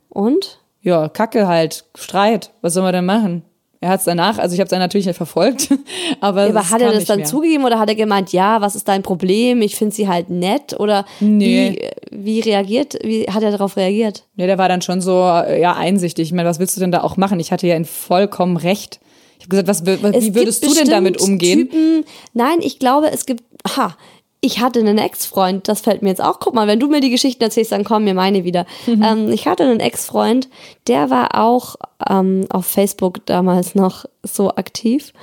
Und? 0.07 0.59
Ja, 0.81 1.09
Kacke 1.09 1.47
halt, 1.49 1.83
Streit. 1.97 2.51
Was 2.61 2.73
soll 2.75 2.83
man 2.83 2.93
denn 2.93 3.03
machen? 3.05 3.43
Er 3.81 3.89
hat's 3.89 4.05
danach, 4.05 4.37
also 4.39 4.53
ich 4.53 4.59
habe 4.59 4.65
es 4.67 4.71
dann 4.71 4.79
natürlich 4.79 5.05
nicht 5.05 5.15
verfolgt, 5.17 5.69
aber, 6.21 6.43
Ja, 6.43 6.49
aber 6.51 6.59
es 6.61 6.71
hat 6.71 6.81
er 6.81 6.91
das 6.93 7.05
dann 7.05 7.19
mehr. 7.19 7.25
zugegeben 7.27 7.63
oder 7.65 7.77
hat 7.79 7.87
er 7.89 7.95
gemeint, 7.95 8.31
ja, 8.33 8.59
was 8.61 8.75
ist 8.75 8.87
dein 8.87 9.03
Problem? 9.03 9.61
Ich 9.61 9.75
finde 9.75 9.93
sie 9.95 10.07
halt 10.07 10.29
nett 10.29 10.77
oder 10.79 11.05
Nee. 11.21 11.77
wie, 12.11 12.39
wie 12.39 12.39
reagiert, 12.41 12.97
wie 13.03 13.25
hat 13.29 13.41
er 13.43 13.51
darauf 13.51 13.75
reagiert? 13.77 14.23
Nee, 14.35 14.47
der 14.47 14.57
war 14.57 14.67
dann 14.69 14.81
schon 14.81 14.99
so, 15.01 15.21
äh, 15.23 15.59
ja, 15.61 15.75
einsichtig. 15.75 16.27
Ich 16.27 16.33
meine, 16.33 16.47
was 16.49 16.59
willst 16.59 16.75
du 16.77 16.81
denn 16.81 16.91
da 16.93 17.03
auch 17.03 17.15
machen? 17.17 17.39
Ich 17.41 17.51
hatte 17.53 17.67
ja 17.67 17.75
in 17.75 17.83
vollkommen 17.85 18.55
recht. 18.57 18.99
Ich 19.39 19.45
habe 19.45 19.63
gesagt, 19.63 19.87
was, 20.03 20.15
Es 20.15 20.25
wie 20.25 20.35
würdest 20.35 20.63
du 20.63 20.73
denn 20.73 20.89
damit 20.89 21.19
umgehen? 21.19 21.69
Typen, 21.69 22.05
nein, 22.33 22.59
ich 22.61 22.77
glaube, 22.77 23.09
es 23.11 23.25
gibt, 23.25 23.43
ha, 23.75 23.95
ich 24.41 24.59
hatte 24.59 24.79
einen 24.79 24.97
Ex-Freund, 24.97 25.67
das 25.67 25.81
fällt 25.81 26.01
mir 26.01 26.09
jetzt 26.09 26.21
auch. 26.21 26.39
Guck 26.39 26.53
mal, 26.53 26.67
wenn 26.67 26.79
du 26.79 26.87
mir 26.87 27.01
die 27.01 27.09
Geschichten 27.09 27.43
erzählst, 27.43 27.71
dann 27.71 27.83
kommen 27.83 28.05
mir 28.05 28.13
meine 28.13 28.43
wieder. 28.43 28.65
Mhm. 28.87 29.03
Ähm, 29.03 29.31
ich 29.31 29.47
hatte 29.47 29.63
einen 29.63 29.79
Ex-Freund, 29.79 30.47
der 30.87 31.09
war 31.09 31.35
auch 31.35 31.75
ähm, 32.09 32.45
auf 32.49 32.65
Facebook 32.65 33.25
damals 33.25 33.75
noch 33.75 34.05
so 34.23 34.49
aktiv. 34.51 35.13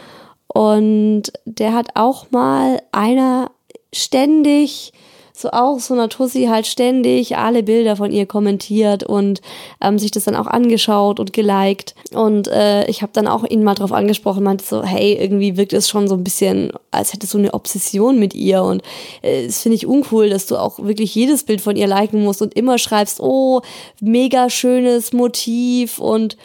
Und 0.49 1.25
der 1.45 1.75
hat 1.75 1.89
auch 1.95 2.31
mal 2.31 2.83
einer 2.93 3.51
ständig 3.93 4.93
so 5.39 5.51
auch 5.51 5.79
so 5.81 5.95
einer 5.95 6.09
Tussi 6.09 6.45
halt 6.45 6.67
ständig 6.67 7.37
alle 7.37 7.63
Bilder 7.63 7.97
von 7.97 8.11
ihr 8.11 8.27
kommentiert 8.27 9.05
und 9.05 9.43
ähm, 9.81 9.99
sich 9.99 10.11
das 10.11 10.25
dann 10.25 10.37
auch 10.37 10.47
angeschaut 10.47 11.21
und 11.21 11.33
geliked. 11.33 11.95
Und 12.15 12.49
äh, 12.49 12.87
ich 12.89 13.03
habe 13.03 13.13
dann 13.13 13.27
auch 13.29 13.45
ihn 13.45 13.63
mal 13.63 13.75
drauf 13.75 13.93
angesprochen, 13.93 14.45
meinte 14.45 14.65
so, 14.65 14.83
hey, 14.83 15.15
irgendwie 15.15 15.57
wirkt 15.57 15.73
es 15.73 15.89
schon 15.89 16.09
so 16.09 16.15
ein 16.15 16.25
bisschen, 16.25 16.73
als 16.91 17.13
hättest 17.13 17.35
du 17.35 17.39
eine 17.39 17.55
Obsession 17.55 18.19
mit 18.19 18.35
ihr. 18.35 18.63
Und 18.63 18.83
äh, 19.23 19.49
finde 19.51 19.77
ich 19.77 19.87
uncool, 19.87 20.31
dass 20.31 20.47
du 20.47 20.57
auch 20.57 20.79
wirklich 20.79 21.15
jedes 21.15 21.45
Bild 21.45 21.61
von 21.61 21.77
ihr 21.77 21.87
liken 21.87 22.23
musst 22.23 22.41
und 22.41 22.55
immer 22.55 22.79
schreibst, 22.79 23.21
oh, 23.21 23.61
mega 24.01 24.49
schönes 24.49 25.13
Motiv 25.13 25.99
und 25.99 26.37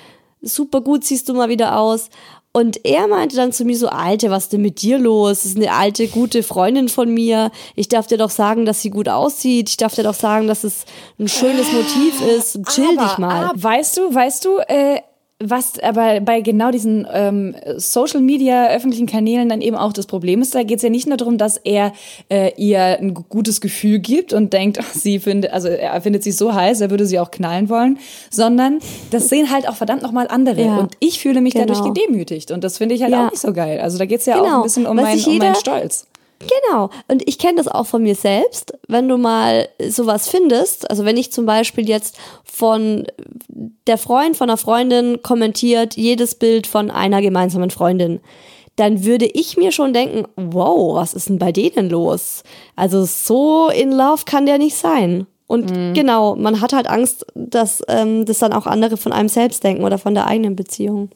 super 0.42 0.82
gut 0.82 1.04
siehst 1.04 1.30
du 1.30 1.34
mal 1.34 1.50
wieder 1.50 1.78
aus. 1.78 2.10
Und 2.54 2.84
er 2.86 3.08
meinte 3.08 3.38
dann 3.38 3.54
zu 3.54 3.64
mir 3.64 3.78
so, 3.78 3.88
Alte, 3.88 4.30
was 4.30 4.44
ist 4.44 4.54
denn 4.54 4.62
mit 4.62 4.82
dir 4.82 5.00
los? 5.00 5.44
Das 5.44 5.46
ist 5.46 5.58
eine 5.58 5.72
alte, 5.72 6.08
gute 6.08 6.44
Freundin 6.44 6.90
von 6.90 7.14
mir. 7.14 7.50
Ich 7.76 7.88
darf 7.88 8.08
dir 8.08 8.18
doch 8.18 8.30
sagen, 8.30 8.66
dass 8.66 8.82
sie 8.82 8.90
gut 8.90 9.08
aussieht. 9.08 9.70
Ich 9.70 9.78
darf 9.78 9.96
dir 9.96 10.04
doch 10.04 10.14
sagen, 10.14 10.48
dass 10.48 10.66
es 10.66 10.84
ein 11.18 11.30
schönes 11.30 11.72
Motiv 11.72 12.22
ist. 12.22 12.60
Chill 12.68 12.98
aber, 12.98 13.08
dich 13.08 13.18
mal. 13.18 13.46
Aber, 13.46 13.64
weißt 13.64 13.98
du, 13.98 14.14
weißt 14.14 14.44
du, 14.44 14.58
äh, 14.68 15.00
was 15.44 15.80
aber 15.80 16.20
bei 16.22 16.42
genau 16.42 16.72
diesen 16.72 17.08
ähm, 17.12 17.56
Social 17.78 18.22
Media 18.22 18.68
öffentlichen 18.68 19.08
Kanälen 19.08 19.50
dann 19.50 19.62
eben 19.62 19.76
auch 19.76 19.94
das 19.94 20.06
Problem 20.06 20.42
ist, 20.42 20.56
da 20.56 20.64
geht 20.64 20.78
es 20.78 20.84
ja 20.84 20.90
nicht 20.90 21.08
nur 21.08 21.18
darum, 21.18 21.38
dass 21.38 21.58
er 21.58 21.94
äh, 22.30 22.52
ihr 22.58 23.00
ein 23.00 23.14
gutes 23.14 23.62
Gefühl 23.62 24.00
gibt 24.00 24.34
und 24.34 24.54
denkt, 24.54 24.80
sie 24.94 25.20
findet, 25.20 25.52
also 25.52 25.68
er 25.68 26.02
findet 26.02 26.24
sie 26.24 26.32
so 26.32 26.54
heiß, 26.54 26.82
er 26.82 26.90
würde 26.90 27.06
sie 27.06 27.20
auch 27.20 27.32
knallen 27.32 27.70
wollen, 27.70 27.98
sondern 28.30 28.80
das 29.12 29.30
sehen 29.30 29.52
halt 29.52 29.68
auch 29.68 29.76
verdammt 29.76 30.02
nochmal 30.02 30.28
andere. 30.30 30.62
Ja, 30.62 30.78
und 30.78 30.94
ich 31.00 31.20
fühle 31.20 31.42
mich 31.42 31.54
genau. 31.54 31.66
dadurch 31.66 31.94
gedemütigt 31.94 32.52
und 32.52 32.64
das 32.64 32.78
finde 32.78 32.96
ich 32.96 33.02
halt 33.02 33.12
ja. 33.12 33.28
auch 33.28 33.32
nicht 33.32 33.42
so 33.42 33.54
geil. 33.54 33.80
Also 33.80 33.98
da 33.98 34.06
geht 34.06 34.20
es 34.20 34.26
ja 34.26 34.38
genau. 34.38 34.48
auch 34.48 34.58
ein 34.58 34.64
bisschen 34.64 34.86
um, 34.86 34.96
mein, 34.96 35.20
um 35.20 35.38
meinen 35.38 35.56
Stolz. 35.56 36.08
Genau. 36.48 36.90
Und 37.08 37.28
ich 37.28 37.38
kenne 37.38 37.56
das 37.58 37.68
auch 37.68 37.86
von 37.86 38.04
mir 38.04 38.16
selbst. 38.16 38.74
Wenn 38.88 39.08
du 39.08 39.18
mal 39.18 39.70
sowas 39.88 40.28
findest, 40.28 40.90
also 40.90 41.06
wenn 41.06 41.18
ich 41.18 41.32
zum 41.32 41.46
Beispiel 41.46 41.88
jetzt 41.88 42.18
von 42.44 43.06
der 43.88 43.98
Freund 43.98 44.38
von 44.38 44.50
einer 44.50 44.58
Freundin 44.58 45.22
kommentiert 45.22 45.96
jedes 45.96 46.36
Bild 46.36 46.68
von 46.68 46.92
einer 46.92 47.22
gemeinsamen 47.22 47.70
Freundin, 47.70 48.20
dann 48.76 49.04
würde 49.04 49.26
ich 49.26 49.58
mir 49.58 49.72
schon 49.72 49.94
denken, 49.94 50.26
wow, 50.36 50.96
was 50.96 51.14
ist 51.14 51.30
denn 51.30 51.40
bei 51.40 51.52
denen 51.52 51.90
los? 51.90 52.44
Also 52.76 53.04
so 53.04 53.70
in 53.70 53.92
Love 53.92 54.24
kann 54.26 54.46
der 54.46 54.58
nicht 54.58 54.76
sein. 54.76 55.28
Und 55.48 55.70
mhm. 55.70 55.94
genau, 55.94 56.36
man 56.36 56.62
hat 56.62 56.72
halt 56.72 56.88
Angst, 56.88 57.26
dass 57.36 57.84
ähm, 57.90 58.26
das 58.26 58.40
dann 58.40 58.54
auch 58.54 58.68
andere 58.68 58.96
von 58.96 59.12
einem 59.12 59.28
selbst 59.28 59.64
denken 59.64 59.84
oder 59.84 59.98
von 59.98 60.14
der 60.14 60.26
eigenen 60.26 60.56
Beziehung. 60.56 61.10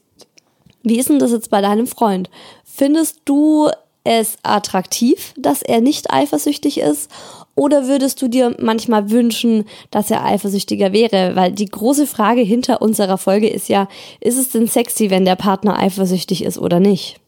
Wie 0.84 1.00
ist 1.00 1.10
denn 1.10 1.20
das 1.20 1.32
jetzt 1.32 1.50
bei 1.50 1.62
deinem 1.62 1.88
Freund? 1.88 2.30
Findest 2.64 3.22
du 3.26 3.70
es 4.06 4.38
attraktiv, 4.44 5.34
dass 5.38 5.62
er 5.62 5.82
nicht 5.82 6.12
eifersüchtig 6.12 6.80
ist? 6.80 7.12
Oder 7.56 7.88
würdest 7.88 8.22
du 8.22 8.28
dir 8.28 8.56
manchmal 8.60 9.10
wünschen, 9.10 9.66
dass 9.92 10.12
er 10.12 10.24
eifersüchtiger 10.24 10.94
wäre? 10.94 11.36
Weil 11.36 11.52
die 11.52 11.66
große 11.66 12.08
Frage 12.08 12.42
hinter 12.42 12.82
unserer 12.82 13.18
Folge 13.18 13.50
ist 13.50 13.68
ja, 13.68 13.88
ist 14.22 14.38
es 14.38 14.50
denn 14.50 14.68
sexy, 14.68 15.10
wenn 15.10 15.26
der 15.26 15.36
Partner 15.36 15.80
eifersüchtig 15.80 16.44
ist 16.44 16.58
oder 16.58 16.80
nicht? 16.80 17.20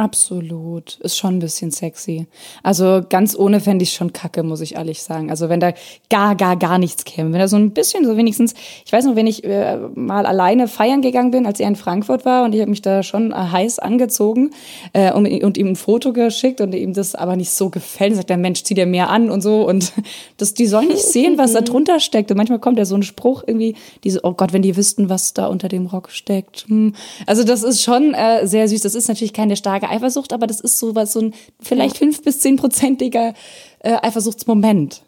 Absolut. 0.00 0.98
Ist 1.00 1.18
schon 1.18 1.36
ein 1.36 1.38
bisschen 1.40 1.70
sexy. 1.70 2.26
Also 2.62 3.02
ganz 3.06 3.36
ohne 3.36 3.60
fände 3.60 3.82
ich 3.82 3.92
schon 3.92 4.14
kacke, 4.14 4.42
muss 4.42 4.62
ich 4.62 4.76
ehrlich 4.76 5.02
sagen. 5.02 5.28
Also 5.28 5.50
wenn 5.50 5.60
da 5.60 5.74
gar, 6.08 6.36
gar, 6.36 6.56
gar 6.56 6.78
nichts 6.78 7.04
käme. 7.04 7.34
Wenn 7.34 7.38
da 7.38 7.48
so 7.48 7.56
ein 7.56 7.72
bisschen, 7.72 8.06
so 8.06 8.16
wenigstens, 8.16 8.54
ich 8.86 8.94
weiß 8.94 9.04
noch, 9.04 9.14
wenn 9.14 9.26
ich 9.26 9.44
äh, 9.44 9.76
mal 9.94 10.24
alleine 10.24 10.68
feiern 10.68 11.02
gegangen 11.02 11.32
bin, 11.32 11.44
als 11.44 11.60
er 11.60 11.68
in 11.68 11.76
Frankfurt 11.76 12.24
war 12.24 12.46
und 12.46 12.54
ich 12.54 12.62
habe 12.62 12.70
mich 12.70 12.80
da 12.80 13.02
schon 13.02 13.32
äh, 13.32 13.34
heiß 13.34 13.78
angezogen 13.78 14.52
äh, 14.94 15.12
und, 15.12 15.26
und, 15.26 15.58
ihm 15.58 15.66
ein 15.66 15.76
Foto 15.76 16.14
geschickt 16.14 16.62
und 16.62 16.74
ihm 16.74 16.94
das 16.94 17.14
aber 17.14 17.36
nicht 17.36 17.50
so 17.50 17.68
gefällt. 17.68 18.16
Sagt 18.16 18.30
der 18.30 18.38
Mensch, 18.38 18.62
zieh 18.62 18.72
dir 18.72 18.86
mehr 18.86 19.10
an 19.10 19.28
und 19.28 19.42
so. 19.42 19.68
Und 19.68 19.92
das, 20.38 20.54
die 20.54 20.66
sollen 20.66 20.88
nicht 20.88 21.04
sehen, 21.04 21.36
was 21.36 21.52
da 21.52 21.60
drunter 21.60 22.00
steckt. 22.00 22.30
Und 22.30 22.38
manchmal 22.38 22.58
kommt 22.58 22.78
ja 22.78 22.86
so 22.86 22.94
ein 22.94 23.02
Spruch 23.02 23.42
irgendwie, 23.46 23.76
diese, 24.02 24.24
oh 24.24 24.32
Gott, 24.32 24.54
wenn 24.54 24.62
die 24.62 24.78
wüssten, 24.78 25.10
was 25.10 25.34
da 25.34 25.48
unter 25.48 25.68
dem 25.68 25.84
Rock 25.84 26.10
steckt. 26.10 26.64
Hm. 26.68 26.94
Also 27.26 27.44
das 27.44 27.62
ist 27.62 27.82
schon 27.82 28.14
äh, 28.14 28.46
sehr 28.46 28.66
süß. 28.66 28.80
Das 28.80 28.94
ist 28.94 29.08
natürlich 29.08 29.34
keine 29.34 29.56
starke 29.56 29.89
Eifersucht, 29.90 30.32
aber 30.32 30.46
das 30.46 30.60
ist 30.60 30.78
so 30.78 30.94
was, 30.94 31.12
so 31.12 31.20
ein 31.20 31.34
vielleicht 31.60 31.98
fünf 31.98 32.22
bis 32.22 32.40
zehnprozentiger 32.40 33.34
äh, 33.80 33.96
Eifersuchtsmoment. 34.02 35.02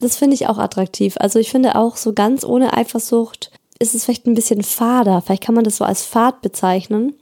Das 0.00 0.16
finde 0.16 0.34
ich 0.34 0.46
auch 0.46 0.58
attraktiv. 0.58 1.16
Also 1.18 1.38
ich 1.38 1.50
finde 1.50 1.74
auch 1.74 1.96
so 1.96 2.12
ganz 2.12 2.44
ohne 2.44 2.76
Eifersucht 2.76 3.50
ist 3.80 3.94
es 3.94 4.04
vielleicht 4.04 4.26
ein 4.26 4.34
bisschen 4.34 4.62
fader. 4.62 5.22
Vielleicht 5.22 5.44
kann 5.44 5.54
man 5.54 5.64
das 5.64 5.76
so 5.76 5.84
als 5.84 6.04
Fahrt 6.04 6.42
bezeichnen, 6.42 7.14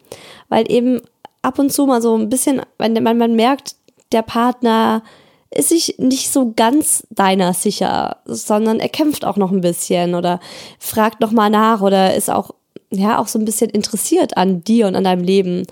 weil 0.49 0.71
eben 0.71 1.01
ab 1.43 1.59
und 1.59 1.73
zu 1.73 1.87
mal 1.87 2.03
so 2.03 2.17
ein 2.17 2.29
bisschen, 2.29 2.63
wenn 2.79 2.95
man, 3.03 3.19
man 3.19 3.37
merkt, 3.37 3.77
der 4.13 4.23
Partner 4.23 5.03
ist 5.51 5.69
sich 5.69 5.97
nicht 5.99 6.33
so 6.33 6.53
ganz 6.55 7.07
deiner 7.11 7.55
sicher, 7.55 8.19
sondern 8.25 8.81
er 8.81 8.89
kämpft 8.89 9.25
auch 9.25 9.37
noch 9.37 9.53
ein 9.53 9.61
bisschen 9.61 10.15
oder 10.15 10.41
fragt 10.79 11.21
noch 11.21 11.31
mal 11.31 11.51
nach 11.51 11.81
oder 11.83 12.15
ist 12.15 12.31
auch 12.31 12.51
ja 12.91 13.19
auch 13.19 13.29
so 13.29 13.39
ein 13.39 13.45
bisschen 13.45 13.71
interessiert 13.71 14.37
an 14.37 14.63
dir 14.65 14.87
und 14.87 14.97
an 14.97 15.05
deinem 15.05 15.25
Leben. 15.25 15.67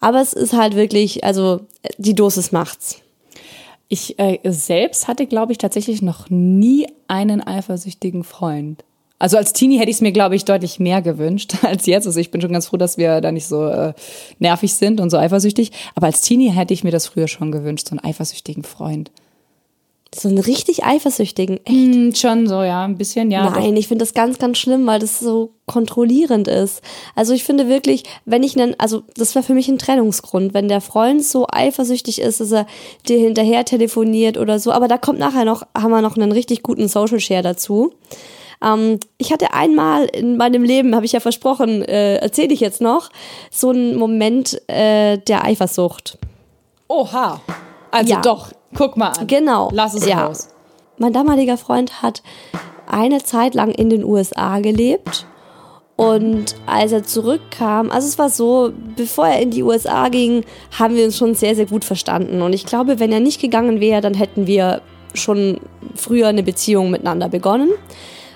Aber 0.00 0.20
es 0.20 0.32
ist 0.32 0.54
halt 0.54 0.74
wirklich, 0.74 1.24
also 1.24 1.60
die 1.98 2.14
Dosis 2.14 2.52
macht's. 2.52 2.96
Ich 3.88 4.18
äh, 4.18 4.38
selbst 4.44 5.08
hatte, 5.08 5.26
glaube 5.26 5.52
ich, 5.52 5.58
tatsächlich 5.58 6.00
noch 6.00 6.30
nie 6.30 6.86
einen 7.08 7.46
eifersüchtigen 7.46 8.24
Freund. 8.24 8.84
Also 9.18 9.36
als 9.36 9.52
Teenie 9.52 9.78
hätte 9.78 9.90
ich 9.90 9.96
es 9.96 10.00
mir, 10.00 10.12
glaube 10.12 10.34
ich, 10.34 10.46
deutlich 10.46 10.80
mehr 10.80 11.02
gewünscht 11.02 11.56
als 11.62 11.86
jetzt. 11.86 12.06
Also 12.06 12.18
ich 12.18 12.30
bin 12.30 12.40
schon 12.40 12.52
ganz 12.52 12.66
froh, 12.66 12.78
dass 12.78 12.96
wir 12.96 13.20
da 13.20 13.30
nicht 13.30 13.46
so 13.46 13.66
äh, 13.66 13.92
nervig 14.38 14.74
sind 14.74 15.00
und 15.00 15.10
so 15.10 15.18
eifersüchtig. 15.18 15.72
Aber 15.94 16.06
als 16.06 16.22
Teenie 16.22 16.50
hätte 16.50 16.72
ich 16.72 16.84
mir 16.84 16.90
das 16.90 17.06
früher 17.06 17.28
schon 17.28 17.52
gewünscht, 17.52 17.88
so 17.88 17.92
einen 17.92 18.04
eifersüchtigen 18.04 18.62
Freund. 18.64 19.10
So 20.12 20.28
einen 20.28 20.38
richtig 20.38 20.84
eifersüchtigen, 20.84 21.60
echt? 21.64 21.76
Mm, 21.76 22.12
schon 22.14 22.48
so, 22.48 22.62
ja, 22.62 22.84
ein 22.84 22.98
bisschen, 22.98 23.30
ja. 23.30 23.48
Nein, 23.48 23.76
ich 23.76 23.86
finde 23.86 24.04
das 24.04 24.12
ganz, 24.12 24.38
ganz 24.38 24.58
schlimm, 24.58 24.84
weil 24.84 24.98
das 24.98 25.20
so 25.20 25.52
kontrollierend 25.66 26.48
ist. 26.48 26.82
Also 27.14 27.32
ich 27.32 27.44
finde 27.44 27.68
wirklich, 27.68 28.02
wenn 28.24 28.42
ich 28.42 28.60
einen, 28.60 28.74
also 28.80 29.04
das 29.16 29.36
wäre 29.36 29.44
für 29.44 29.54
mich 29.54 29.68
ein 29.68 29.78
Trennungsgrund, 29.78 30.52
wenn 30.52 30.66
der 30.66 30.80
Freund 30.80 31.24
so 31.24 31.46
eifersüchtig 31.48 32.20
ist, 32.20 32.40
dass 32.40 32.50
er 32.50 32.66
dir 33.08 33.18
hinterher 33.18 33.64
telefoniert 33.64 34.36
oder 34.36 34.58
so. 34.58 34.72
Aber 34.72 34.88
da 34.88 34.98
kommt 34.98 35.20
nachher 35.20 35.44
noch, 35.44 35.62
haben 35.78 35.92
wir 35.92 36.02
noch 36.02 36.16
einen 36.16 36.32
richtig 36.32 36.64
guten 36.64 36.88
Social 36.88 37.20
Share 37.20 37.42
dazu. 37.42 37.92
Ähm, 38.62 38.98
ich 39.16 39.32
hatte 39.32 39.52
einmal 39.54 40.06
in 40.06 40.36
meinem 40.36 40.64
Leben, 40.64 40.96
habe 40.96 41.06
ich 41.06 41.12
ja 41.12 41.20
versprochen, 41.20 41.82
äh, 41.82 42.16
erzähle 42.16 42.52
ich 42.52 42.60
jetzt 42.60 42.80
noch, 42.80 43.10
so 43.50 43.70
einen 43.70 43.96
Moment 43.96 44.60
äh, 44.68 45.18
der 45.18 45.44
Eifersucht. 45.44 46.18
Oha. 46.88 47.40
Also 47.92 48.12
ja. 48.12 48.20
doch, 48.20 48.50
guck 48.74 48.96
mal 48.96 49.08
an. 49.08 49.26
Genau. 49.26 49.70
Lass 49.72 49.94
es 49.94 50.06
ja. 50.06 50.26
raus. 50.26 50.48
Mein 50.98 51.12
damaliger 51.12 51.56
Freund 51.56 52.02
hat 52.02 52.22
eine 52.86 53.22
Zeit 53.22 53.54
lang 53.54 53.70
in 53.70 53.90
den 53.90 54.04
USA 54.04 54.60
gelebt. 54.60 55.26
Und 55.96 56.56
als 56.64 56.92
er 56.92 57.04
zurückkam, 57.04 57.90
also 57.90 58.08
es 58.08 58.18
war 58.18 58.30
so, 58.30 58.72
bevor 58.96 59.26
er 59.26 59.40
in 59.42 59.50
die 59.50 59.62
USA 59.62 60.08
ging, 60.08 60.44
haben 60.78 60.94
wir 60.94 61.04
uns 61.04 61.18
schon 61.18 61.34
sehr, 61.34 61.54
sehr 61.54 61.66
gut 61.66 61.84
verstanden. 61.84 62.40
Und 62.40 62.54
ich 62.54 62.64
glaube, 62.64 62.98
wenn 62.98 63.12
er 63.12 63.20
nicht 63.20 63.40
gegangen 63.40 63.80
wäre, 63.80 64.00
dann 64.00 64.14
hätten 64.14 64.46
wir 64.46 64.80
schon 65.12 65.60
früher 65.94 66.28
eine 66.28 66.42
Beziehung 66.42 66.90
miteinander 66.90 67.28
begonnen. 67.28 67.70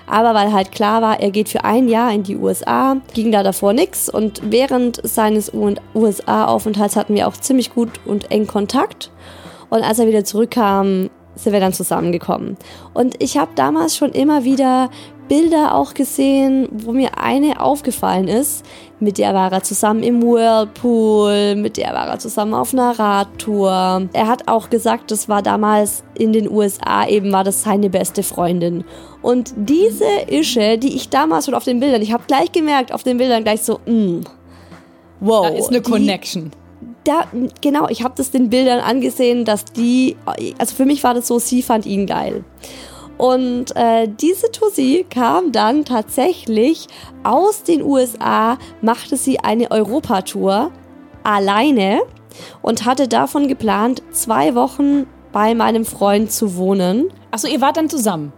Aber 0.07 0.35
weil 0.35 0.53
halt 0.53 0.71
klar 0.71 1.01
war, 1.01 1.19
er 1.19 1.31
geht 1.31 1.49
für 1.49 1.63
ein 1.63 1.87
Jahr 1.87 2.13
in 2.13 2.21
die 2.21 2.37
USA, 2.37 2.97
ging 3.13 3.31
da 3.31 3.41
davor 3.41 3.73
nichts. 3.73 4.09
Und 4.09 4.41
während 4.43 4.99
seines 5.03 5.51
USA-Aufenthalts 5.95 6.95
hatten 6.95 7.15
wir 7.15 7.27
auch 7.27 7.37
ziemlich 7.37 7.73
gut 7.73 7.89
und 8.05 8.29
eng 8.29 8.45
Kontakt. 8.45 9.09
Und 9.69 9.83
als 9.83 9.99
er 9.99 10.07
wieder 10.07 10.23
zurückkam, 10.23 11.09
sind 11.35 11.53
wir 11.53 11.59
dann 11.59 11.73
zusammengekommen. 11.73 12.57
Und 12.93 13.21
ich 13.21 13.37
habe 13.37 13.51
damals 13.55 13.95
schon 13.95 14.11
immer 14.11 14.43
wieder 14.43 14.89
Bilder 15.27 15.73
auch 15.73 15.95
gesehen, 15.95 16.67
wo 16.71 16.91
mir 16.91 17.17
eine 17.17 17.59
aufgefallen 17.59 18.27
ist. 18.27 18.63
Mit 18.99 19.17
der 19.17 19.33
war 19.33 19.51
er 19.51 19.63
zusammen 19.63 20.03
im 20.03 20.21
Whirlpool, 20.21 21.55
mit 21.55 21.77
der 21.77 21.93
war 21.93 22.07
er 22.07 22.19
zusammen 22.19 22.53
auf 22.53 22.73
einer 22.73 22.97
Radtour. 22.97 24.07
Er 24.13 24.27
hat 24.27 24.47
auch 24.47 24.69
gesagt, 24.69 25.11
das 25.11 25.27
war 25.27 25.41
damals 25.41 26.03
in 26.13 26.31
den 26.31 26.49
USA 26.49 27.07
eben, 27.07 27.31
war 27.31 27.43
das 27.43 27.63
seine 27.63 27.89
beste 27.89 28.23
Freundin. 28.23 28.83
Und 29.21 29.53
diese 29.57 30.05
Ische, 30.29 30.77
die 30.77 30.95
ich 30.95 31.09
damals 31.09 31.45
schon 31.45 31.55
auf 31.55 31.63
den 31.63 31.79
Bildern, 31.79 32.01
ich 32.01 32.13
habe 32.13 32.23
gleich 32.27 32.51
gemerkt, 32.51 32.93
auf 32.93 33.03
den 33.03 33.17
Bildern 33.17 33.43
gleich 33.43 33.63
so, 33.63 33.79
mm, 33.85 34.21
wow. 35.21 35.47
Da 35.47 35.55
ist 35.55 35.69
eine 35.69 35.81
Connection. 35.81 36.51
Da, 37.05 37.25
genau, 37.61 37.87
ich 37.87 38.03
habe 38.03 38.15
das 38.17 38.31
den 38.31 38.49
Bildern 38.49 38.79
angesehen, 38.79 39.45
dass 39.45 39.63
die, 39.63 40.17
also 40.57 40.75
für 40.75 40.85
mich 40.85 41.03
war 41.03 41.13
das 41.13 41.27
so, 41.27 41.39
sie 41.39 41.61
fand 41.61 41.85
ihn 41.85 42.07
geil. 42.07 42.43
Und 43.17 43.75
äh, 43.75 44.07
diese 44.07 44.51
Tussi 44.51 45.05
kam 45.09 45.51
dann 45.51 45.85
tatsächlich 45.85 46.87
aus 47.23 47.63
den 47.63 47.81
USA, 47.81 48.57
machte 48.81 49.15
sie 49.15 49.39
eine 49.39 49.71
Europatour 49.71 50.71
alleine 51.23 52.01
und 52.61 52.85
hatte 52.85 53.07
davon 53.07 53.47
geplant, 53.47 54.03
zwei 54.11 54.55
Wochen 54.55 55.07
bei 55.31 55.55
meinem 55.55 55.85
Freund 55.85 56.31
zu 56.31 56.57
wohnen. 56.57 57.09
Achso, 57.31 57.47
ihr 57.47 57.61
wart 57.61 57.77
dann 57.77 57.89
zusammen. 57.89 58.33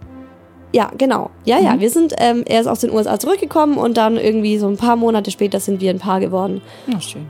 Ja, 0.73 0.91
genau. 0.97 1.31
Ja, 1.45 1.59
ja, 1.59 1.79
wir 1.79 1.89
sind, 1.89 2.13
ähm, 2.17 2.43
er 2.45 2.61
ist 2.61 2.67
aus 2.67 2.79
den 2.79 2.91
USA 2.91 3.17
zurückgekommen 3.17 3.77
und 3.77 3.97
dann 3.97 4.17
irgendwie 4.17 4.57
so 4.57 4.67
ein 4.67 4.77
paar 4.77 4.95
Monate 4.95 5.31
später 5.31 5.59
sind 5.59 5.81
wir 5.81 5.89
ein 5.89 5.99
Paar 5.99 6.19
geworden. 6.19 6.61
Na 6.87 6.99
schön. 6.99 7.25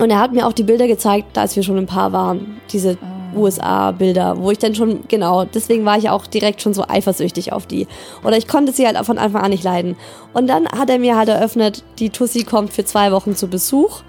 Und 0.00 0.10
er 0.10 0.18
hat 0.18 0.32
mir 0.32 0.46
auch 0.46 0.52
die 0.52 0.64
Bilder 0.64 0.86
gezeigt, 0.86 1.38
als 1.38 1.54
wir 1.56 1.62
schon 1.62 1.78
ein 1.78 1.86
Paar 1.86 2.12
waren. 2.12 2.60
Diese 2.72 2.98
USA-Bilder, 3.36 4.38
wo 4.38 4.50
ich 4.50 4.58
dann 4.58 4.74
schon, 4.74 5.00
genau, 5.08 5.44
deswegen 5.44 5.84
war 5.84 5.98
ich 5.98 6.10
auch 6.10 6.26
direkt 6.26 6.62
schon 6.62 6.74
so 6.74 6.84
eifersüchtig 6.86 7.52
auf 7.52 7.66
die. 7.66 7.86
Oder 8.22 8.36
ich 8.36 8.48
konnte 8.48 8.72
sie 8.72 8.86
halt 8.86 8.96
von 9.04 9.18
Anfang 9.18 9.42
an 9.42 9.50
nicht 9.50 9.64
leiden. 9.64 9.96
Und 10.32 10.48
dann 10.48 10.68
hat 10.68 10.90
er 10.90 10.98
mir 10.98 11.16
halt 11.16 11.28
eröffnet, 11.28 11.82
die 11.98 12.10
Tussi 12.10 12.44
kommt 12.44 12.72
für 12.72 12.84
zwei 12.84 13.12
Wochen 13.12 13.34
zu 13.34 13.48
Besuch. 13.48 14.02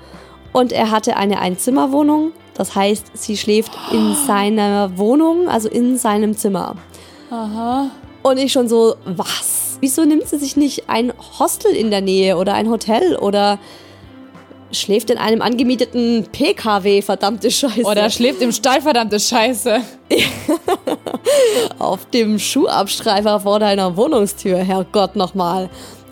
Und 0.54 0.72
er 0.72 0.92
hatte 0.92 1.18
eine 1.18 1.40
Einzimmerwohnung. 1.40 2.32
Das 2.54 2.76
heißt, 2.76 3.12
sie 3.14 3.36
schläft 3.36 3.72
in 3.92 4.16
seiner 4.16 4.98
Wohnung, 4.98 5.50
also 5.50 5.68
in 5.68 5.98
seinem 5.98 6.38
Zimmer. 6.38 6.76
Aha. 7.30 7.92
Und 8.24 8.38
ich 8.38 8.54
schon 8.54 8.70
so, 8.70 8.96
was? 9.06 9.78
Wieso 9.82 10.06
nimmt 10.06 10.28
sie 10.28 10.38
sich 10.38 10.56
nicht 10.56 10.90
ein 10.90 11.12
Hostel 11.38 11.72
in 11.72 11.92
der 11.92 12.02
Nähe 12.02 12.38
oder 12.38 12.54
ein 12.54 12.70
Hotel 12.70 13.18
oder 13.18 13.60
schläft 14.76 15.10
in 15.10 15.18
einem 15.18 15.42
angemieteten 15.42 16.28
PKW, 16.32 17.02
verdammte 17.02 17.50
Scheiße. 17.50 17.84
Oder 17.84 18.10
schläft 18.10 18.42
im 18.42 18.52
Stall, 18.52 18.82
verdammte 18.82 19.20
Scheiße. 19.20 19.82
auf 21.80 22.06
dem 22.12 22.40
Schuhabstreifer 22.40 23.40
vor 23.40 23.60
deiner 23.60 23.98
Wohnungstür, 23.98 24.58
Herrgott 24.58 25.16
nochmal. 25.16 25.70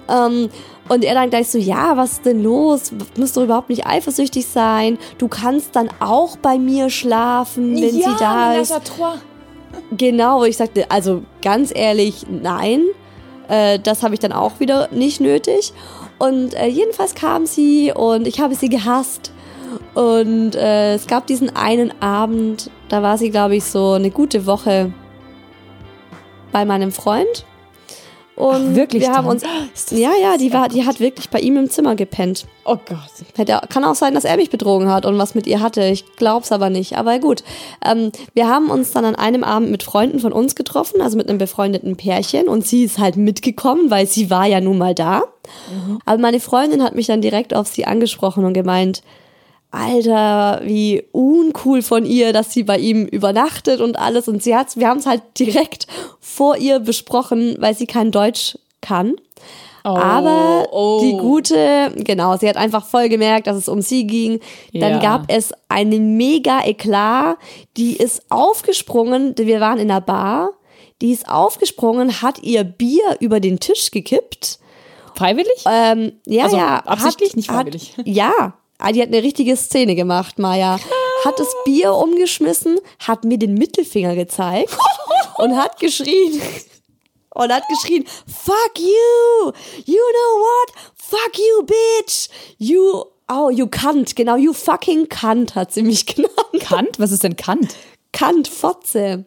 Ähm, 0.09 0.49
und 0.89 1.03
er 1.03 1.13
dann 1.13 1.29
gleich 1.29 1.49
so, 1.49 1.57
ja, 1.57 1.95
was 1.95 2.13
ist 2.13 2.25
denn 2.25 2.43
los? 2.43 2.91
Du 2.91 3.21
musst 3.21 3.37
doch 3.37 3.43
überhaupt 3.43 3.69
nicht 3.69 3.85
eifersüchtig 3.85 4.45
sein. 4.45 4.97
Du 5.17 5.27
kannst 5.27 5.75
dann 5.75 5.89
auch 5.99 6.37
bei 6.37 6.57
mir 6.57 6.89
schlafen, 6.89 7.75
wenn 7.75 7.97
ja, 7.97 8.09
sie 8.09 8.15
da 8.19 8.53
ist. 8.55 8.73
Genau, 9.97 10.43
ich 10.43 10.57
sagte, 10.57 10.89
also 10.91 11.23
ganz 11.41 11.71
ehrlich, 11.73 12.25
nein. 12.29 12.83
Äh, 13.47 13.79
das 13.79 14.03
habe 14.03 14.13
ich 14.13 14.19
dann 14.19 14.33
auch 14.33 14.59
wieder 14.59 14.89
nicht 14.91 15.21
nötig. 15.21 15.73
Und 16.19 16.53
äh, 16.53 16.67
jedenfalls 16.67 17.15
kam 17.15 17.45
sie 17.45 17.91
und 17.93 18.27
ich 18.27 18.39
habe 18.39 18.55
sie 18.55 18.69
gehasst. 18.69 19.31
Und 19.93 20.55
äh, 20.55 20.95
es 20.95 21.07
gab 21.07 21.27
diesen 21.27 21.55
einen 21.55 22.01
Abend, 22.01 22.69
da 22.89 23.01
war 23.01 23.17
sie, 23.17 23.29
glaube 23.29 23.55
ich, 23.55 23.63
so 23.63 23.93
eine 23.93 24.11
gute 24.11 24.45
Woche 24.45 24.91
bei 26.51 26.65
meinem 26.65 26.91
Freund. 26.91 27.45
Und 28.35 28.69
Ach, 28.71 28.75
wirklich 28.75 29.03
wir 29.03 29.11
haben 29.13 29.25
dann? 29.25 29.35
uns. 29.35 29.43
Ja, 29.91 30.11
ja, 30.19 30.37
die, 30.37 30.51
war, 30.53 30.69
die 30.69 30.85
hat 30.85 30.99
wirklich 30.99 31.29
bei 31.29 31.39
ihm 31.39 31.57
im 31.57 31.69
Zimmer 31.69 31.95
gepennt. 31.95 32.45
Oh 32.65 32.77
Gott. 32.77 32.97
Hätte, 33.35 33.59
kann 33.69 33.83
auch 33.83 33.95
sein, 33.95 34.13
dass 34.15 34.25
er 34.25 34.37
mich 34.37 34.49
betrogen 34.49 34.89
hat 34.89 35.05
und 35.05 35.17
was 35.17 35.35
mit 35.35 35.45
ihr 35.45 35.59
hatte. 35.61 35.83
Ich 35.85 36.15
glaub's 36.15 36.51
aber 36.51 36.69
nicht. 36.69 36.97
Aber 36.97 37.19
gut. 37.19 37.43
Ähm, 37.85 38.11
wir 38.33 38.47
haben 38.47 38.69
uns 38.69 38.91
dann 38.91 39.05
an 39.05 39.15
einem 39.15 39.43
Abend 39.43 39.69
mit 39.69 39.83
Freunden 39.83 40.19
von 40.19 40.31
uns 40.31 40.55
getroffen, 40.55 41.01
also 41.01 41.17
mit 41.17 41.29
einem 41.29 41.37
befreundeten 41.37 41.95
Pärchen. 41.95 42.47
Und 42.47 42.65
sie 42.65 42.83
ist 42.83 42.97
halt 42.97 43.17
mitgekommen, 43.17 43.91
weil 43.91 44.07
sie 44.07 44.29
war 44.29 44.45
ja 44.45 44.61
nun 44.61 44.77
mal 44.77 44.95
da. 44.95 45.23
Aber 46.05 46.17
meine 46.17 46.39
Freundin 46.39 46.83
hat 46.83 46.95
mich 46.95 47.07
dann 47.07 47.21
direkt 47.21 47.53
auf 47.53 47.67
sie 47.67 47.85
angesprochen 47.85 48.45
und 48.45 48.53
gemeint, 48.53 49.03
Alter, 49.73 50.61
wie 50.63 51.03
uncool 51.11 51.81
von 51.81 52.05
ihr, 52.05 52.31
dass 52.31 52.53
sie 52.53 52.63
bei 52.63 52.77
ihm 52.77 53.05
übernachtet 53.05 53.81
und 53.81 53.97
alles. 53.97 54.27
Und 54.27 54.43
sie 54.43 54.55
hat's, 54.55 54.77
wir 54.77 54.87
haben 54.87 54.99
es 54.99 55.05
halt 55.07 55.23
direkt 55.39 55.87
vor 56.19 56.57
ihr 56.57 56.79
besprochen, 56.79 57.55
weil 57.59 57.73
sie 57.75 57.87
kein 57.87 58.11
Deutsch 58.11 58.57
kann. 58.81 59.15
Aber 59.83 60.67
oh. 60.71 61.01
die 61.03 61.17
gute, 61.17 61.91
genau, 61.97 62.37
sie 62.37 62.47
hat 62.47 62.55
einfach 62.55 62.85
voll 62.85 63.09
gemerkt, 63.09 63.47
dass 63.47 63.57
es 63.57 63.67
um 63.67 63.81
sie 63.81 64.07
ging. 64.07 64.39
Dann 64.73 64.93
Ja. 64.93 64.99
gab 64.99 65.25
es 65.27 65.51
einen 65.67 66.15
mega 66.15 66.63
Eklat. 66.63 67.37
Die 67.75 67.97
ist 67.97 68.21
aufgesprungen, 68.29 69.33
wir 69.37 69.59
waren 69.59 69.79
in 69.79 69.89
der 69.89 70.01
Bar. 70.01 70.51
Die 71.01 71.11
ist 71.11 71.27
aufgesprungen, 71.27 72.21
hat 72.21 72.41
ihr 72.43 72.63
Bier 72.63 73.17
über 73.19 73.41
den 73.41 73.59
Tisch 73.59 73.91
gekippt. 73.91 74.59
Freiwillig? 75.15 75.65
Ähm, 75.69 76.13
ja, 76.25 76.45
Also 76.45 76.57
ja. 76.57 76.77
absichtlich, 76.85 77.31
hat, 77.31 77.35
nicht 77.35 77.51
freiwillig. 77.51 77.97
Hat, 77.97 78.07
ja, 78.07 78.53
Ah, 78.85 78.91
die 78.91 79.01
hat 79.01 79.07
eine 79.07 79.23
richtige 79.23 79.55
Szene 79.55 79.95
gemacht, 79.95 80.39
Maja. 80.39 80.77
Hat 81.23 81.39
das 81.39 81.47
Bier 81.63 81.93
umgeschmissen, 81.93 82.79
hat 82.99 83.23
mir 83.23 83.37
den 83.37 83.53
Mittelfinger 83.53 84.13
gezeigt 84.13 84.75
und 85.37 85.55
hat 85.55 85.79
geschrien. 85.79 86.41
Und 87.33 87.53
hat 87.53 87.63
geschrien, 87.69 88.05
fuck 88.27 88.77
you, 88.77 89.51
you 89.85 89.95
know 89.95 90.41
what, 90.41 90.73
fuck 90.95 91.31
you, 91.37 91.63
bitch, 91.65 92.27
you, 92.57 93.05
oh, 93.31 93.49
you 93.49 93.67
cunt, 93.67 94.17
genau, 94.17 94.35
you 94.35 94.51
fucking 94.51 95.07
cunt, 95.07 95.55
hat 95.55 95.71
sie 95.71 95.81
mich 95.81 96.05
genannt. 96.15 96.33
Kant? 96.59 96.99
Was 96.99 97.13
ist 97.13 97.23
denn 97.23 97.37
Kant? 97.37 97.73
Cunt, 98.11 98.49
Fotze. 98.49 99.23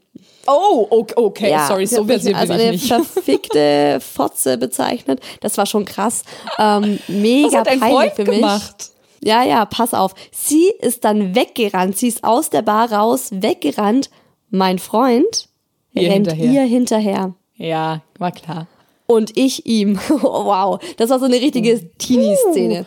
Oh, 0.46 0.86
okay, 0.90 1.14
okay. 1.16 1.58
sorry, 1.66 1.86
so 1.86 2.04
versiert 2.04 2.36
als 2.36 2.48
bin 2.50 2.58
ich 2.58 2.62
eine 2.62 2.72
nicht. 2.72 2.86
verfickte 2.86 4.00
Fotze 4.14 4.58
bezeichnet. 4.58 5.20
Das 5.40 5.56
war 5.56 5.64
schon 5.64 5.86
krass. 5.86 6.22
Ähm, 6.58 6.98
mega 7.08 7.48
Was 7.48 7.54
hat 7.54 7.66
dein 7.68 7.80
peinlich 7.80 7.96
Freund 7.98 8.14
für 8.14 8.24
mich. 8.24 8.34
gemacht? 8.36 8.90
Ja, 9.26 9.42
ja, 9.42 9.64
pass 9.64 9.92
auf. 9.92 10.14
Sie 10.30 10.72
ist 10.80 11.04
dann 11.04 11.34
weggerannt. 11.34 11.96
Sie 11.96 12.06
ist 12.06 12.22
aus 12.22 12.48
der 12.48 12.62
Bar 12.62 12.92
raus, 12.92 13.30
weggerannt. 13.32 14.08
Mein 14.50 14.78
Freund 14.78 15.48
Ihr 15.94 16.08
rennt 16.10 16.28
hinterher. 16.30 16.52
ihr 16.52 16.62
hinterher. 16.62 17.34
Ja, 17.56 18.02
war 18.20 18.30
klar. 18.30 18.68
Und 19.06 19.36
ich 19.36 19.66
ihm. 19.66 19.98
Oh, 20.10 20.44
wow, 20.44 20.78
das 20.96 21.10
war 21.10 21.18
so 21.18 21.24
eine 21.24 21.40
richtige 21.40 21.90
Teenie-Szene. 21.98 22.86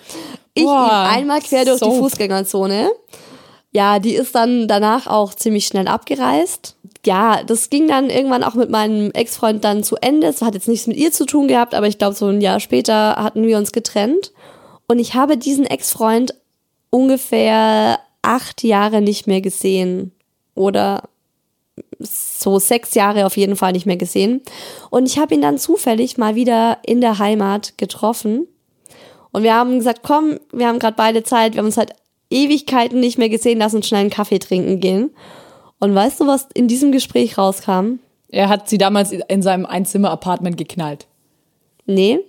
Ich 0.53 0.63
Boah, 0.63 1.09
ihm 1.09 1.17
einmal 1.17 1.41
quer 1.41 1.65
durch 1.65 1.79
die 1.81 1.85
Soap. 1.85 1.97
Fußgängerzone. 1.97 2.89
Ja, 3.71 3.99
die 3.99 4.13
ist 4.15 4.33
dann 4.33 4.69
danach 4.69 5.07
auch 5.07 5.33
ziemlich 5.33 5.67
schnell 5.67 5.89
abgereist. 5.89 6.77
Ja, 7.05 7.43
das 7.43 7.69
ging 7.69 7.89
dann 7.89 8.09
irgendwann 8.09 8.45
auch 8.45 8.55
mit 8.55 8.69
meinem 8.69 9.11
Ex-Freund 9.11 9.65
dann 9.65 9.83
zu 9.83 9.97
Ende. 9.97 10.27
Es 10.27 10.41
hat 10.41 10.53
jetzt 10.53 10.69
nichts 10.69 10.87
mit 10.87 10.95
ihr 10.95 11.11
zu 11.11 11.25
tun 11.25 11.49
gehabt, 11.49 11.75
aber 11.75 11.87
ich 11.87 11.97
glaube, 11.97 12.15
so 12.15 12.27
ein 12.27 12.39
Jahr 12.39 12.61
später 12.61 13.17
hatten 13.17 13.45
wir 13.45 13.57
uns 13.57 13.73
getrennt. 13.73 14.31
Und 14.89 14.97
ich 14.97 15.13
habe 15.13 15.37
diesen 15.37 15.65
Ex-Freund 15.65 16.33
ungefähr 16.89 17.99
acht 18.23 18.63
Jahre 18.63 19.01
nicht 19.01 19.27
mehr 19.27 19.39
gesehen. 19.39 20.11
Oder 20.55 21.03
so 21.99 22.57
sechs 22.57 22.95
Jahre 22.95 23.27
auf 23.27 23.37
jeden 23.37 23.55
Fall 23.55 23.73
nicht 23.73 23.85
mehr 23.85 23.97
gesehen. 23.97 24.41
Und 24.89 25.05
ich 25.05 25.19
habe 25.19 25.35
ihn 25.35 25.43
dann 25.43 25.59
zufällig 25.59 26.17
mal 26.17 26.33
wieder 26.33 26.79
in 26.83 27.01
der 27.01 27.19
Heimat 27.19 27.77
getroffen. 27.77 28.47
Und 29.31 29.43
wir 29.43 29.53
haben 29.53 29.77
gesagt, 29.77 30.01
komm, 30.01 30.39
wir 30.51 30.67
haben 30.67 30.79
gerade 30.79 30.97
beide 30.97 31.21
Zeit, 31.21 31.53
wir 31.53 31.59
haben 31.59 31.67
uns 31.67 31.77
halt 31.77 31.93
Ewigkeiten 32.31 32.99
nicht 32.99 33.19
mehr 33.19 33.29
gesehen, 33.29 33.59
lass 33.59 33.75
uns 33.75 33.87
schnell 33.87 34.01
einen 34.01 34.09
Kaffee 34.09 34.39
trinken 34.39 34.79
gehen. 34.79 35.11
Und 35.79 35.93
weißt 35.93 36.19
du, 36.19 36.25
was 36.25 36.47
in 36.55 36.67
diesem 36.67 36.91
Gespräch 36.91 37.37
rauskam? 37.37 37.99
Er 38.29 38.49
hat 38.49 38.69
sie 38.69 38.79
damals 38.79 39.11
in 39.11 39.41
seinem 39.43 39.67
Einzimmer-Apartment 39.67 40.57
geknallt. 40.57 41.05
Nee, 41.85 42.19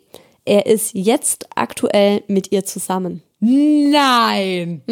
er 0.45 0.67
ist 0.67 0.93
jetzt 0.95 1.47
aktuell 1.55 2.23
mit 2.29 2.51
ihr 2.53 2.65
zusammen. 2.65 3.23
Nein! 3.41 4.83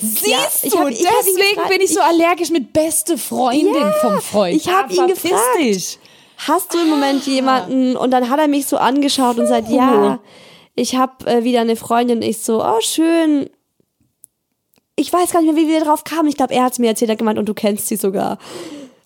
Siehst 0.00 0.26
Ja, 0.26 0.38
ich 0.62 0.70
du, 0.72 0.78
hab- 0.78 0.90
ich 0.90 0.98
deswegen 0.98 1.54
gefragt, 1.56 1.70
bin 1.70 1.80
ich 1.80 1.92
so 1.92 2.00
allergisch 2.00 2.50
mit 2.50 2.72
beste 2.72 3.18
Freundin 3.18 3.74
Ja, 3.74 3.92
vom 4.00 4.20
Freund. 4.20 4.56
ich 4.56 4.68
hab 4.68 4.90
Ah, 4.90 4.92
ihn 4.94 5.06
gefragt. 5.08 5.34
Dich. 5.58 5.98
Hast 6.46 6.72
du 6.72 6.78
im 6.78 6.88
Moment 6.88 7.22
Ah. 7.26 7.30
jemanden? 7.30 7.96
Und 7.96 8.12
dann 8.12 8.30
hat 8.30 8.38
er 8.38 8.46
mich 8.48 8.66
so 8.66 8.76
angeschaut 8.76 9.38
und 9.38 9.46
sagt, 9.48 9.68
ja, 9.70 10.20
ich 10.76 10.94
habe 10.94 11.26
äh, 11.26 11.42
wieder 11.42 11.60
eine 11.62 11.74
Freundin. 11.74 12.22
Ich 12.22 12.38
so, 12.38 12.64
oh 12.64 12.80
schön. 12.80 13.50
Ich 14.94 15.12
weiß 15.12 15.32
gar 15.32 15.42
nicht 15.42 15.52
mehr, 15.54 15.62
wie 15.64 15.68
wir 15.68 15.84
drauf 15.84 16.04
kamen. 16.04 16.28
Ich 16.28 16.36
glaube, 16.36 16.54
er 16.54 16.64
hat 16.64 16.72
es 16.72 16.78
mir 16.78 16.88
erzählt, 16.88 17.08
er 17.08 17.12
hat 17.14 17.18
gemeint, 17.18 17.38
und 17.38 17.48
du 17.48 17.54
kennst 17.54 17.88
sie 17.88 17.96
sogar. 17.96 18.38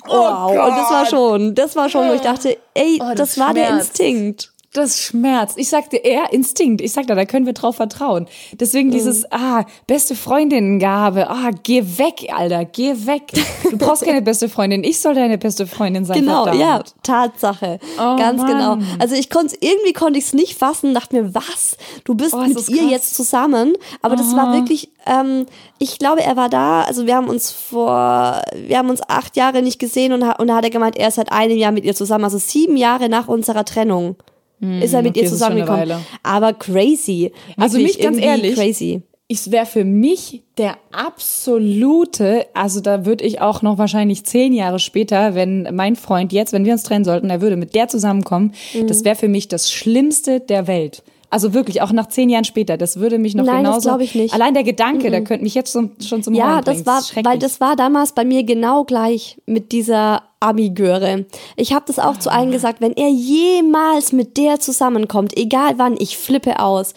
wow. 0.07 0.51
Und 0.51 0.77
das 0.77 0.91
war 0.91 1.07
schon, 1.07 1.55
das 1.55 1.75
war 1.77 1.89
schon, 1.89 2.09
wo 2.09 2.13
ich 2.13 2.21
dachte, 2.21 2.59
ey, 2.75 2.99
Oh, 3.01 3.15
das, 3.15 3.31
das 3.35 3.39
war 3.39 3.55
der. 3.55 3.71
Instinkt. 3.71 4.52
Das 4.75 4.99
schmerzt. 5.03 5.59
Ich 5.59 5.69
sagte, 5.69 5.99
er 5.99 6.33
Instinkt. 6.33 6.81
Ich 6.81 6.93
sagte, 6.93 7.15
da 7.15 7.27
können 7.27 7.45
wir 7.45 7.53
drauf 7.53 7.77
vertrauen. 7.77 8.27
Deswegen 8.53 8.89
Mhm. 8.89 8.93
dieses, 8.93 9.31
ah, 9.31 9.65
beste 9.87 10.15
Freundinnengabe. 10.15 11.29
Ah, 11.29 11.51
geh 11.63 11.83
weg, 11.99 12.29
Alter, 12.35 12.65
geh 12.65 12.95
weg. 13.07 13.25
Du 13.71 13.77
brauchst 13.77 14.03
keine 14.05 14.23
beste 14.23 14.49
Freundin. 14.49 14.83
Ich 14.83 14.99
soll 15.01 15.15
deine 15.15 15.37
beste 15.39 15.67
Freundin 15.67 16.05
sein. 16.07 16.21
Genau, 16.21 16.45
verdammt. 16.45 16.61
ja, 16.61 16.83
Tatsache. 17.03 17.79
Oh, 17.99 18.17
Ganz 18.17 18.41
Mann. 18.41 18.47
genau. 18.51 18.79
Also 18.99 19.15
ich 19.15 19.29
konnte 19.29 19.57
irgendwie 19.61 19.93
konnte 19.93 20.19
ich 20.19 20.27
es 20.27 20.33
nicht 20.33 20.59
fassen, 20.59 20.95
dachte 20.95 21.17
mir, 21.21 21.35
was? 21.35 21.77
Du 22.05 22.15
bist 22.15 22.33
Oh, 22.35 22.39
mit 22.39 22.57
ihr 22.71 22.79
krass. 22.79 22.91
jetzt 22.91 23.15
zusammen. 23.15 23.75
Aber 24.01 24.17
das 24.17 24.35
war 24.35 24.55
wirklich, 24.55 24.91
ähm, 25.07 25.45
ich 25.79 25.99
glaube, 25.99 26.23
er 26.23 26.37
war 26.37 26.49
da, 26.49 26.83
also 26.83 27.07
wir 27.07 27.17
haben 27.17 27.29
uns 27.29 27.51
vor, 27.51 28.41
wir 28.57 28.79
haben 28.79 28.89
uns 28.91 29.01
acht 29.09 29.37
Jahre 29.37 29.61
nicht 29.63 29.79
gesehen 29.79 30.13
und, 30.13 30.23
und 30.23 30.47
da 30.49 30.57
hat 30.57 30.65
er 30.65 30.71
gemeint, 30.71 30.97
er 30.97 31.09
ist 31.09 31.17
seit 31.17 31.31
einem 31.31 31.57
Jahr 31.59 31.73
mit 31.73 31.85
ihr 31.85 31.95
zusammen, 31.95 32.25
also 32.25 32.39
sieben 32.39 32.77
Jahre 32.79 33.09
nach 33.11 33.29
unserer 33.29 33.65
Trennung. 33.65 34.17
Ist 34.63 34.95
er 34.95 35.03
mit 35.03 35.17
Hm, 35.17 35.21
okay, 35.21 35.21
ihr 35.23 35.27
zusammengekommen. 35.29 35.93
Aber 36.23 36.53
crazy. 36.53 37.33
Also 37.57 37.79
mich 37.79 37.99
ganz 37.99 38.19
ehrlich, 38.19 38.55
Crazy. 38.55 39.03
Es 39.29 39.51
wäre 39.51 39.65
für 39.67 39.85
mich 39.85 40.43
der 40.59 40.77
absolute, 40.93 42.47
also 42.55 42.81
da 42.81 43.07
würde 43.07 43.25
ich 43.25 43.41
auch 43.41 43.63
noch 43.63 43.79
wahrscheinlich 43.79 44.25
zehn 44.25 44.53
Jahre 44.53 44.79
später, 44.79 45.35
wenn 45.35 45.69
mein 45.75 45.97
Freund 45.97 46.33
jetzt, 46.33 46.53
wenn 46.53 46.65
wir 46.67 46.73
uns 46.73 46.83
trennen 46.83 47.05
sollten, 47.05 47.31
er 47.31 47.41
würde 47.41 47.57
mit 47.57 47.75
der 47.75 47.89
zusammenkommen, 47.89 48.53
Mhm. 48.75 48.89
das 48.89 49.05
wäre 49.05 49.17
für 49.17 49.29
mich 49.29 49.49
das 49.49 49.73
Schlimmste 49.73 50.41
der 50.41 50.67
Welt. 50.67 51.03
Also 51.33 51.55
wirklich, 51.55 51.81
auch 51.81 51.93
nach 51.93 52.09
zehn 52.09 52.29
Jahren 52.29 52.45
später, 52.45 52.77
das 52.77 52.99
würde 52.99 53.19
mich 53.19 53.35
noch 53.35 53.45
Nein, 53.45 53.65
das 53.65 53.73
genauso. 53.77 53.89
glaub 53.89 54.01
ich 54.03 54.15
nicht. 54.15 54.35
Allein 54.35 54.53
der 54.53 54.65
Gedanke, 54.65 55.11
der 55.11 55.25
könnte 55.25 55.43
mich 55.45 55.55
jetzt 55.55 55.73
schon, 55.73 55.93
schon 56.01 56.23
zum 56.23 56.35
Ja, 56.35 56.45
Heulen 56.57 56.65
bringen. 56.65 56.85
das 56.85 56.87
war, 56.87 57.03
schrecklich. 57.03 57.25
weil 57.25 57.39
das 57.39 57.59
war 57.59 57.75
damals 57.75 58.13
bei 58.13 58.25
mir 58.27 58.45
genau 58.45 58.85
gleich 58.85 59.41
mit 59.47 59.73
dieser 59.73 60.25
Ami-Göre. 60.41 61.25
Ich 61.57 61.73
habe 61.73 61.85
das 61.87 61.99
auch 61.99 62.19
zu 62.19 62.31
Ah. 62.31 62.35
allen 62.35 62.51
gesagt, 62.51 62.83
wenn 62.83 62.93
er 62.93 63.09
jemals 63.09 64.13
mit 64.13 64.37
der 64.37 64.61
zusammenkommt, 64.61 65.35
egal 65.37 65.79
wann, 65.79 65.97
ich 65.99 66.19
flippe 66.19 66.61
aus. 66.61 66.93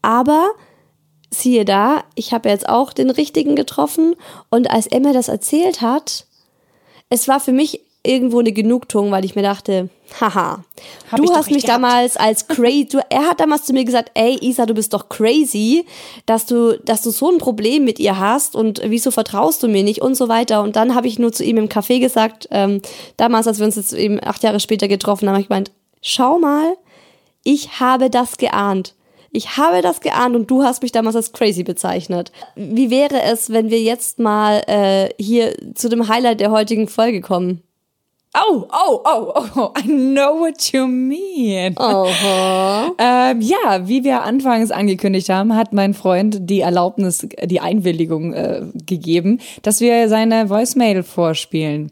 Aber 0.00 0.50
siehe 1.30 1.64
da, 1.64 2.04
ich 2.14 2.32
habe 2.32 2.50
jetzt 2.50 2.68
auch 2.68 2.92
den 2.92 3.10
richtigen 3.10 3.56
getroffen 3.56 4.14
und 4.48 4.70
als 4.70 4.86
er 4.86 5.00
mir 5.00 5.12
das 5.12 5.26
erzählt 5.28 5.80
hat, 5.80 6.26
es 7.08 7.26
war 7.26 7.40
für 7.40 7.52
mich 7.52 7.80
irgendwo 8.04 8.40
eine 8.40 8.52
Genugtuung, 8.52 9.10
weil 9.12 9.24
ich 9.24 9.36
mir 9.36 9.42
dachte, 9.42 9.88
haha, 10.20 10.64
Hab 11.10 11.20
du 11.20 11.32
hast 11.32 11.50
mich 11.50 11.64
gehabt. 11.64 11.82
damals 11.82 12.16
als 12.16 12.48
crazy, 12.48 12.88
du, 12.90 12.98
er 13.08 13.28
hat 13.28 13.40
damals 13.40 13.64
zu 13.64 13.72
mir 13.72 13.84
gesagt, 13.84 14.10
ey 14.14 14.38
Isa, 14.40 14.66
du 14.66 14.74
bist 14.74 14.92
doch 14.92 15.08
crazy, 15.08 15.86
dass 16.26 16.46
du, 16.46 16.78
dass 16.84 17.02
du 17.02 17.10
so 17.10 17.30
ein 17.30 17.38
Problem 17.38 17.84
mit 17.84 18.00
ihr 18.00 18.18
hast 18.18 18.56
und 18.56 18.80
wieso 18.84 19.10
vertraust 19.10 19.62
du 19.62 19.68
mir 19.68 19.84
nicht 19.84 20.02
und 20.02 20.16
so 20.16 20.28
weiter. 20.28 20.62
Und 20.62 20.74
dann 20.76 20.94
habe 20.94 21.06
ich 21.06 21.18
nur 21.18 21.32
zu 21.32 21.44
ihm 21.44 21.58
im 21.58 21.68
Café 21.68 22.00
gesagt, 22.00 22.48
ähm, 22.50 22.82
damals, 23.16 23.46
als 23.46 23.58
wir 23.58 23.66
uns 23.66 23.76
jetzt 23.76 23.92
eben 23.92 24.18
acht 24.22 24.42
Jahre 24.42 24.60
später 24.60 24.88
getroffen 24.88 25.28
haben, 25.28 25.34
habe 25.34 25.42
ich 25.42 25.48
gemeint, 25.48 25.70
schau 26.00 26.38
mal, 26.38 26.76
ich 27.44 27.80
habe 27.80 28.10
das 28.10 28.36
geahnt. 28.36 28.94
Ich 29.34 29.56
habe 29.56 29.80
das 29.80 30.00
geahnt 30.00 30.36
und 30.36 30.50
du 30.50 30.62
hast 30.62 30.82
mich 30.82 30.92
damals 30.92 31.16
als 31.16 31.32
crazy 31.32 31.62
bezeichnet. 31.62 32.32
Wie 32.54 32.90
wäre 32.90 33.22
es, 33.22 33.50
wenn 33.50 33.70
wir 33.70 33.80
jetzt 33.80 34.18
mal 34.18 34.62
äh, 34.66 35.08
hier 35.18 35.54
zu 35.74 35.88
dem 35.88 36.08
Highlight 36.08 36.40
der 36.40 36.50
heutigen 36.50 36.86
Folge 36.86 37.22
kommen? 37.22 37.62
Oh, 38.34 38.66
oh, 38.72 39.02
oh, 39.04 39.50
oh, 39.56 39.72
I 39.76 39.82
know 39.82 40.40
what 40.40 40.72
you 40.72 40.86
mean. 40.86 41.74
Oho. 41.78 42.94
Ähm, 42.98 43.40
ja, 43.40 43.88
wie 43.88 44.04
wir 44.04 44.22
anfangs 44.22 44.70
angekündigt 44.70 45.28
haben, 45.28 45.54
hat 45.54 45.72
mein 45.72 45.92
Freund 45.92 46.38
die 46.48 46.60
Erlaubnis, 46.60 47.26
die 47.44 47.60
Einwilligung 47.60 48.32
äh, 48.32 48.62
gegeben, 48.86 49.40
dass 49.62 49.80
wir 49.80 50.08
seine 50.08 50.48
Voicemail 50.48 51.02
vorspielen. 51.02 51.90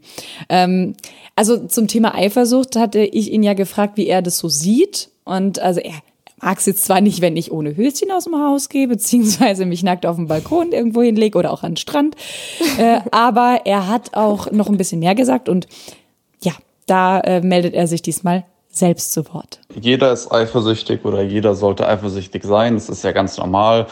Ähm, 0.49 0.95
also 1.35 1.67
zum 1.67 1.87
Thema 1.87 2.15
Eifersucht 2.15 2.75
hatte 2.75 2.99
ich 2.99 3.31
ihn 3.31 3.43
ja 3.43 3.53
gefragt, 3.53 3.97
wie 3.97 4.07
er 4.07 4.21
das 4.21 4.37
so 4.37 4.47
sieht. 4.47 5.09
Und 5.25 5.59
also 5.59 5.79
er 5.79 6.01
mag 6.41 6.57
es 6.57 6.65
jetzt 6.65 6.85
zwar 6.85 7.01
nicht, 7.01 7.21
wenn 7.21 7.37
ich 7.37 7.51
ohne 7.51 7.75
Höschen 7.75 8.11
aus 8.11 8.23
dem 8.25 8.35
Haus 8.35 8.69
gehe, 8.69 8.87
beziehungsweise 8.87 9.65
mich 9.65 9.83
nackt 9.83 10.05
auf 10.05 10.15
dem 10.15 10.27
Balkon 10.27 10.71
irgendwo 10.71 11.01
hinlege 11.01 11.37
oder 11.37 11.51
auch 11.51 11.63
an 11.63 11.73
den 11.73 11.77
Strand. 11.77 12.15
äh, 12.77 12.99
aber 13.11 13.61
er 13.65 13.87
hat 13.87 14.15
auch 14.15 14.51
noch 14.51 14.69
ein 14.69 14.77
bisschen 14.77 14.99
mehr 14.99 15.15
gesagt 15.15 15.49
und 15.49 15.67
da 16.91 17.21
äh, 17.21 17.41
meldet 17.41 17.73
er 17.73 17.87
sich 17.87 18.01
diesmal 18.01 18.43
selbst 18.69 19.11
zu 19.11 19.25
Wort. 19.33 19.59
Jeder 19.79 20.11
ist 20.11 20.31
eifersüchtig 20.31 21.03
oder 21.03 21.21
jeder 21.21 21.55
sollte 21.55 21.87
eifersüchtig 21.87 22.43
sein. 22.43 22.75
Das 22.75 22.89
ist 22.89 23.03
ja 23.03 23.11
ganz 23.11 23.37
normal 23.37 23.87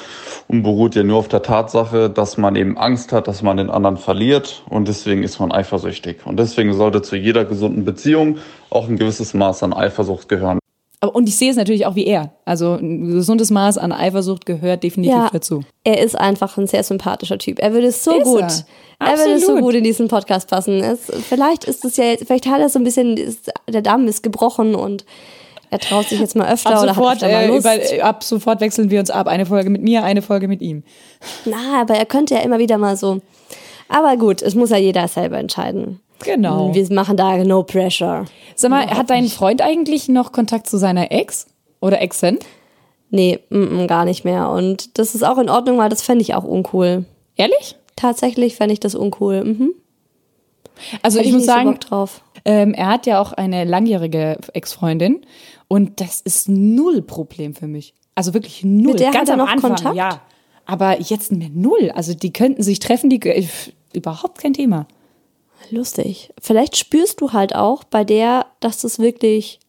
und 0.48 0.64
beruht 0.64 0.96
ja 0.96 1.04
nur 1.04 1.18
auf 1.18 1.28
der 1.28 1.42
Tatsache, 1.42 2.10
dass 2.10 2.38
man 2.38 2.56
eben 2.56 2.78
Angst 2.78 3.12
hat, 3.12 3.28
dass 3.28 3.42
man 3.42 3.58
den 3.58 3.70
anderen 3.70 3.98
verliert 3.98 4.64
und 4.70 4.88
deswegen 4.88 5.24
ist 5.24 5.40
man 5.40 5.52
eifersüchtig. 5.52 6.26
Und 6.26 6.40
deswegen 6.40 6.74
sollte 6.74 7.02
zu 7.02 7.16
jeder 7.16 7.46
gesunden 7.46 7.84
Beziehung 7.84 8.38
auch 8.70 8.88
ein 8.88 8.98
gewisses 8.98 9.34
Maß 9.34 9.64
an 9.64 9.74
Eifersucht 9.74 10.30
gehören. 10.30 10.59
Aber, 11.02 11.16
und 11.16 11.30
ich 11.30 11.38
sehe 11.38 11.50
es 11.50 11.56
natürlich 11.56 11.86
auch 11.86 11.96
wie 11.96 12.06
er. 12.06 12.34
Also 12.46 12.74
ein 12.74 13.06
gesundes 13.12 13.52
Maß 13.52 13.78
an 13.78 13.92
Eifersucht 13.94 14.46
gehört 14.46 14.84
definitiv 14.84 15.16
Ja, 15.16 15.30
dazu. 15.32 15.62
er 15.86 16.02
ist 16.04 16.18
einfach 16.20 16.58
ein 16.58 16.68
sehr 16.68 16.84
sympathischer 16.84 17.38
Typ. 17.38 17.60
Er 17.60 17.72
würde 17.74 17.92
so 17.92 18.12
Ist 18.18 18.24
gut, 18.26 18.42
er. 18.42 19.08
er, 19.08 19.18
würde 19.18 19.40
so 19.40 19.56
gut 19.60 19.76
in 19.76 19.84
diesen 19.86 20.10
Podcast 20.10 20.50
passen. 20.50 20.84
Es, 20.84 21.00
vielleicht 21.30 21.64
ist 21.64 21.86
es 21.86 21.96
ja, 21.98 22.04
jetzt- 22.06 22.26
vielleicht 22.28 22.48
hat 22.48 22.60
er 22.60 22.68
so 22.70 22.80
ein 22.80 22.84
bisschen, 22.84 23.16
ist, 23.16 23.50
der 23.70 23.82
Damm 23.82 24.08
ist 24.08 24.24
gebrochen 24.24 24.76
und 24.76 25.06
er 25.72 25.80
traut 25.80 26.08
sich 26.10 26.20
jetzt 26.20 26.36
mal 26.36 26.52
öfter 26.52 26.72
Ab 26.72 26.84
oder 26.84 26.94
sofort, 26.96 27.10
hat 27.22 27.24
öfter 27.24 27.28
mal 27.32 27.44
äh, 27.44 27.48
Lust. 27.48 27.60
über, 27.66 27.94
äh, 27.94 28.02
ab 28.02 28.24
sofort 28.24 28.60
wechseln 28.60 28.90
wir 28.90 29.00
uns 29.00 29.10
ab. 29.12 29.28
Eine 29.28 29.46
Folge 29.46 29.70
mit 29.70 29.82
mir, 29.84 30.04
eine 30.04 30.22
Folge 30.22 30.48
mit 30.50 30.62
ihm. 30.62 30.84
Na, 31.46 31.80
aber 31.82 31.94
er 31.96 32.06
könnte 32.08 32.34
ja 32.36 32.42
immer 32.42 32.60
wieder 32.60 32.78
mal 32.78 32.98
so. 32.98 33.22
Aber 33.88 34.18
gut, 34.18 34.42
es 34.42 34.54
muss 34.54 34.70
ja 34.72 34.78
jeder 34.78 35.08
selber 35.08 35.38
entscheiden. 35.38 36.00
Genau. 36.24 36.74
Wir 36.74 36.94
machen 36.94 37.18
da 37.18 37.38
no 37.44 37.64
pressure. 37.64 38.26
Sag 38.56 38.72
mal, 38.72 38.88
hat 38.90 39.10
dein 39.10 39.28
Freund 39.28 39.62
eigentlich 39.62 40.08
noch 40.10 40.32
Kontakt 40.32 40.68
zu 40.68 40.78
seiner 40.78 41.12
Ex 41.12 41.48
oder 41.80 42.02
Exen? 42.02 42.40
Nee, 43.10 43.40
mm, 43.50 43.84
mm, 43.84 43.88
gar 43.88 44.06
nicht 44.06 44.24
mehr. 44.26 44.50
Und 44.50 44.98
das 45.00 45.16
ist 45.16 45.24
auch 45.24 45.38
in 45.38 45.50
Ordnung, 45.50 45.78
weil 45.78 45.90
das 45.90 46.02
fände 46.02 46.22
ich 46.22 46.36
auch 46.36 46.44
uncool. 46.44 47.06
Ehrlich? 47.36 47.76
Tatsächlich 47.96 48.56
fände 48.56 48.74
ich 48.74 48.80
das 48.80 48.96
uncool. 48.96 49.44
Mhm. 49.44 49.74
Also 51.02 51.20
Hätte 51.20 51.28
ich 51.30 51.34
muss 51.34 51.44
so 51.44 51.48
sagen, 51.48 51.78
drauf. 51.80 52.22
ähm, 52.46 52.74
er 52.74 52.88
hat 52.88 53.06
ja 53.06 53.22
auch 53.22 53.34
eine 53.34 53.66
langjährige 53.66 54.38
Ex-Freundin 54.54 55.22
und 55.68 56.00
das 56.00 56.22
ist 56.22 56.48
null 56.48 57.02
Problem 57.02 57.54
für 57.54 57.68
mich. 57.68 57.94
Also 58.16 58.34
wirklich 58.34 58.64
null. 58.64 58.92
Mit 58.94 59.00
der 59.00 59.12
Ganz 59.12 59.30
hat 59.30 59.30
er 59.30 59.34
am 59.34 59.40
noch 59.40 59.50
Anfang, 59.50 59.76
Kontakt? 59.76 59.96
ja. 59.96 60.22
Aber 60.66 61.00
jetzt 61.02 61.32
mehr 61.32 61.50
null. 61.52 61.92
Also 61.96 62.14
die 62.14 62.32
könnten 62.32 62.62
sich 62.64 62.80
treffen, 62.80 63.10
die 63.10 63.22
äh, 63.22 63.46
überhaupt 63.94 64.40
kein 64.40 64.54
Thema. 64.54 64.88
Lustig. 65.72 66.32
Vielleicht 66.42 66.78
spürst 66.78 67.22
du 67.22 67.34
halt 67.34 67.56
auch 67.56 67.84
bei 67.84 68.04
der, 68.04 68.46
dass 68.60 68.82
das 68.82 69.00
wirklich 69.00 69.60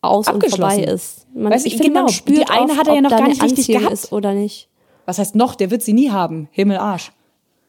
aus 0.00 0.28
und 0.28 0.44
vorbei 0.48 0.78
ist. 0.82 1.26
Man, 1.34 1.52
Weiß 1.52 1.64
ich, 1.64 1.72
finde, 1.74 1.88
genau. 1.88 2.00
man 2.02 2.08
spürt 2.12 2.38
Die 2.38 2.46
eine 2.50 2.70
oft, 2.70 2.78
hat 2.78 2.88
er 2.88 2.94
ja 2.94 3.00
noch 3.00 3.10
gar 3.10 3.26
nicht 3.28 3.42
richtig 3.42 3.58
Anziehung 3.60 3.80
gehabt. 3.80 3.94
ist 3.94 4.12
oder 4.12 4.32
nicht. 4.34 4.68
Was 5.06 5.18
heißt 5.18 5.34
noch? 5.34 5.54
Der 5.54 5.70
wird 5.70 5.82
sie 5.82 5.92
nie 5.92 6.10
haben. 6.10 6.48
Himmel, 6.52 6.78
Arsch. 6.78 7.12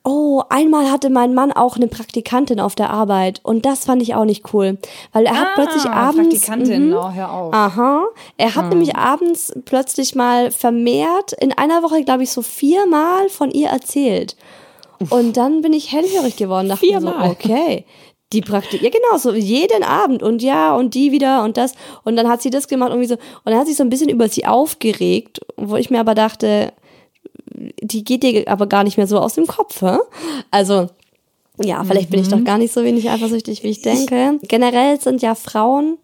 Oh, 0.05 0.41
einmal 0.49 0.89
hatte 0.89 1.09
mein 1.09 1.33
Mann 1.33 1.51
auch 1.51 1.75
eine 1.75 1.87
Praktikantin 1.87 2.59
auf 2.61 2.73
der 2.73 2.89
Arbeit 2.89 3.41
und 3.43 3.65
das 3.65 3.83
fand 3.85 4.01
ich 4.01 4.15
auch 4.15 4.23
nicht 4.23 4.53
cool, 4.53 4.77
weil 5.11 5.25
er 5.25 5.37
hat 5.37 5.49
plötzlich 5.55 5.85
abends 5.85 6.19
Ah, 6.19 6.23
Praktikantin, 6.23 6.87
Mhm. 6.87 6.93
oh, 6.95 7.11
hör 7.11 7.31
auf. 7.31 7.53
Aha. 7.53 8.03
Er 8.37 8.55
hat 8.55 8.69
nämlich 8.69 8.95
abends 8.95 9.53
plötzlich 9.65 10.15
mal 10.15 10.51
vermehrt, 10.51 11.33
in 11.33 11.51
einer 11.51 11.83
Woche, 11.83 12.03
glaube 12.05 12.23
ich, 12.23 12.31
so 12.31 12.41
viermal 12.41 13.27
von 13.29 13.51
ihr 13.51 13.67
erzählt. 13.69 14.37
Und 15.09 15.37
dann 15.37 15.61
bin 15.61 15.73
ich 15.73 15.91
hellhörig 15.91 16.35
geworden, 16.35 16.69
dachte 16.69 16.85
mir 16.85 16.99
so, 16.99 17.07
Viermal? 17.07 17.29
okay. 17.31 17.85
Die 18.31 18.41
Praktik, 18.41 18.83
ja 18.83 18.89
genau, 18.89 19.17
so 19.17 19.33
jeden 19.33 19.81
Abend 19.81 20.21
und 20.21 20.43
ja 20.43 20.75
und 20.75 20.93
die 20.93 21.11
wieder 21.11 21.43
und 21.43 21.57
das 21.57 21.73
und 22.03 22.15
dann 22.15 22.27
hat 22.29 22.43
sie 22.43 22.51
das 22.51 22.67
gemacht 22.67 22.89
irgendwie 22.91 23.07
so 23.07 23.15
und 23.15 23.45
dann 23.45 23.57
hat 23.57 23.65
sich 23.65 23.75
so 23.75 23.83
ein 23.83 23.89
bisschen 23.89 24.09
über 24.09 24.29
sie 24.29 24.45
aufgeregt, 24.45 25.39
wo 25.57 25.77
ich 25.77 25.89
mir 25.89 25.99
aber 25.99 26.13
dachte, 26.13 26.73
die 27.81 28.03
geht 28.03 28.21
dir 28.21 28.47
aber 28.47 28.67
gar 28.67 28.83
nicht 28.83 28.97
mehr 28.97 29.07
so 29.07 29.17
aus 29.17 29.33
dem 29.33 29.47
Kopf, 29.47 29.81
hä? 29.81 29.97
Also 30.51 30.89
ja, 31.61 31.83
vielleicht 31.83 32.11
bin 32.11 32.21
ich 32.21 32.29
doch 32.29 32.43
gar 32.43 32.57
nicht 32.57 32.73
so 32.73 32.83
wenig 32.83 33.09
eifersüchtig, 33.09 33.63
wie 33.63 33.69
ich 33.69 33.81
denke. 33.81 34.39
Generell 34.43 34.99
sind 35.01 35.21
ja 35.21 35.35
Frauen, 35.35 35.97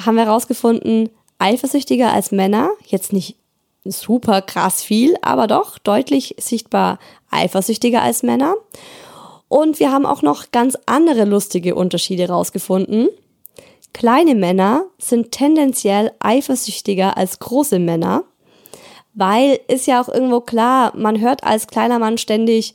haben 0.00 0.14
wir 0.14 0.26
herausgefunden, 0.26 1.10
eifersüchtiger 1.38 2.12
als 2.12 2.30
Männer. 2.30 2.70
Jetzt 2.86 3.12
nicht 3.12 3.36
super 3.90 4.42
krass 4.42 4.82
viel, 4.82 5.16
aber 5.22 5.46
doch 5.46 5.78
deutlich 5.78 6.34
sichtbar 6.38 6.98
eifersüchtiger 7.30 8.02
als 8.02 8.22
Männer. 8.22 8.54
Und 9.48 9.80
wir 9.80 9.92
haben 9.92 10.06
auch 10.06 10.22
noch 10.22 10.50
ganz 10.50 10.76
andere 10.86 11.24
lustige 11.24 11.74
Unterschiede 11.74 12.24
herausgefunden. 12.24 13.08
Kleine 13.94 14.34
Männer 14.34 14.84
sind 14.98 15.32
tendenziell 15.32 16.12
eifersüchtiger 16.20 17.16
als 17.16 17.38
große 17.38 17.78
Männer, 17.78 18.24
weil 19.14 19.58
ist 19.66 19.86
ja 19.86 20.00
auch 20.00 20.08
irgendwo 20.08 20.40
klar, 20.40 20.92
man 20.94 21.20
hört 21.20 21.42
als 21.42 21.66
kleiner 21.66 21.98
Mann 21.98 22.18
ständig 22.18 22.74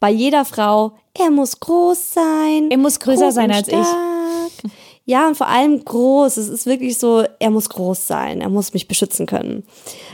bei 0.00 0.10
jeder 0.10 0.44
Frau, 0.44 0.92
er 1.14 1.30
muss 1.30 1.60
groß 1.60 2.14
sein. 2.14 2.70
Er 2.70 2.78
muss 2.78 2.98
größer 3.00 3.32
sein 3.32 3.52
als 3.52 3.68
ich. 3.68 3.86
Ja, 5.04 5.26
und 5.26 5.36
vor 5.36 5.48
allem 5.48 5.84
groß. 5.84 6.36
Es 6.36 6.48
ist 6.48 6.66
wirklich 6.66 6.96
so, 6.98 7.24
er 7.40 7.50
muss 7.50 7.68
groß 7.68 8.06
sein, 8.06 8.40
er 8.40 8.48
muss 8.48 8.72
mich 8.72 8.86
beschützen 8.86 9.26
können. 9.26 9.64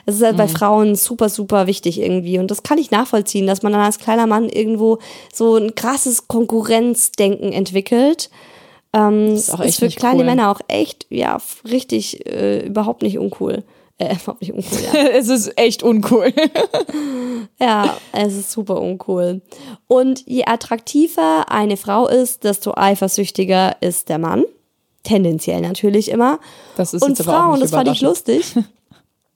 Das 0.07 0.15
ist 0.17 0.23
halt 0.23 0.35
Mhm. 0.35 0.39
bei 0.39 0.49
Frauen 0.49 0.95
super, 0.95 1.29
super 1.29 1.67
wichtig 1.67 2.01
irgendwie. 2.01 2.39
Und 2.39 2.51
das 2.51 2.63
kann 2.63 2.79
ich 2.79 2.91
nachvollziehen, 2.91 3.47
dass 3.47 3.63
man 3.63 3.73
dann 3.73 3.83
als 3.83 3.99
kleiner 3.99 4.27
Mann 4.27 4.49
irgendwo 4.49 4.99
so 5.33 5.57
ein 5.57 5.75
krasses 5.75 6.27
Konkurrenzdenken 6.29 7.53
entwickelt. 7.53 8.31
Ähm, 8.95 9.35
ist 9.35 9.51
auch 9.53 9.61
ist 9.61 9.67
echt 9.67 9.79
für 9.81 9.85
nicht 9.85 9.99
kleine 9.99 10.21
cool. 10.21 10.25
Männer 10.25 10.51
auch 10.51 10.61
echt, 10.69 11.07
ja, 11.11 11.37
richtig, 11.71 12.25
äh, 12.27 12.65
überhaupt 12.67 13.03
nicht 13.03 13.19
uncool. 13.19 13.65
Äh, 13.99 14.15
überhaupt 14.23 14.41
nicht 14.41 14.55
uncool, 14.55 14.79
ja. 14.95 15.01
es 15.13 15.29
ist 15.29 15.59
echt 15.59 15.83
uncool. 15.83 16.33
Ja, 17.61 17.97
es 18.13 18.37
ist 18.37 18.51
super 18.53 18.81
uncool. 18.81 19.43
Und 19.87 20.25
je 20.27 20.45
attraktiver 20.45 21.47
eine 21.51 21.77
Frau 21.77 22.07
ist, 22.07 22.45
desto 22.45 22.75
eifersüchtiger 22.77 23.77
ist 23.81 24.09
der 24.09 24.19
Mann. 24.19 24.45
Tendenziell 25.09 25.63
natürlich 25.63 26.11
immer. 26.11 26.39
Das 26.77 26.93
ist 26.93 27.03
Und 27.03 27.11
jetzt 27.11 27.23
aber 27.23 27.33
auch 27.33 27.43
Frauen, 27.45 27.53
nicht 27.55 27.65
das 27.65 27.71
fand 27.71 27.89
ich 27.89 28.01
lustig. 28.01 28.55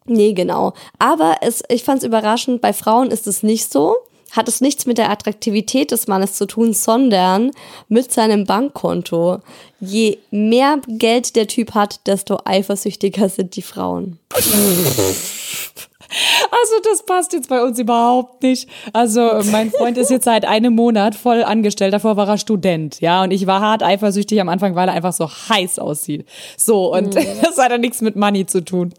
Nee, 0.04 0.32
genau. 0.32 0.72
Aber 0.98 1.36
es, 1.42 1.62
ich 1.68 1.84
fand 1.84 1.98
es 1.98 2.04
überraschend, 2.04 2.60
bei 2.60 2.72
Frauen 2.72 3.12
ist 3.12 3.28
es 3.28 3.44
nicht 3.44 3.72
so. 3.72 3.94
Hat 4.32 4.48
es 4.48 4.60
nichts 4.60 4.84
mit 4.84 4.98
der 4.98 5.10
Attraktivität 5.10 5.92
des 5.92 6.08
Mannes 6.08 6.32
zu 6.32 6.46
tun, 6.46 6.74
sondern 6.74 7.52
mit 7.88 8.12
seinem 8.12 8.44
Bankkonto. 8.44 9.38
Je 9.78 10.18
mehr 10.32 10.80
Geld 10.88 11.36
der 11.36 11.46
Typ 11.46 11.74
hat, 11.74 12.00
desto 12.08 12.40
eifersüchtiger 12.44 13.28
sind 13.28 13.54
die 13.54 13.62
Frauen. 13.62 14.18
Also 16.50 16.74
das 16.90 17.04
passt 17.04 17.32
jetzt 17.32 17.48
bei 17.48 17.62
uns 17.62 17.78
überhaupt 17.78 18.42
nicht. 18.42 18.68
Also 18.92 19.40
mein 19.50 19.70
Freund 19.70 19.98
ist 19.98 20.10
jetzt 20.10 20.24
seit 20.24 20.44
einem 20.44 20.74
Monat 20.74 21.14
voll 21.14 21.42
angestellt. 21.42 21.94
Davor 21.94 22.16
war 22.16 22.28
er 22.28 22.38
Student, 22.38 23.00
ja. 23.00 23.22
Und 23.22 23.30
ich 23.30 23.46
war 23.46 23.60
hart 23.60 23.82
eifersüchtig 23.82 24.40
am 24.40 24.48
Anfang, 24.48 24.74
weil 24.74 24.88
er 24.88 24.94
einfach 24.94 25.12
so 25.12 25.28
heiß 25.28 25.78
aussieht. 25.78 26.26
So, 26.56 26.94
und 26.94 27.14
das 27.42 27.58
hat 27.58 27.70
ja 27.70 27.78
nichts 27.78 28.00
mit 28.00 28.16
Money 28.16 28.46
zu 28.46 28.64
tun. 28.64 28.92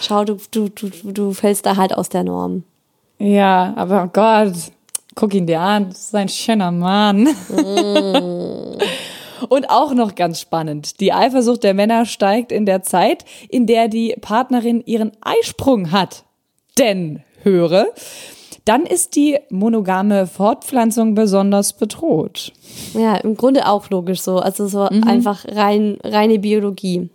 Schau, 0.00 0.24
du, 0.24 0.38
du, 0.50 0.68
du, 0.68 0.90
du 1.04 1.32
fällst 1.32 1.66
da 1.66 1.76
halt 1.76 1.94
aus 1.94 2.08
der 2.08 2.24
Norm. 2.24 2.64
Ja, 3.18 3.72
aber 3.76 4.04
oh 4.04 4.10
Gott, 4.12 4.54
guck 5.14 5.34
ihn 5.34 5.46
dir 5.46 5.60
an, 5.60 5.88
das 5.88 5.98
ist 5.98 6.14
ein 6.14 6.28
schöner 6.28 6.70
Mann. 6.70 7.24
Mm. 7.24 8.78
Und 9.48 9.70
auch 9.70 9.94
noch 9.94 10.14
ganz 10.14 10.40
spannend, 10.40 11.00
die 11.00 11.12
Eifersucht 11.12 11.64
der 11.64 11.74
Männer 11.74 12.06
steigt 12.06 12.52
in 12.52 12.66
der 12.66 12.82
Zeit, 12.82 13.24
in 13.48 13.66
der 13.66 13.88
die 13.88 14.14
Partnerin 14.20 14.82
ihren 14.84 15.12
Eisprung 15.20 15.92
hat. 15.92 16.24
Denn, 16.78 17.22
höre, 17.42 17.86
dann 18.64 18.84
ist 18.84 19.16
die 19.16 19.38
monogame 19.48 20.26
Fortpflanzung 20.26 21.14
besonders 21.14 21.72
bedroht. 21.72 22.52
Ja, 22.94 23.16
im 23.16 23.36
Grunde 23.36 23.66
auch 23.66 23.88
logisch 23.90 24.20
so. 24.20 24.38
Also 24.38 24.66
so 24.68 24.88
mhm. 24.90 25.04
einfach 25.04 25.46
rein, 25.46 25.98
reine 26.04 26.38
Biologie. 26.38 27.08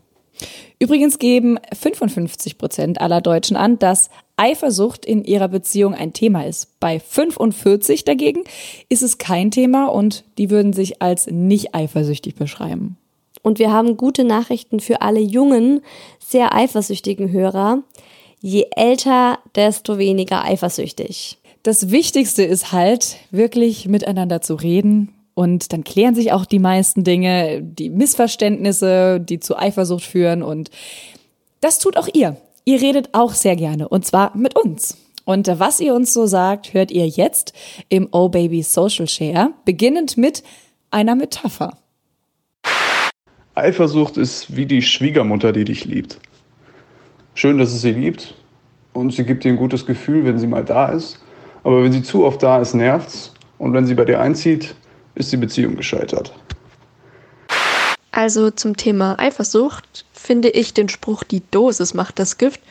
Übrigens 0.80 1.20
geben 1.20 1.60
55 1.72 2.58
Prozent 2.58 3.00
aller 3.00 3.22
Deutschen 3.22 3.56
an, 3.56 3.80
dass 3.80 4.10
Eifersucht 4.38 5.06
in 5.06 5.24
ihrer 5.24 5.48
Beziehung 5.48 5.94
ein 5.94 6.14
Thema 6.14 6.46
ist. 6.46 6.80
Bei 6.80 7.00
45 7.00 8.04
dagegen 8.04 8.44
ist 8.90 9.04
es 9.04 9.18
kein 9.18 9.52
Thema 9.52 9.88
und 9.88 10.24
die 10.38 10.50
würden 10.50 10.74
sich 10.74 11.02
als 11.02 11.28
nicht 11.28 11.76
eifersüchtig 11.76 12.36
beschreiben. 12.36 12.98
Und 13.42 13.60
wir 13.60 13.72
haben 13.72 13.98
gute 13.98 14.24
Nachrichten 14.24 14.80
für 14.80 15.02
alle 15.02 15.20
jungen, 15.20 15.82
sehr 16.20 16.56
eifersüchtigen 16.56 17.32
Hörer. 17.32 17.84
Je 18.40 18.68
älter, 18.76 19.40
desto 19.56 19.98
weniger 19.98 20.44
eifersüchtig. 20.44 21.38
Das 21.62 21.92
Wichtigste 21.92 22.44
ist 22.44 22.72
halt, 22.72 23.18
wirklich 23.32 23.88
miteinander 23.88 24.42
zu 24.42 24.56
reden 24.56 25.14
und 25.34 25.72
dann 25.74 25.84
klären 25.84 26.16
sich 26.16 26.32
auch 26.32 26.46
die 26.46 26.60
meisten 26.60 27.04
Dinge, 27.04 27.62
die 27.62 27.90
Missverständnisse, 27.90 29.20
die 29.22 29.40
zu 29.40 29.58
Eifersucht 29.58 30.04
führen 30.04 30.44
und 30.44 30.72
das 31.62 31.80
tut 31.80 31.98
auch 31.98 32.10
ihr. 32.14 32.36
Ihr 32.66 32.82
redet 32.82 33.10
auch 33.12 33.34
sehr 33.34 33.56
gerne 33.56 33.90
und 33.90 34.06
zwar 34.06 34.36
mit 34.38 34.56
uns. 34.56 34.98
Und 35.26 35.48
was 35.48 35.80
ihr 35.80 35.94
uns 35.94 36.14
so 36.14 36.26
sagt, 36.26 36.74
hört 36.74 36.92
ihr 36.92 37.08
jetzt 37.08 37.54
im 37.90 38.08
Oh 38.12 38.30
Baby 38.30 38.62
Social 38.62 39.08
Share, 39.08 39.52
beginnend 39.66 40.18
mit 40.18 40.44
einer 40.92 41.16
Metapher. 41.16 41.78
Eifersucht 43.56 44.18
ist 44.18 44.56
wie 44.56 44.66
die 44.66 44.82
Schwiegermutter, 44.82 45.52
die 45.52 45.66
dich 45.66 45.86
liebt. 45.86 46.20
Schön, 47.36 47.58
dass 47.58 47.74
es 47.74 47.82
sie 47.82 47.92
liebt 47.92 48.36
und 48.94 49.12
sie 49.12 49.26
gibt 49.26 49.44
dir 49.44 49.50
ein 49.50 49.58
gutes 49.58 49.86
Gefühl, 49.86 50.24
wenn 50.26 50.40
sie 50.40 50.48
mal 50.48 50.64
da 50.64 50.88
ist. 50.88 51.20
Aber 51.64 51.84
wenn 51.84 51.92
sie 51.92 52.04
zu 52.04 52.26
oft 52.26 52.42
da 52.44 52.60
ist, 52.62 52.74
nervt's. 52.74 53.34
Und 53.58 53.74
wenn 53.74 53.86
sie 53.86 53.96
bei 53.96 54.06
dir 54.06 54.20
einzieht, 54.20 54.76
ist 55.16 55.32
die 55.32 55.38
Beziehung 55.38 55.76
gescheitert. 55.76 56.34
Also 58.14 58.52
zum 58.52 58.78
Thema 58.78 59.18
Eifersucht 59.18 60.06
finde 60.14 60.50
ich 60.50 60.76
den 60.76 60.88
Spruch, 60.88 61.24
die 61.24 61.42
Dosis 61.50 61.96
macht 61.96 62.20
das 62.20 62.38
Gift, 62.38 62.62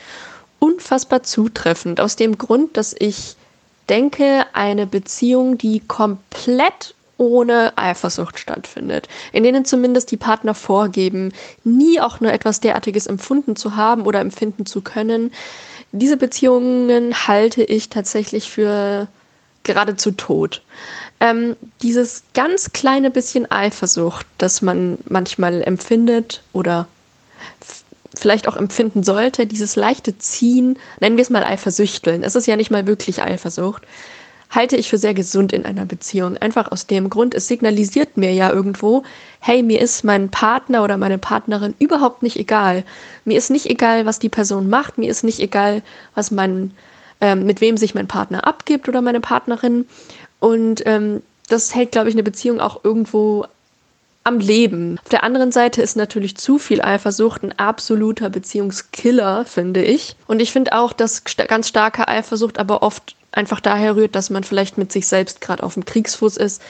unfassbar 0.61 1.25
zutreffend. 1.25 2.01
Aus 2.01 2.15
dem 2.15 2.39
Grund, 2.39 2.77
dass 2.77 2.95
ich 2.97 3.35
denke, 3.89 4.47
eine 4.53 4.87
Beziehung, 4.87 5.59
die 5.59 5.81
komplett 5.81 6.95
ohne 7.19 7.77
Eifersucht 7.77 8.39
stattfindet, 8.39 9.09
in 9.33 9.43
denen 9.43 9.65
zumindest 9.65 10.13
die 10.13 10.17
Partner 10.17 10.55
vorgeben, 10.55 11.33
nie 11.65 12.01
auch 12.01 12.21
nur 12.21 12.33
etwas 12.33 12.61
derartiges 12.61 13.09
empfunden 13.09 13.57
zu 13.57 13.75
haben 13.75 14.03
oder 14.03 14.21
empfinden 14.21 14.65
zu 14.65 14.81
können. 14.81 15.33
Diese 15.91 16.17
Beziehungen 16.17 17.27
halte 17.27 17.65
ich 17.65 17.89
tatsächlich 17.89 18.49
für 18.49 19.09
geradezu 19.65 20.13
tot. 20.13 20.63
Ähm, 21.23 21.55
dieses 21.83 22.25
ganz 22.35 22.73
kleine 22.73 23.13
bisschen 23.13 23.49
Eifersucht, 23.49 24.27
das 24.39 24.61
man 24.61 24.99
manchmal 25.09 25.63
empfindet 25.63 26.43
oder 26.53 26.89
vielleicht 28.13 28.49
auch 28.49 28.57
empfinden 28.57 29.05
sollte, 29.05 29.47
dieses 29.47 29.77
leichte 29.77 30.19
Ziehen, 30.19 30.81
nennen 30.99 31.17
wir 31.17 31.23
es 31.23 31.31
mal 31.31 31.45
Eifersüchteln, 31.45 32.25
es 32.25 32.35
ist 32.35 32.49
ja 32.49 32.57
nicht 32.57 32.73
mal 32.73 32.89
wirklich 32.89 33.23
Eifersucht, 33.23 33.83
halte 34.51 34.77
ich 34.77 34.91
für 34.91 34.99
sehr 34.99 35.15
gesund 35.15 35.53
in 35.53 35.65
einer 35.65 35.87
Beziehung. 35.87 36.39
Einfach 36.39 36.73
aus 36.73 36.89
dem 36.89 37.09
Grund, 37.09 37.37
es 37.37 37.47
signalisiert 37.47 38.17
mir 38.17 38.35
ja 38.35 38.51
irgendwo, 38.51 39.05
hey, 39.39 39.63
mir 39.63 39.81
ist 39.81 40.03
mein 40.03 40.29
Partner 40.29 40.83
oder 40.83 40.97
meine 40.97 41.19
Partnerin 41.19 41.75
überhaupt 41.79 42.25
nicht 42.25 42.37
egal. 42.37 42.83
Mir 43.25 43.39
ist 43.39 43.51
nicht 43.51 43.67
egal, 43.67 44.07
was 44.07 44.19
die 44.19 44.29
Person 44.29 44.69
macht, 44.69 44.99
mir 44.99 45.09
ist 45.09 45.23
nicht 45.23 45.39
egal, 45.39 45.83
was 46.17 46.33
mein, 46.33 46.73
ähm, 47.21 47.47
mit 47.47 47.61
wem 47.61 47.77
sich 47.77 47.95
mein 47.95 48.09
Partner 48.09 48.45
abgibt 48.45 48.89
oder 48.89 49.03
meine 49.03 49.21
Partnerin. 49.21 49.87
Und 50.43 50.83
ähm, 50.87 51.23
das 51.49 51.73
hält, 51.73 51.93
glaube 51.93 52.09
ich, 52.09 52.17
eine 52.17 52.25
Beziehung 52.25 52.61
auch 52.61 52.83
irgendwo 52.83 53.47
am 54.25 54.41
Leben. 54.41 54.99
Auf 55.01 55.09
der 55.09 55.23
anderen 55.23 55.53
Seite 55.53 55.81
ist 55.83 55.97
natürlich 55.97 56.37
zu 56.37 56.59
viel 56.59 56.83
Eifersucht 56.83 57.45
ein 57.45 57.57
absoluter 57.61 58.29
Beziehungskiller, 58.29 59.45
finde 59.45 59.85
ich. 59.85 60.17
Und 60.27 60.41
ich 60.41 60.51
finde 60.51 60.73
auch, 60.73 60.93
dass 60.93 61.23
ganz 61.47 61.69
starke 61.69 62.09
Eifersucht 62.09 62.59
aber 62.59 62.83
oft 62.83 63.15
einfach 63.31 63.61
daher 63.61 63.95
rührt, 63.95 64.17
dass 64.17 64.31
man 64.31 64.43
vielleicht 64.43 64.79
mit 64.79 64.91
sich 64.91 65.07
selbst 65.07 65.41
gerade 65.41 65.63
auf 65.63 65.75
dem 65.75 65.85
Kriegsfuß 65.85 66.39
ist, 66.39 66.61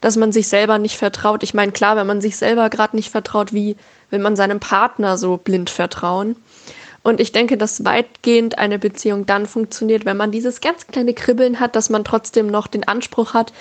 dass 0.00 0.16
man 0.16 0.32
sich 0.32 0.48
selber 0.48 0.78
nicht 0.78 0.96
vertraut. 0.96 1.44
Ich 1.44 1.54
meine, 1.54 1.70
klar, 1.70 1.94
wenn 1.94 2.08
man 2.08 2.20
sich 2.20 2.36
selber 2.36 2.68
gerade 2.68 2.96
nicht 2.96 3.10
vertraut, 3.10 3.52
wie 3.52 3.76
will 4.10 4.18
man 4.18 4.34
seinem 4.34 4.58
Partner 4.58 5.16
so 5.18 5.36
blind 5.36 5.70
vertrauen? 5.70 6.34
Und 7.02 7.20
ich 7.20 7.32
denke, 7.32 7.56
dass 7.56 7.84
weitgehend 7.84 8.58
eine 8.58 8.78
Beziehung 8.78 9.26
dann 9.26 9.46
funktioniert, 9.46 10.04
wenn 10.04 10.16
man 10.16 10.30
dieses 10.30 10.60
ganz 10.60 10.86
kleine 10.86 11.14
Kribbeln 11.14 11.60
hat, 11.60 11.76
dass 11.76 11.88
man 11.88 12.04
trotzdem 12.04 12.46
noch 12.46 12.66
den 12.66 12.86
Anspruch 12.86 13.34
hat, 13.34 13.52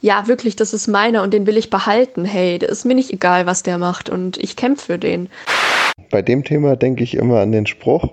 ja, 0.00 0.28
wirklich, 0.28 0.54
das 0.54 0.72
ist 0.72 0.86
meiner 0.86 1.22
und 1.22 1.34
den 1.34 1.46
will 1.46 1.56
ich 1.56 1.70
behalten. 1.70 2.24
Hey, 2.24 2.58
das 2.58 2.70
ist 2.70 2.84
mir 2.84 2.94
nicht 2.94 3.12
egal, 3.12 3.46
was 3.46 3.64
der 3.64 3.78
macht 3.78 4.08
und 4.08 4.38
ich 4.38 4.54
kämpfe 4.54 4.86
für 4.86 4.98
den. 4.98 5.28
Bei 6.10 6.22
dem 6.22 6.44
Thema 6.44 6.76
denke 6.76 7.02
ich 7.02 7.14
immer 7.14 7.40
an 7.40 7.52
den 7.52 7.66
Spruch, 7.66 8.12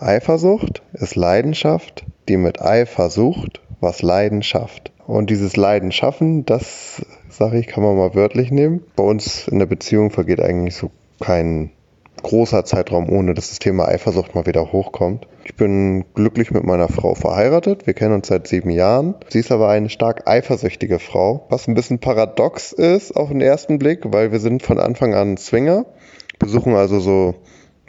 Eifersucht 0.00 0.82
ist 0.92 1.14
Leidenschaft, 1.14 2.06
die 2.28 2.38
mit 2.38 2.62
Eifer 2.62 3.10
sucht, 3.10 3.60
was 3.80 4.00
Leidenschaft. 4.00 4.92
Und 5.06 5.28
dieses 5.28 5.56
Leiden 5.56 5.92
schaffen, 5.92 6.46
das, 6.46 7.04
sage 7.28 7.58
ich, 7.58 7.66
kann 7.66 7.82
man 7.82 7.96
mal 7.96 8.14
wörtlich 8.14 8.50
nehmen. 8.50 8.82
Bei 8.96 9.02
uns 9.02 9.46
in 9.48 9.58
der 9.58 9.66
Beziehung 9.66 10.10
vergeht 10.10 10.40
eigentlich 10.40 10.76
so 10.76 10.90
kein 11.20 11.70
großer 12.22 12.64
Zeitraum, 12.64 13.08
ohne 13.08 13.34
dass 13.34 13.50
das 13.50 13.58
Thema 13.58 13.88
Eifersucht 13.88 14.34
mal 14.34 14.46
wieder 14.46 14.72
hochkommt. 14.72 15.26
Ich 15.44 15.54
bin 15.54 16.04
glücklich 16.14 16.50
mit 16.50 16.64
meiner 16.64 16.88
Frau 16.88 17.14
verheiratet. 17.14 17.86
Wir 17.86 17.94
kennen 17.94 18.14
uns 18.14 18.28
seit 18.28 18.46
sieben 18.46 18.70
Jahren. 18.70 19.14
Sie 19.28 19.40
ist 19.40 19.52
aber 19.52 19.68
eine 19.68 19.88
stark 19.88 20.28
eifersüchtige 20.28 20.98
Frau, 20.98 21.46
was 21.48 21.68
ein 21.68 21.74
bisschen 21.74 21.98
paradox 21.98 22.72
ist 22.72 23.16
auf 23.16 23.28
den 23.28 23.40
ersten 23.40 23.78
Blick, 23.78 24.00
weil 24.04 24.32
wir 24.32 24.40
sind 24.40 24.62
von 24.62 24.78
Anfang 24.78 25.14
an 25.14 25.36
Swinger, 25.36 25.86
besuchen 26.38 26.74
also 26.74 27.00
so 27.00 27.34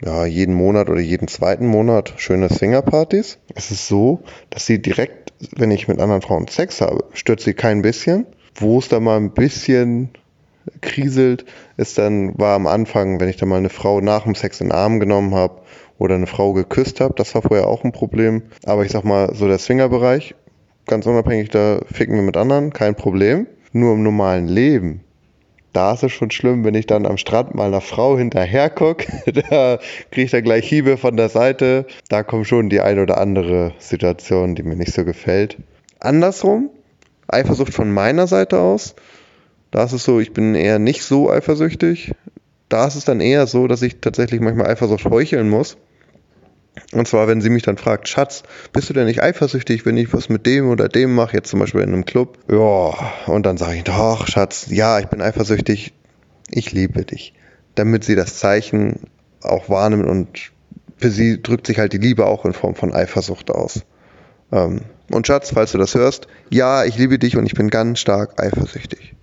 ja, 0.04 0.26
jeden 0.26 0.54
Monat 0.54 0.90
oder 0.90 1.00
jeden 1.00 1.28
zweiten 1.28 1.66
Monat 1.66 2.14
schöne 2.16 2.48
Swingerpartys. 2.48 3.38
Es 3.54 3.70
ist 3.70 3.86
so, 3.86 4.20
dass 4.50 4.66
sie 4.66 4.82
direkt, 4.82 5.32
wenn 5.56 5.70
ich 5.70 5.88
mit 5.88 6.00
anderen 6.00 6.22
Frauen 6.22 6.48
Sex 6.48 6.80
habe, 6.80 7.04
stört 7.12 7.40
sie 7.40 7.54
kein 7.54 7.82
bisschen. 7.82 8.26
Wo 8.54 8.78
es 8.78 8.88
da 8.88 9.00
mal 9.00 9.16
ein 9.16 9.32
bisschen 9.32 10.10
kriselt, 10.80 11.44
ist 11.76 11.98
dann, 11.98 12.38
war 12.38 12.54
am 12.54 12.66
Anfang, 12.66 13.20
wenn 13.20 13.28
ich 13.28 13.36
da 13.36 13.46
mal 13.46 13.56
eine 13.56 13.68
Frau 13.68 14.00
nach 14.00 14.24
dem 14.24 14.34
Sex 14.34 14.60
in 14.60 14.68
den 14.68 14.72
Arm 14.72 15.00
genommen 15.00 15.34
habe 15.34 15.62
oder 15.98 16.14
eine 16.14 16.26
Frau 16.26 16.52
geküsst 16.52 17.00
habe, 17.00 17.14
das 17.16 17.34
war 17.34 17.42
vorher 17.42 17.68
auch 17.68 17.84
ein 17.84 17.92
Problem. 17.92 18.42
Aber 18.64 18.84
ich 18.84 18.92
sag 18.92 19.04
mal, 19.04 19.34
so 19.34 19.46
der 19.48 19.58
Swingerbereich, 19.58 20.34
ganz 20.86 21.06
unabhängig, 21.06 21.50
da 21.50 21.80
ficken 21.92 22.14
wir 22.14 22.22
mit 22.22 22.36
anderen, 22.36 22.72
kein 22.72 22.94
Problem. 22.94 23.46
Nur 23.72 23.94
im 23.94 24.02
normalen 24.02 24.48
Leben, 24.48 25.00
da 25.72 25.94
ist 25.94 26.02
es 26.02 26.12
schon 26.12 26.30
schlimm, 26.30 26.64
wenn 26.64 26.74
ich 26.74 26.86
dann 26.86 27.06
am 27.06 27.16
Strand 27.16 27.54
mal 27.54 27.68
einer 27.68 27.80
Frau 27.80 28.18
hinterher 28.18 28.68
gucke, 28.68 29.06
da 29.50 29.78
kriege 30.10 30.24
ich 30.26 30.30
dann 30.30 30.44
gleich 30.44 30.68
Hiebe 30.68 30.96
von 30.96 31.16
der 31.16 31.28
Seite. 31.28 31.86
Da 32.08 32.22
kommt 32.22 32.46
schon 32.46 32.68
die 32.68 32.80
eine 32.80 33.02
oder 33.02 33.18
andere 33.18 33.72
Situation, 33.78 34.54
die 34.54 34.62
mir 34.62 34.76
nicht 34.76 34.92
so 34.92 35.04
gefällt. 35.04 35.56
Andersrum, 36.00 36.70
Eifersucht 37.28 37.72
von 37.72 37.90
meiner 37.90 38.26
Seite 38.26 38.58
aus, 38.58 38.94
da 39.72 39.84
ist 39.84 39.92
es 39.92 40.04
so, 40.04 40.20
ich 40.20 40.32
bin 40.32 40.54
eher 40.54 40.78
nicht 40.78 41.02
so 41.02 41.30
eifersüchtig. 41.30 42.12
Da 42.68 42.86
ist 42.86 42.94
es 42.94 43.04
dann 43.04 43.20
eher 43.20 43.46
so, 43.46 43.66
dass 43.66 43.82
ich 43.82 44.00
tatsächlich 44.00 44.40
manchmal 44.40 44.68
Eifersucht 44.68 45.04
heucheln 45.06 45.48
muss. 45.48 45.76
Und 46.92 47.08
zwar, 47.08 47.26
wenn 47.26 47.40
sie 47.40 47.50
mich 47.50 47.62
dann 47.62 47.78
fragt, 47.78 48.06
Schatz, 48.06 48.42
bist 48.72 48.90
du 48.90 48.94
denn 48.94 49.06
nicht 49.06 49.22
eifersüchtig, 49.22 49.84
wenn 49.86 49.96
ich 49.96 50.12
was 50.12 50.28
mit 50.28 50.46
dem 50.46 50.68
oder 50.68 50.88
dem 50.88 51.14
mache, 51.14 51.36
jetzt 51.36 51.48
zum 51.48 51.60
Beispiel 51.60 51.80
in 51.80 51.92
einem 51.92 52.04
Club? 52.04 52.38
Ja, 52.50 53.12
und 53.26 53.44
dann 53.44 53.56
sage 53.56 53.76
ich, 53.76 53.84
doch, 53.84 54.26
Schatz, 54.26 54.66
ja, 54.68 55.00
ich 55.00 55.06
bin 55.06 55.22
eifersüchtig, 55.22 55.94
ich 56.50 56.72
liebe 56.72 57.04
dich. 57.04 57.34
Damit 57.74 58.04
sie 58.04 58.14
das 58.14 58.38
Zeichen 58.38 59.00
auch 59.42 59.70
wahrnimmt 59.70 60.06
und 60.06 60.52
für 60.98 61.10
sie 61.10 61.42
drückt 61.42 61.66
sich 61.66 61.78
halt 61.78 61.94
die 61.94 61.98
Liebe 61.98 62.26
auch 62.26 62.44
in 62.44 62.52
Form 62.52 62.74
von 62.74 62.92
Eifersucht 62.92 63.50
aus. 63.50 63.84
Ähm, 64.50 64.82
und 65.10 65.26
Schatz, 65.26 65.50
falls 65.52 65.72
du 65.72 65.78
das 65.78 65.94
hörst, 65.94 66.26
ja, 66.50 66.84
ich 66.84 66.98
liebe 66.98 67.18
dich 67.18 67.38
und 67.38 67.46
ich 67.46 67.54
bin 67.54 67.70
ganz 67.70 68.00
stark 68.00 68.40
eifersüchtig. 68.40 69.14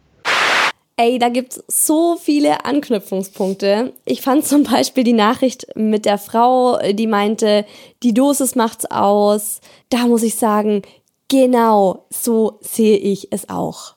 Ey, 1.01 1.17
da 1.17 1.29
gibt's 1.29 1.63
so 1.69 2.17
viele 2.21 2.65
Anknüpfungspunkte. 2.65 3.93
Ich 4.03 4.19
fand 4.21 4.45
zum 4.45 4.63
Beispiel 4.63 5.05
die 5.05 5.13
Nachricht 5.13 5.67
mit 5.75 6.03
der 6.03 6.17
Frau, 6.17 6.77
die 6.91 7.07
meinte, 7.07 7.65
die 8.03 8.13
Dosis 8.13 8.55
macht's 8.55 8.83
aus. 8.91 9.61
Da 9.89 10.07
muss 10.07 10.23
ich 10.23 10.35
sagen, 10.35 10.81
genau 11.29 12.05
so 12.09 12.59
sehe 12.59 12.97
ich 12.97 13.31
es 13.31 13.47
auch. 13.47 13.95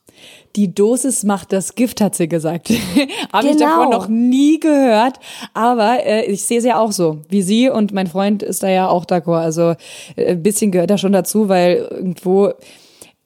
die 0.54 0.72
Dosis 0.72 1.24
macht 1.24 1.52
das 1.52 1.74
Gift, 1.74 2.00
hat 2.00 2.14
sie 2.14 2.28
gesagt. 2.28 2.68
Habe 3.32 3.48
ich 3.48 3.56
Genau. 3.56 3.66
davon 3.66 3.90
noch 3.90 4.06
nie 4.08 4.60
gehört. 4.60 5.18
Aber 5.54 6.04
äh, 6.06 6.26
ich 6.26 6.44
sehe 6.44 6.58
es 6.58 6.64
ja 6.64 6.78
auch 6.78 6.92
so, 6.92 7.22
wie 7.30 7.42
sie 7.42 7.68
und 7.68 7.92
mein 7.92 8.06
Freund 8.06 8.44
ist 8.44 8.62
da 8.62 8.68
ja 8.68 8.88
auch 8.88 9.06
d'accord. 9.06 9.40
Also 9.40 9.74
äh, 10.14 10.32
ein 10.32 10.42
bisschen 10.42 10.70
gehört 10.70 10.90
da 10.90 10.98
schon 10.98 11.12
dazu, 11.12 11.48
weil 11.48 11.78
irgendwo 11.90 12.52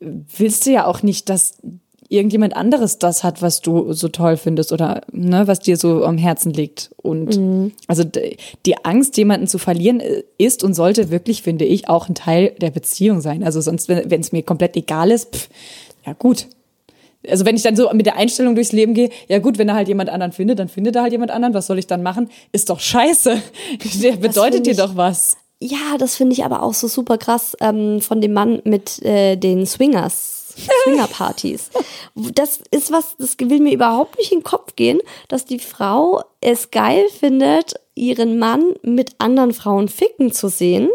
willst 0.01 0.65
du 0.67 0.71
ja 0.71 0.87
auch 0.87 1.03
nicht, 1.03 1.29
dass 1.29 1.59
irgendjemand 2.09 2.57
anderes 2.57 2.99
das 2.99 3.25
hat, 3.25 3.43
was 3.43 3.61
du 3.61 3.93
so 3.93 4.09
toll 4.09 4.37
findest 4.37 4.73
oder 4.73 5.03
ne, 5.13 5.47
was 5.47 5.61
dir 5.61 5.77
so 5.77 6.05
am 6.05 6.19
Herzen 6.19 6.53
liegt. 6.53 6.91
Und 7.03 7.73
also 7.89 8.05
d- 8.05 8.37
die 8.65 8.85
Angst, 8.85 9.17
jemanden 9.17 9.47
zu 9.47 9.59
verlieren, 9.59 10.01
äh, 10.01 10.23
ist 10.39 10.63
und 10.65 10.75
sollte 10.75 11.11
wirklich, 11.11 11.43
finde 11.43 11.65
ich, 11.65 11.89
auch 11.89 12.09
ein 12.09 12.15
Teil 12.15 12.53
der 12.61 12.71
Beziehung 12.71 13.21
sein. 13.21 13.43
Also 13.43 13.61
sonst, 13.61 13.89
wenn 13.89 14.21
es 14.21 14.33
mir 14.33 14.43
komplett 14.43 14.77
egal 14.77 15.11
ist, 15.11 15.35
pff, 15.35 15.49
ja 16.07 16.13
gut. 16.13 16.47
Also 17.29 17.45
wenn 17.45 17.57
ich 17.57 17.63
dann 17.63 17.75
so 17.75 17.91
mit 17.93 18.07
der 18.07 18.17
Einstellung 18.17 18.55
durchs 18.55 18.71
Leben 18.73 18.95
gehe, 18.95 19.11
ja 19.29 19.41
gut, 19.41 19.59
wenn 19.59 19.69
er 19.69 19.75
halt 19.75 19.89
jemand 19.89 20.11
anderen 20.11 20.31
findet, 20.33 20.59
dann 20.61 20.69
findet 20.69 20.95
er 20.95 21.03
halt 21.03 21.13
jemand 21.13 21.33
anderen, 21.33 21.55
was 21.55 21.67
soll 21.67 21.79
ich 21.79 21.89
dann 21.89 22.03
machen? 22.05 22.29
Ist 22.53 22.71
doch 22.71 22.79
scheiße. 22.79 23.37
Der 24.03 24.13
bedeutet 24.13 24.55
find 24.55 24.67
dir 24.67 24.77
doch 24.77 24.97
was. 24.97 25.37
Ja, 25.59 25.97
das 25.99 26.15
finde 26.17 26.35
ich 26.35 26.45
aber 26.45 26.63
auch 26.63 26.75
so 26.75 26.87
super 26.87 27.19
krass 27.19 27.57
ähm, 27.61 28.01
von 28.01 28.21
dem 28.21 28.33
Mann 28.35 28.61
mit 28.65 29.03
äh, 29.03 29.37
den 29.37 29.67
Swingers. 29.67 30.36
Swingerpartys. 30.57 31.71
Das 32.15 32.61
ist 32.71 32.91
was, 32.91 33.17
das 33.19 33.37
will 33.39 33.61
mir 33.61 33.75
überhaupt 33.75 34.19
nicht 34.19 34.33
in 34.33 34.39
den 34.39 34.45
Kopf 34.45 34.77
gehen, 34.77 35.01
dass 35.29 35.45
die 35.45 35.59
Frau 35.59 36.23
es 36.41 36.71
geil 36.71 37.05
findet, 37.09 37.75
ihren 37.95 38.39
Mann 38.39 38.75
mit 38.83 39.17
anderen 39.19 39.53
Frauen 39.53 39.89
ficken 39.89 40.33
zu 40.33 40.49
sehen, 40.49 40.89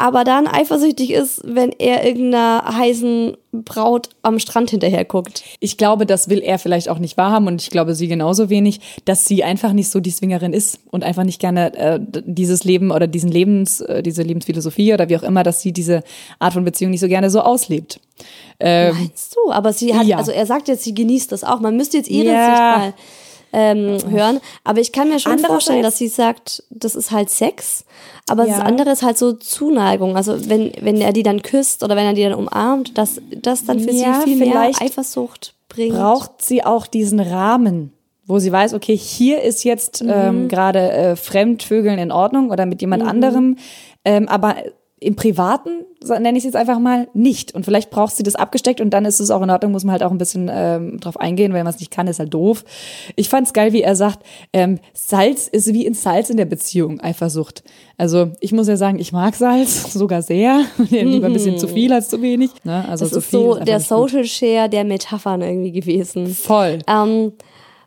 aber 0.00 0.24
dann 0.24 0.46
eifersüchtig 0.46 1.10
ist, 1.10 1.42
wenn 1.44 1.72
er 1.78 2.06
irgendeiner 2.06 2.64
heißen 2.74 3.36
Braut 3.52 4.08
am 4.22 4.38
Strand 4.38 4.70
hinterher 4.70 5.04
guckt. 5.04 5.42
Ich 5.58 5.76
glaube, 5.76 6.06
das 6.06 6.30
will 6.30 6.38
er 6.38 6.58
vielleicht 6.58 6.88
auch 6.88 6.98
nicht 6.98 7.18
wahrhaben 7.18 7.48
und 7.48 7.60
ich 7.60 7.68
glaube 7.68 7.94
sie 7.94 8.08
genauso 8.08 8.48
wenig, 8.48 8.80
dass 9.04 9.26
sie 9.26 9.44
einfach 9.44 9.72
nicht 9.72 9.90
so 9.90 10.00
die 10.00 10.10
Swingerin 10.10 10.52
ist 10.54 10.80
und 10.90 11.04
einfach 11.04 11.24
nicht 11.24 11.40
gerne 11.40 11.74
äh, 11.74 12.00
dieses 12.00 12.64
Leben 12.64 12.92
oder 12.92 13.08
diesen 13.08 13.30
Lebens, 13.30 13.80
äh, 13.82 14.02
diese 14.02 14.22
Lebensphilosophie 14.22 14.94
oder 14.94 15.08
wie 15.08 15.18
auch 15.18 15.22
immer, 15.22 15.42
dass 15.42 15.60
sie 15.60 15.72
diese 15.72 16.02
Art 16.38 16.54
von 16.54 16.64
Beziehung 16.64 16.92
nicht 16.92 17.00
so 17.00 17.08
gerne 17.08 17.28
so 17.28 17.40
auslebt. 17.40 18.00
Ähm, 18.58 18.94
Meinst 18.94 19.36
du? 19.36 19.50
Aber 19.52 19.72
sie 19.72 19.94
hat, 19.94 20.06
Ja. 20.06 20.18
also 20.18 20.32
er 20.32 20.46
sagt 20.46 20.68
jetzt, 20.68 20.84
sie 20.84 20.94
genießt 20.94 21.32
das 21.32 21.44
auch. 21.44 21.60
Man 21.60 21.76
müsste 21.76 21.96
jetzt 21.96 22.10
ihre 22.10 22.32
Ja. 22.32 22.46
Sicht 22.46 22.58
mal 22.58 22.94
ähm, 23.52 23.98
hören. 24.10 24.40
Aber 24.62 24.80
ich 24.80 24.92
kann 24.92 25.08
mir 25.08 25.18
schon 25.18 25.32
Andererseits- 25.32 25.52
vorstellen, 25.64 25.82
dass 25.82 25.98
sie 25.98 26.06
sagt, 26.08 26.62
das 26.70 26.94
ist 26.94 27.10
halt 27.10 27.30
Sex. 27.30 27.84
Aber 28.28 28.44
das 28.46 28.58
Ja. 28.58 28.62
andere 28.64 28.90
ist 28.90 29.02
halt 29.02 29.18
so 29.18 29.32
Zuneigung. 29.32 30.16
Also 30.16 30.48
wenn, 30.48 30.72
wenn 30.80 31.00
er 31.00 31.12
die 31.12 31.24
dann 31.24 31.42
küsst 31.42 31.82
oder 31.82 31.96
wenn 31.96 32.04
er 32.06 32.12
die 32.12 32.22
dann 32.22 32.34
umarmt, 32.34 32.96
dass 32.96 33.20
das 33.34 33.64
dann 33.64 33.80
für 33.80 33.90
Ja, 33.90 34.20
sie 34.20 34.24
viel 34.30 34.36
mehr 34.36 34.50
vielleicht 34.52 34.80
Eifersucht 34.82 35.54
bringt. 35.68 35.96
braucht 35.96 36.42
sie 36.42 36.62
auch 36.64 36.86
diesen 36.86 37.18
Rahmen, 37.18 37.92
wo 38.26 38.38
sie 38.38 38.52
weiß, 38.52 38.72
okay, 38.74 38.96
hier 38.96 39.42
ist 39.42 39.64
jetzt 39.64 40.04
Mhm. 40.04 40.10
ähm, 40.14 40.48
gerade 40.48 40.92
äh, 40.92 41.16
Fremdvögeln 41.16 41.98
in 41.98 42.12
Ordnung 42.12 42.50
oder 42.50 42.66
mit 42.66 42.76
Mhm. 42.78 42.80
jemand 42.82 43.02
anderem, 43.02 43.56
ähm, 44.04 44.28
aber 44.28 44.54
im 45.02 45.16
Privaten, 45.16 45.86
nenne 46.06 46.32
ich 46.32 46.38
es 46.38 46.44
jetzt 46.44 46.56
einfach 46.56 46.78
mal, 46.78 47.08
nicht. 47.14 47.54
Und 47.54 47.64
vielleicht 47.64 47.88
braucht 47.88 48.14
sie 48.14 48.22
das 48.22 48.34
abgesteckt 48.34 48.82
und 48.82 48.90
dann 48.90 49.06
ist 49.06 49.18
es 49.18 49.30
auch 49.30 49.40
in 49.40 49.48
Ordnung, 49.48 49.72
muss 49.72 49.82
man 49.82 49.92
halt 49.92 50.02
auch 50.02 50.10
ein 50.10 50.18
bisschen 50.18 50.50
ähm, 50.52 51.00
drauf 51.00 51.18
eingehen, 51.18 51.54
wenn 51.54 51.64
man 51.64 51.72
es 51.72 51.80
nicht 51.80 51.90
kann, 51.90 52.06
ist 52.06 52.18
halt 52.18 52.34
doof. 52.34 52.64
Ich 53.16 53.30
fand's 53.30 53.54
geil, 53.54 53.72
wie 53.72 53.80
er 53.80 53.96
sagt, 53.96 54.26
ähm, 54.52 54.78
Salz 54.92 55.48
ist 55.48 55.72
wie 55.72 55.86
in 55.86 55.94
Salz 55.94 56.28
in 56.28 56.36
der 56.36 56.44
Beziehung, 56.44 57.00
Eifersucht. 57.00 57.64
Also 57.96 58.32
ich 58.40 58.52
muss 58.52 58.68
ja 58.68 58.76
sagen, 58.76 58.98
ich 58.98 59.12
mag 59.12 59.34
Salz 59.34 59.90
sogar 59.94 60.20
sehr. 60.20 60.64
Lieber 60.90 61.26
ein 61.26 61.32
bisschen 61.32 61.56
zu 61.56 61.66
viel 61.66 61.94
als 61.94 62.10
zu 62.10 62.20
wenig. 62.20 62.50
Ne? 62.64 62.86
Also 62.86 63.06
das 63.06 63.12
zu 63.12 63.18
ist 63.20 63.26
viel 63.26 63.38
so 63.38 63.52
einfach 63.54 63.64
der 63.64 63.78
nicht 63.78 63.88
gut. 63.88 64.10
Social 64.10 64.24
Share 64.24 64.68
der 64.68 64.84
Metaphern 64.84 65.40
irgendwie 65.40 65.72
gewesen. 65.72 66.26
Voll. 66.26 66.80
Ähm, 66.86 67.32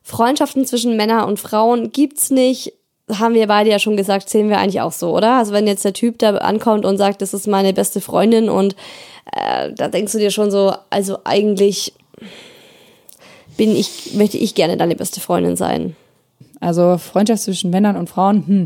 Freundschaften 0.01 0.65
zwischen 0.65 0.97
Männern 0.97 1.25
und 1.25 1.39
Frauen 1.39 1.91
gibt's 1.91 2.31
nicht. 2.31 2.73
Haben 3.19 3.33
wir 3.35 3.47
beide 3.47 3.69
ja 3.69 3.79
schon 3.79 3.97
gesagt, 3.97 4.29
sehen 4.29 4.49
wir 4.49 4.59
eigentlich 4.59 4.81
auch 4.81 4.91
so, 4.91 5.15
oder? 5.15 5.37
Also 5.37 5.53
wenn 5.53 5.67
jetzt 5.67 5.85
der 5.85 5.93
Typ 5.93 6.19
da 6.19 6.35
ankommt 6.37 6.85
und 6.85 6.97
sagt, 6.97 7.21
das 7.21 7.33
ist 7.33 7.47
meine 7.47 7.73
beste 7.73 8.01
Freundin 8.01 8.49
und 8.49 8.75
äh, 9.31 9.71
da 9.73 9.87
denkst 9.87 10.11
du 10.13 10.19
dir 10.19 10.31
schon 10.31 10.51
so, 10.51 10.73
also 10.89 11.19
eigentlich 11.23 11.93
bin 13.57 13.75
ich, 13.75 14.13
möchte 14.13 14.37
ich 14.37 14.55
gerne 14.55 14.77
deine 14.77 14.95
beste 14.95 15.19
Freundin 15.21 15.55
sein. 15.55 15.95
Also 16.59 16.97
Freundschaft 16.97 17.43
zwischen 17.43 17.69
Männern 17.69 17.97
und 17.97 18.09
Frauen. 18.09 18.47
Hm. 18.47 18.65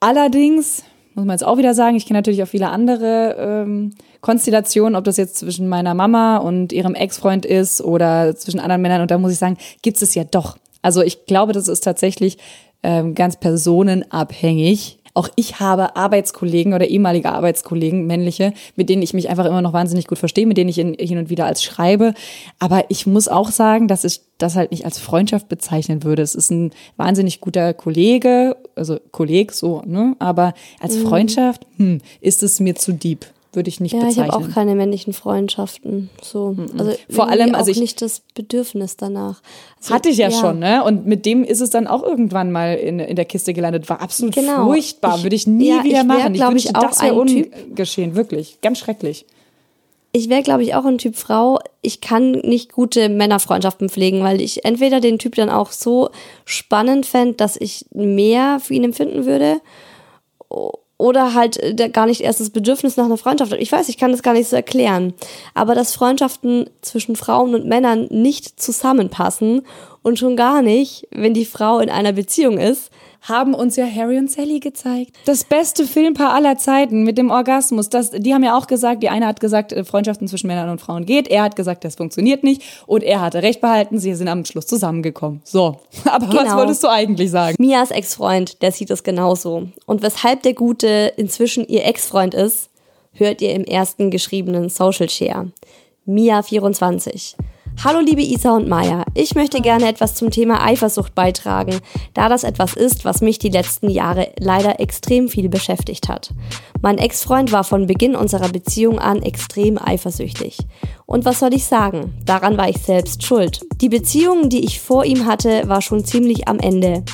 Allerdings 0.00 0.84
muss 1.14 1.24
man 1.24 1.34
jetzt 1.34 1.44
auch 1.44 1.58
wieder 1.58 1.74
sagen, 1.74 1.96
ich 1.96 2.06
kenne 2.06 2.18
natürlich 2.18 2.42
auch 2.42 2.48
viele 2.48 2.68
andere 2.68 3.36
ähm, 3.38 3.94
Konstellationen, 4.20 4.96
ob 4.96 5.04
das 5.04 5.16
jetzt 5.16 5.36
zwischen 5.36 5.68
meiner 5.68 5.94
Mama 5.94 6.38
und 6.38 6.72
ihrem 6.72 6.94
Ex-Freund 6.94 7.44
ist 7.44 7.80
oder 7.80 8.36
zwischen 8.36 8.60
anderen 8.60 8.82
Männern. 8.82 9.02
Und 9.02 9.10
da 9.10 9.18
muss 9.18 9.32
ich 9.32 9.38
sagen, 9.38 9.58
gibt 9.82 10.00
es 10.00 10.14
ja 10.14 10.24
doch. 10.24 10.56
Also 10.80 11.02
ich 11.02 11.26
glaube, 11.26 11.52
das 11.52 11.68
ist 11.68 11.82
tatsächlich 11.82 12.38
ähm, 12.82 13.14
ganz 13.14 13.38
personenabhängig. 13.38 14.98
Auch 15.14 15.28
ich 15.34 15.58
habe 15.58 15.96
Arbeitskollegen 15.96 16.74
oder 16.74 16.86
ehemalige 16.86 17.32
Arbeitskollegen, 17.32 18.06
männliche, 18.06 18.52
mit 18.76 18.88
denen 18.88 19.02
ich 19.02 19.14
mich 19.14 19.28
einfach 19.28 19.46
immer 19.46 19.62
noch 19.62 19.72
wahnsinnig 19.72 20.06
gut 20.06 20.18
verstehe, 20.18 20.46
mit 20.46 20.56
denen 20.56 20.70
ich 20.70 20.78
in, 20.78 20.94
hin 20.94 21.18
und 21.18 21.28
wieder 21.28 21.46
als 21.46 21.64
schreibe. 21.64 22.14
Aber 22.60 22.84
ich 22.88 23.04
muss 23.04 23.26
auch 23.26 23.50
sagen, 23.50 23.88
dass 23.88 24.04
ich 24.04 24.20
das 24.38 24.54
halt 24.54 24.70
nicht 24.70 24.84
als 24.84 25.00
Freundschaft 25.00 25.48
bezeichnen 25.48 26.04
würde. 26.04 26.22
Es 26.22 26.36
ist 26.36 26.52
ein 26.52 26.70
wahnsinnig 26.96 27.40
guter 27.40 27.74
Kollege, 27.74 28.56
also 28.76 28.98
Kolleg 29.10 29.52
so, 29.52 29.82
ne? 29.84 30.14
Aber 30.20 30.54
als 30.78 30.96
Freundschaft, 30.96 31.66
hm, 31.78 32.00
ist 32.20 32.44
es 32.44 32.60
mir 32.60 32.76
zu 32.76 32.92
deep. 32.92 33.26
Würde 33.54 33.68
ich 33.70 33.80
nicht 33.80 33.92
Ja, 33.92 34.00
ich 34.00 34.08
bezeichnen. 34.16 34.32
habe 34.32 34.44
auch 34.44 34.50
keine 34.54 34.74
männlichen 34.74 35.14
Freundschaften. 35.14 36.10
So, 36.22 36.54
also 36.76 36.92
Vor 37.08 37.28
allem, 37.30 37.54
also 37.54 37.70
ich- 37.70 37.80
nicht 37.80 38.02
das 38.02 38.20
Bedürfnis 38.34 38.96
danach. 38.98 39.40
Also, 39.78 39.94
Hatte 39.94 40.10
ich 40.10 40.18
ja, 40.18 40.30
schon, 40.30 40.58
ne? 40.58 40.84
Und 40.84 41.06
mit 41.06 41.24
dem 41.24 41.44
ist 41.44 41.62
es 41.62 41.70
dann 41.70 41.86
auch 41.86 42.02
irgendwann 42.02 42.52
mal 42.52 42.74
in, 42.74 42.98
in 43.00 43.16
der 43.16 43.24
Kiste 43.24 43.54
gelandet. 43.54 43.88
War 43.88 44.02
absolut 44.02 44.34
Genau. 44.34 44.66
furchtbar. 44.66 45.16
Ich- 45.16 45.22
Würde 45.22 45.36
ich 45.36 45.46
nie 45.46 45.68
ja, 45.70 45.78
ich 45.78 45.84
wieder 45.84 45.96
wär, 45.98 46.04
machen. 46.04 46.34
ich, 46.34 46.42
wünschte, 46.42 46.74
auch 46.74 46.82
das 46.82 47.00
wäre 47.02 47.14
ungeschehen. 47.14 48.14
Wirklich. 48.16 48.58
Ganz 48.60 48.78
schrecklich. 48.78 49.24
ich 50.12 50.28
wäre, 50.30 50.42
glaube 50.42 50.62
ich, 50.62 50.74
auch 50.74 50.84
ein 50.84 50.98
Typ 50.98 51.16
Frau. 51.16 51.58
Ich 51.82 52.00
kann 52.00 52.32
nicht 52.32 52.72
gute 52.72 53.08
Männerfreundschaften 53.08 53.88
pflegen, 53.88 54.22
weil 54.22 54.40
ich 54.40 54.64
entweder 54.64 55.00
den 55.00 55.18
Typ 55.18 55.34
dann 55.36 55.48
auch 55.50 55.70
so 55.70 56.10
spannend 56.44 57.06
fände, 57.06 57.34
dass 57.34 57.56
ich 57.56 57.86
mehr 57.94 58.58
für 58.60 58.74
ihn 58.74 58.84
empfinden 58.84 59.26
würde, 59.26 59.60
oder 60.98 61.32
halt 61.32 61.56
äh, 61.56 61.74
der 61.74 61.88
gar 61.88 62.06
nicht 62.06 62.20
erst 62.20 62.40
das 62.40 62.50
Bedürfnis 62.50 62.96
nach 62.96 63.06
einer 63.06 63.16
Freundschaft. 63.16 63.52
Ich 63.54 63.72
weiß, 63.72 63.88
ich 63.88 63.96
kann 63.96 64.12
das 64.12 64.22
gar 64.22 64.34
nicht 64.34 64.48
so 64.48 64.56
erklären. 64.56 65.14
Aber 65.54 65.74
dass 65.74 65.94
Freundschaften 65.94 66.68
zwischen 66.82 67.16
Frauen 67.16 67.54
und 67.54 67.66
Männern 67.66 68.08
nicht 68.10 68.60
zusammenpassen 68.60 69.62
und 70.02 70.18
schon 70.18 70.36
gar 70.36 70.60
nicht, 70.60 71.06
wenn 71.10 71.34
die 71.34 71.46
Frau 71.46 71.78
in 71.78 71.88
einer 71.88 72.12
Beziehung 72.12 72.58
ist, 72.58 72.90
Haben 73.22 73.52
uns 73.52 73.74
ja 73.76 73.84
Harry 73.84 74.16
und 74.16 74.30
Sally 74.30 74.60
gezeigt. 74.60 75.16
Das 75.24 75.42
beste 75.44 75.84
Filmpaar 75.84 76.32
aller 76.34 76.56
Zeiten 76.56 77.02
mit 77.02 77.18
dem 77.18 77.30
Orgasmus. 77.30 77.88
Das, 77.88 78.10
die 78.12 78.32
haben 78.32 78.44
ja 78.44 78.56
auch 78.56 78.66
gesagt, 78.68 79.02
die 79.02 79.08
eine 79.08 79.26
hat 79.26 79.40
gesagt, 79.40 79.72
äh, 79.72 79.84
Freundschaften 79.84 80.28
zwischen 80.28 80.46
Männern 80.46 80.68
und 80.70 80.80
Frauen 80.80 81.04
geht. 81.04 81.26
Er 81.28 81.42
hat 81.42 81.56
gesagt, 81.56 81.84
das 81.84 81.96
funktioniert 81.96 82.44
nicht. 82.44 82.62
Und 82.86 83.02
er 83.02 83.20
hatte 83.20 83.42
recht 83.42 83.60
behalten, 83.60 83.98
sie 83.98 84.14
sind 84.14 84.28
am 84.28 84.44
Schluss 84.44 84.66
zusammengekommen. 84.66 85.40
So. 85.44 85.80
Aber 86.04 86.28
was 86.28 86.36
Genau. 86.44 86.56
wolltest 86.56 86.84
du 86.84 86.88
eigentlich 86.88 87.30
sagen? 87.30 87.56
Mias 87.58 87.90
Ex-Freund, 87.90 88.62
der 88.62 88.70
sieht 88.72 88.90
es 88.90 89.02
genauso. 89.02 89.68
Und 89.84 90.02
weshalb 90.02 90.42
der 90.42 90.54
Gute 90.54 91.12
inzwischen 91.16 91.66
ihr 91.66 91.84
Ex-Freund 91.86 92.34
ist, 92.34 92.70
hört 93.12 93.42
ihr 93.42 93.52
im 93.52 93.64
ersten 93.64 94.10
geschriebenen 94.12 94.68
Social 94.68 95.08
Share. 95.10 95.50
Mia24. 96.06 97.34
Hallo 97.84 98.00
liebe 98.00 98.22
Isa 98.22 98.56
und 98.56 98.66
Maya, 98.66 99.04
ich 99.14 99.36
möchte 99.36 99.60
gerne 99.60 99.86
etwas 99.86 100.16
zum 100.16 100.32
Thema 100.32 100.64
Eifersucht 100.64 101.14
beitragen, 101.14 101.78
da 102.12 102.28
das 102.28 102.42
etwas 102.42 102.74
ist, 102.74 103.04
was 103.04 103.20
mich 103.20 103.38
die 103.38 103.50
letzten 103.50 103.88
Jahre 103.88 104.32
leider 104.40 104.80
extrem 104.80 105.28
viel 105.28 105.48
beschäftigt 105.48 106.08
hat. 106.08 106.34
Mein 106.82 106.98
Ex-Freund 106.98 107.52
war 107.52 107.62
von 107.62 107.86
Beginn 107.86 108.16
unserer 108.16 108.48
Beziehung 108.48 108.98
an 108.98 109.22
extrem 109.22 109.78
eifersüchtig. 109.78 110.58
Und 111.06 111.24
was 111.24 111.38
soll 111.38 111.54
ich 111.54 111.66
sagen? 111.66 112.14
Daran 112.24 112.58
war 112.58 112.68
ich 112.68 112.78
selbst 112.78 113.22
schuld. 113.22 113.60
Die 113.80 113.88
Beziehung, 113.88 114.48
die 114.48 114.64
ich 114.64 114.80
vor 114.80 115.04
ihm 115.04 115.26
hatte, 115.26 115.68
war 115.68 115.82
schon 115.82 116.04
ziemlich 116.04 116.48
am 116.48 116.58
Ende. 116.58 117.04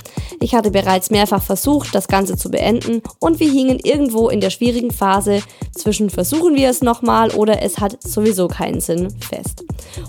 Ich 0.41 0.55
hatte 0.55 0.71
bereits 0.71 1.11
mehrfach 1.11 1.43
versucht, 1.43 1.95
das 1.95 2.09
Ganze 2.09 2.37
zu 2.37 2.51
beenden 2.51 3.03
und 3.19 3.39
wir 3.39 3.51
hingen 3.51 3.79
irgendwo 3.81 4.31
in 4.31 4.41
der 4.41 4.49
schwierigen 4.49 4.91
Phase 4.91 5.43
zwischen 5.77 6.09
versuchen 6.09 6.55
wir 6.55 6.71
es 6.71 6.81
nochmal 6.81 7.31
oder 7.33 7.63
es 7.63 7.79
hat 7.79 8.03
sowieso 8.03 8.49
keinen 8.49 8.81
Sinn 8.81 9.09
fest. 9.21 9.65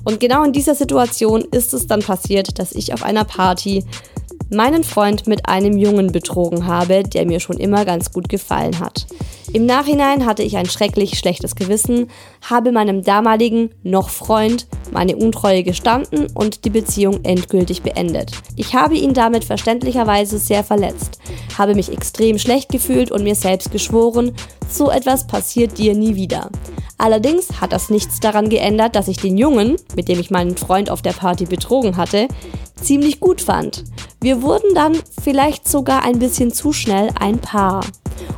Und 0.05 0.21
genau 0.21 0.43
in 0.43 0.53
dieser 0.53 0.75
Situation 0.75 1.41
ist 1.51 1.73
es 1.73 1.87
dann 1.87 2.01
passiert, 2.01 2.57
dass 2.57 2.71
ich 2.71 2.93
auf 2.93 3.03
einer 3.03 3.25
Party 3.25 3.83
meinen 4.49 4.83
Freund 4.83 5.27
mit 5.27 5.47
einem 5.47 5.77
Jungen 5.77 6.11
betrogen 6.11 6.67
habe, 6.67 7.03
der 7.03 7.25
mir 7.25 7.39
schon 7.39 7.57
immer 7.57 7.85
ganz 7.85 8.11
gut 8.11 8.29
gefallen 8.29 8.79
hat. 8.79 9.07
Im 9.53 9.65
Nachhinein 9.65 10.25
hatte 10.25 10.43
ich 10.43 10.57
ein 10.57 10.65
schrecklich 10.65 11.17
schlechtes 11.17 11.55
Gewissen, 11.55 12.07
habe 12.41 12.71
meinem 12.71 13.03
damaligen 13.03 13.69
noch 13.83 14.09
Freund 14.09 14.67
meine 14.91 15.15
Untreue 15.15 15.63
gestanden 15.63 16.27
und 16.33 16.65
die 16.65 16.69
Beziehung 16.69 17.23
endgültig 17.23 17.81
beendet. 17.81 18.31
Ich 18.55 18.75
habe 18.75 18.95
ihn 18.95 19.13
damit 19.13 19.45
verständlicherweise 19.45 20.39
sehr 20.39 20.63
verletzt, 20.63 21.19
habe 21.57 21.75
mich 21.75 21.91
extrem 21.91 22.37
schlecht 22.37 22.69
gefühlt 22.69 23.11
und 23.11 23.23
mir 23.23 23.35
selbst 23.35 23.71
geschworen, 23.71 24.33
so 24.67 24.89
etwas 24.89 25.27
passiert 25.27 25.77
dir 25.77 25.93
nie 25.93 26.15
wieder. 26.15 26.49
Allerdings 26.97 27.61
hat 27.61 27.73
das 27.73 27.89
nichts 27.89 28.19
daran 28.19 28.49
geändert, 28.49 28.95
dass 28.95 29.07
ich 29.07 29.17
den 29.17 29.37
Jungen, 29.37 29.75
mit 29.95 30.07
dem 30.07 30.19
ich 30.19 30.31
meinen 30.31 30.57
Freund 30.57 30.89
auf 30.89 31.01
der 31.01 31.11
Party 31.11 31.45
betrogen 31.45 31.97
hatte, 31.97 32.27
ziemlich 32.81 33.19
gut 33.19 33.41
fand. 33.41 33.83
Wir 34.21 34.34
wurden 34.41 34.73
dann 34.73 34.97
vielleicht 35.23 35.67
sogar 35.67 36.03
ein 36.03 36.19
bisschen 36.19 36.51
zu 36.53 36.73
schnell 36.73 37.09
ein 37.19 37.39
Paar. 37.39 37.81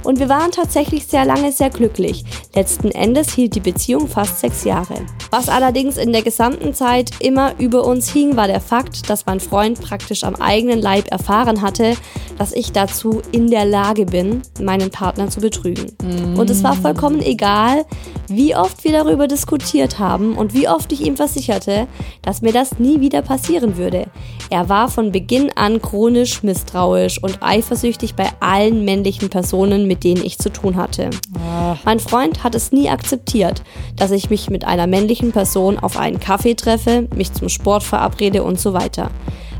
Und 0.03 0.19
wir 0.19 0.29
waren 0.29 0.51
tatsächlich 0.51 1.05
sehr 1.05 1.25
lange 1.25 1.51
sehr 1.51 1.69
glücklich. 1.69 2.23
Letzten 2.55 2.91
Endes 2.91 3.33
hielt 3.33 3.55
die 3.55 3.59
Beziehung 3.59 4.07
fast 4.07 4.39
sechs 4.39 4.63
Jahre. 4.63 4.95
Was 5.31 5.49
allerdings 5.49 5.97
in 5.97 6.13
der 6.13 6.21
gesamten 6.21 6.73
Zeit 6.73 7.11
immer 7.19 7.53
über 7.59 7.85
uns 7.85 8.09
hing, 8.09 8.35
war 8.35 8.47
der 8.47 8.61
Fakt, 8.61 9.09
dass 9.09 9.25
mein 9.25 9.39
Freund 9.39 9.81
praktisch 9.81 10.23
am 10.23 10.35
eigenen 10.35 10.81
Leib 10.81 11.11
erfahren 11.11 11.61
hatte, 11.61 11.95
dass 12.37 12.53
ich 12.53 12.71
dazu 12.71 13.21
in 13.31 13.49
der 13.49 13.65
Lage 13.65 14.05
bin, 14.05 14.41
meinen 14.61 14.91
Partner 14.91 15.29
zu 15.29 15.41
betrügen. 15.41 15.91
Mm. 16.01 16.39
Und 16.39 16.49
es 16.49 16.63
war 16.63 16.75
vollkommen 16.75 17.21
egal, 17.21 17.85
wie 18.27 18.55
oft 18.55 18.83
wir 18.83 18.91
darüber 18.91 19.27
diskutiert 19.27 19.99
haben 19.99 20.35
und 20.35 20.53
wie 20.53 20.67
oft 20.67 20.91
ich 20.91 21.01
ihm 21.01 21.15
versicherte, 21.15 21.87
dass 22.21 22.41
mir 22.41 22.53
das 22.53 22.79
nie 22.79 22.99
wieder 22.99 23.21
passieren 23.21 23.77
würde. 23.77 24.07
Er 24.49 24.69
war 24.69 24.89
von 24.89 25.11
Beginn 25.11 25.51
an 25.55 25.81
chronisch 25.81 26.43
misstrauisch 26.43 27.21
und 27.21 27.39
eifersüchtig 27.41 28.15
bei 28.15 28.29
allen 28.39 28.85
männlichen 28.85 29.29
Personen, 29.29 29.66
mit 29.69 30.03
denen 30.03 30.23
ich 30.23 30.37
zu 30.37 30.51
tun 30.51 30.75
hatte. 30.75 31.09
Ach. 31.39 31.77
Mein 31.85 31.99
Freund 31.99 32.43
hat 32.43 32.55
es 32.55 32.71
nie 32.71 32.89
akzeptiert, 32.89 33.63
dass 33.95 34.11
ich 34.11 34.29
mich 34.29 34.49
mit 34.49 34.65
einer 34.65 34.87
männlichen 34.87 35.31
Person 35.31 35.77
auf 35.77 35.97
einen 35.97 36.19
Kaffee 36.19 36.55
treffe, 36.55 37.07
mich 37.15 37.33
zum 37.33 37.49
Sport 37.49 37.83
verabrede 37.83 38.43
und 38.43 38.59
so 38.59 38.73
weiter. 38.73 39.11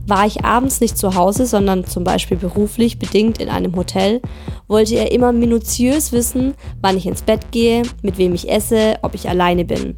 War 0.07 0.25
ich 0.25 0.45
abends 0.45 0.79
nicht 0.79 0.97
zu 0.97 1.15
Hause, 1.15 1.45
sondern 1.45 1.85
zum 1.85 2.05
Beispiel 2.05 2.37
beruflich 2.37 2.97
bedingt 2.97 3.39
in 3.39 3.49
einem 3.49 3.75
Hotel, 3.75 4.21
wollte 4.69 4.95
er 4.95 5.11
immer 5.11 5.33
minutiös 5.33 6.13
wissen, 6.13 6.53
wann 6.81 6.95
ich 6.95 7.05
ins 7.05 7.23
Bett 7.23 7.51
gehe, 7.51 7.83
mit 8.01 8.17
wem 8.17 8.33
ich 8.33 8.49
esse, 8.49 8.95
ob 9.01 9.15
ich 9.15 9.27
alleine 9.27 9.65
bin. 9.65 9.95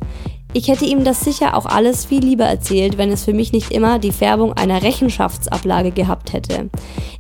Ich 0.52 0.68
hätte 0.68 0.86
ihm 0.86 1.04
das 1.04 1.20
sicher 1.20 1.56
auch 1.56 1.68
alles 1.68 2.06
viel 2.06 2.24
lieber 2.24 2.46
erzählt, 2.46 2.98
wenn 2.98 3.12
es 3.12 3.24
für 3.24 3.34
mich 3.34 3.52
nicht 3.52 3.70
immer 3.70 4.00
die 4.00 4.12
Färbung 4.12 4.54
einer 4.54 4.82
Rechenschaftsablage 4.82 5.92
gehabt 5.92 6.34
hätte. 6.34 6.72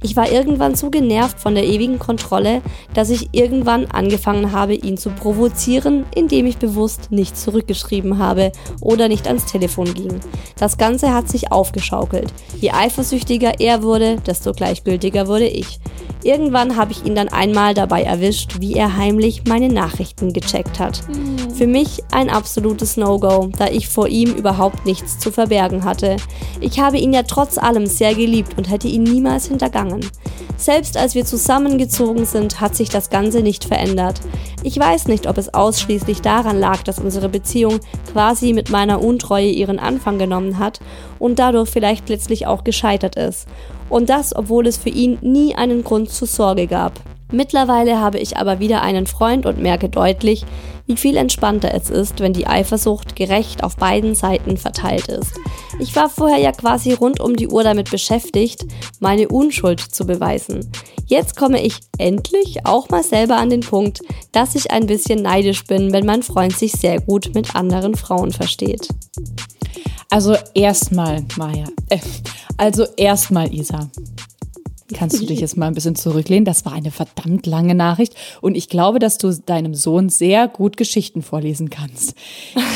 Ich 0.01 0.15
war 0.15 0.32
irgendwann 0.32 0.73
so 0.73 0.89
genervt 0.89 1.39
von 1.39 1.53
der 1.53 1.65
ewigen 1.65 1.99
Kontrolle, 1.99 2.63
dass 2.95 3.11
ich 3.11 3.30
irgendwann 3.32 3.86
angefangen 3.86 4.51
habe, 4.51 4.73
ihn 4.73 4.97
zu 4.97 5.11
provozieren, 5.11 6.05
indem 6.15 6.47
ich 6.47 6.57
bewusst 6.57 7.11
nicht 7.11 7.38
zurückgeschrieben 7.38 8.17
habe 8.17 8.51
oder 8.82 9.07
nicht 9.07 9.27
ans 9.27 9.45
Telefon 9.45 9.93
ging. 9.93 10.19
Das 10.57 10.80
Ganze 10.80 11.13
hat 11.13 11.30
sich 11.30 11.51
aufgeschaukelt. 11.51 12.34
Je 12.59 12.71
eifersüchtiger 12.71 13.59
er 13.59 13.84
wurde, 13.84 14.15
desto 14.25 14.53
gleichgültiger 14.53 15.27
wurde 15.27 15.47
ich. 15.47 15.80
Irgendwann 16.23 16.75
habe 16.75 16.91
ich 16.91 17.05
ihn 17.05 17.15
dann 17.15 17.30
einmal 17.30 17.73
dabei 17.73 18.03
erwischt, 18.03 18.59
wie 18.59 18.73
er 18.73 18.97
heimlich 18.97 19.43
meine 19.47 19.69
Nachrichten 19.69 20.34
gecheckt 20.34 20.80
hat. 20.80 21.01
Mhm. 21.07 21.55
Für 21.55 21.67
mich 21.67 22.03
ein 22.11 22.30
absolutes 22.30 22.97
No-Go, 23.20 23.49
da 23.57 23.67
ich 23.67 23.88
vor 23.88 24.07
ihm 24.07 24.34
überhaupt 24.34 24.86
nichts 24.86 25.20
zu 25.20 25.32
verbergen 25.32 25.84
hatte. 25.84 26.17
Ich 26.59 26.80
habe 26.80 26.97
ihn 26.97 27.13
ja 27.13 27.24
trotz 27.24 27.57
allem 27.57 27.86
sehr 27.86 28.15
geliebt 28.15 28.57
und 28.57 28.70
hätte 28.70 28.88
ihn 28.88 29.03
niemals 29.03 29.47
hintergangen. 29.47 30.05
Selbst 30.57 30.97
als 30.97 31.15
wir 31.15 31.26
zusammengezogen 31.26 32.26
sind, 32.26 32.59
hat 32.59 32.76
sich 32.76 32.89
das 32.89 33.09
Ganze 33.09 33.41
nicht 33.41 33.63
verändert. 33.63 34.20
Ich 34.63 34.78
weiß 34.78 35.07
nicht, 35.07 35.28
ob 35.28 35.38
es 35.38 35.53
ausschließlich 35.53 36.22
daran 36.22 36.59
lag, 36.59 36.84
dass 36.84 36.99
unsere 36.99 37.30
Beziehung 37.30 37.80
quasi 38.11 38.51
mit 38.51 38.70
meiner 38.70 39.01
Untreue 39.01 39.49
ihren 39.49 39.80
Anfang 39.80 40.17
genommen 40.17 40.59
hat 40.59 40.82
und 41.17 41.39
dadurch 41.39 41.70
vielleicht 41.70 42.09
letztlich 42.09 42.45
auch 42.45 42.63
gescheitert 42.63 43.15
ist. 43.15 43.47
Und 43.89 44.09
das, 44.09 44.36
obwohl 44.36 44.67
es 44.67 44.78
für 44.78 44.89
ihn 44.89 45.17
nie 45.22 45.55
einen 45.55 45.84
Grund 45.84 46.11
zur 46.11 46.28
Sorge 46.28 46.67
gab. 46.67 46.99
Mittlerweile 47.32 47.99
habe 47.99 48.17
ich 48.17 48.38
aber 48.38 48.59
wieder 48.59 48.82
einen 48.82 49.05
Freund 49.05 49.45
und 49.45 49.59
merke 49.59 49.88
deutlich, 49.88 50.45
wie 50.88 50.97
viel 50.97 51.17
entspannter 51.17 51.71
es 51.75 51.91
ist, 51.91 52.19
wenn 52.19 52.34
die 52.34 52.47
Eifersucht 52.47 53.15
gerecht 53.15 53.63
auf 53.63 53.77
beiden 53.77 54.15
Seiten 54.15 54.57
verteilt 54.57 55.07
ist. 55.07 55.34
Ich 55.80 55.95
war 55.95 56.09
vorher 56.09 56.39
ja 56.39 56.51
quasi 56.51 56.93
rund 56.93 57.19
um 57.19 57.36
die 57.36 57.47
Uhr 57.47 57.63
damit 57.63 57.91
beschäftigt, 57.91 58.65
meine 58.99 59.27
Unschuld 59.27 59.80
zu 59.80 60.07
beweisen. 60.07 60.71
Jetzt 61.05 61.36
komme 61.36 61.61
ich 61.61 61.75
endlich 61.99 62.65
auch 62.65 62.89
mal 62.89 63.03
selber 63.03 63.38
an 63.38 63.51
den 63.51 63.61
Punkt, 63.61 63.99
dass 64.32 64.55
ich 64.55 64.71
ein 64.71 64.88
bisschen 64.88 65.21
neidisch 65.21 65.65
bin, 65.65 65.93
wenn 65.93 66.07
mein 66.07 66.23
Freund 66.23 66.57
sich 66.57 66.71
sehr 66.71 66.99
gut 66.99 67.32
mit 67.36 67.55
anderen 67.55 67.93
Frauen 67.93 68.32
versteht. 68.32 68.89
Also 70.09 70.36
erstmal, 70.55 71.23
Maja. 71.38 71.67
Äh, 71.89 71.99
also 72.57 72.86
erstmal, 72.97 73.53
Isa. 73.53 73.89
Kannst 74.93 75.21
du 75.21 75.25
dich 75.25 75.39
jetzt 75.39 75.57
mal 75.57 75.67
ein 75.67 75.75
bisschen 75.75 75.95
zurücklehnen? 75.95 76.45
Das 76.45 76.65
war 76.65 76.73
eine 76.73 76.91
verdammt 76.91 77.45
lange 77.45 77.75
Nachricht 77.75 78.15
und 78.41 78.55
ich 78.55 78.69
glaube, 78.69 78.99
dass 78.99 79.17
du 79.17 79.31
deinem 79.33 79.75
Sohn 79.75 80.09
sehr 80.09 80.47
gut 80.47 80.77
Geschichten 80.77 81.21
vorlesen 81.21 81.69
kannst. 81.69 82.15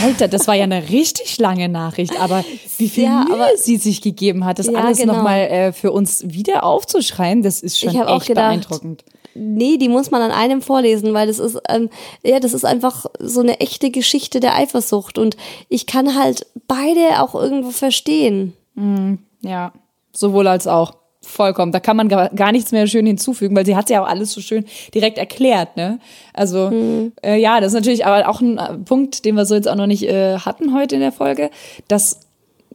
Alter, 0.04 0.28
das 0.28 0.48
war 0.48 0.56
ja 0.56 0.64
eine 0.64 0.90
richtig 0.90 1.38
lange 1.40 1.70
Nachricht, 1.70 2.20
aber 2.20 2.44
wie 2.78 2.90
viel 2.90 3.06
ja, 3.06 3.26
Mühe 3.28 3.48
sie 3.58 3.78
sich 3.78 4.02
gegeben 4.02 4.46
hat, 4.46 4.60
das 4.60 4.68
ja, 4.68 4.80
alles 4.80 5.00
genau. 5.00 5.14
nochmal 5.14 5.40
äh, 5.40 5.74
für 5.74 5.92
uns 5.92 6.24
wieder 6.28 6.64
aufzuschreien, 6.64 7.42
das 7.42 7.62
ist 7.62 7.80
schon 7.80 7.96
echt 7.96 8.28
gedacht, 8.28 8.34
beeindruckend. 8.36 9.04
Nee, 9.36 9.78
die 9.78 9.90
muss 9.90 10.12
man 10.12 10.22
an 10.22 10.32
einem 10.32 10.62
vorlesen, 10.62 11.14
weil 11.14 11.28
das 11.28 11.40
ist, 11.40 11.60
ähm, 11.68 11.90
ja, 12.24 12.40
das 12.40 12.54
ist 12.54 12.66
einfach 12.66 13.06
so 13.20 13.40
eine 13.40 13.60
echte 13.60 13.90
Geschichte 13.90 14.40
der 14.40 14.56
Eifersucht 14.56 15.18
und 15.18 15.36
ich 15.70 15.88
kann 15.88 16.16
halt 16.16 16.46
beide 16.68 17.22
auch 17.22 17.34
irgendwo 17.34 17.72
verstehen. 17.72 18.54
Mm, 18.76 19.16
ja, 19.42 19.74
sowohl 20.12 20.48
als 20.48 20.68
auch. 20.68 21.03
Vollkommen. 21.26 21.72
Da 21.72 21.80
kann 21.80 21.96
man 21.96 22.10
gar 22.10 22.52
nichts 22.52 22.74
mehr 22.74 22.86
schön 22.86 23.06
hinzufügen, 23.06 23.56
weil 23.56 23.66
sie 23.66 23.78
hat 23.78 23.90
ja 23.90 24.04
auch 24.04 24.08
alles 24.08 24.34
so 24.34 24.42
schön 24.42 24.66
direkt 24.94 25.18
erklärt, 25.18 25.78
ne? 25.78 26.00
Also 26.34 26.70
mhm. 26.70 27.14
äh, 27.24 27.40
ja, 27.40 27.62
das 27.62 27.70
ist 27.70 27.76
natürlich 27.76 28.06
aber 28.06 28.28
auch 28.28 28.42
ein 28.42 28.58
äh, 28.58 28.78
Punkt, 28.80 29.24
den 29.24 29.36
wir 29.36 29.46
so 29.46 29.56
jetzt 29.56 29.70
auch 29.70 29.76
noch 29.76 29.88
nicht 29.88 30.04
äh, 30.04 30.38
hatten 30.40 30.74
heute 30.74 30.96
in 30.96 31.02
der 31.02 31.14
Folge, 31.14 31.50
dass 31.88 32.20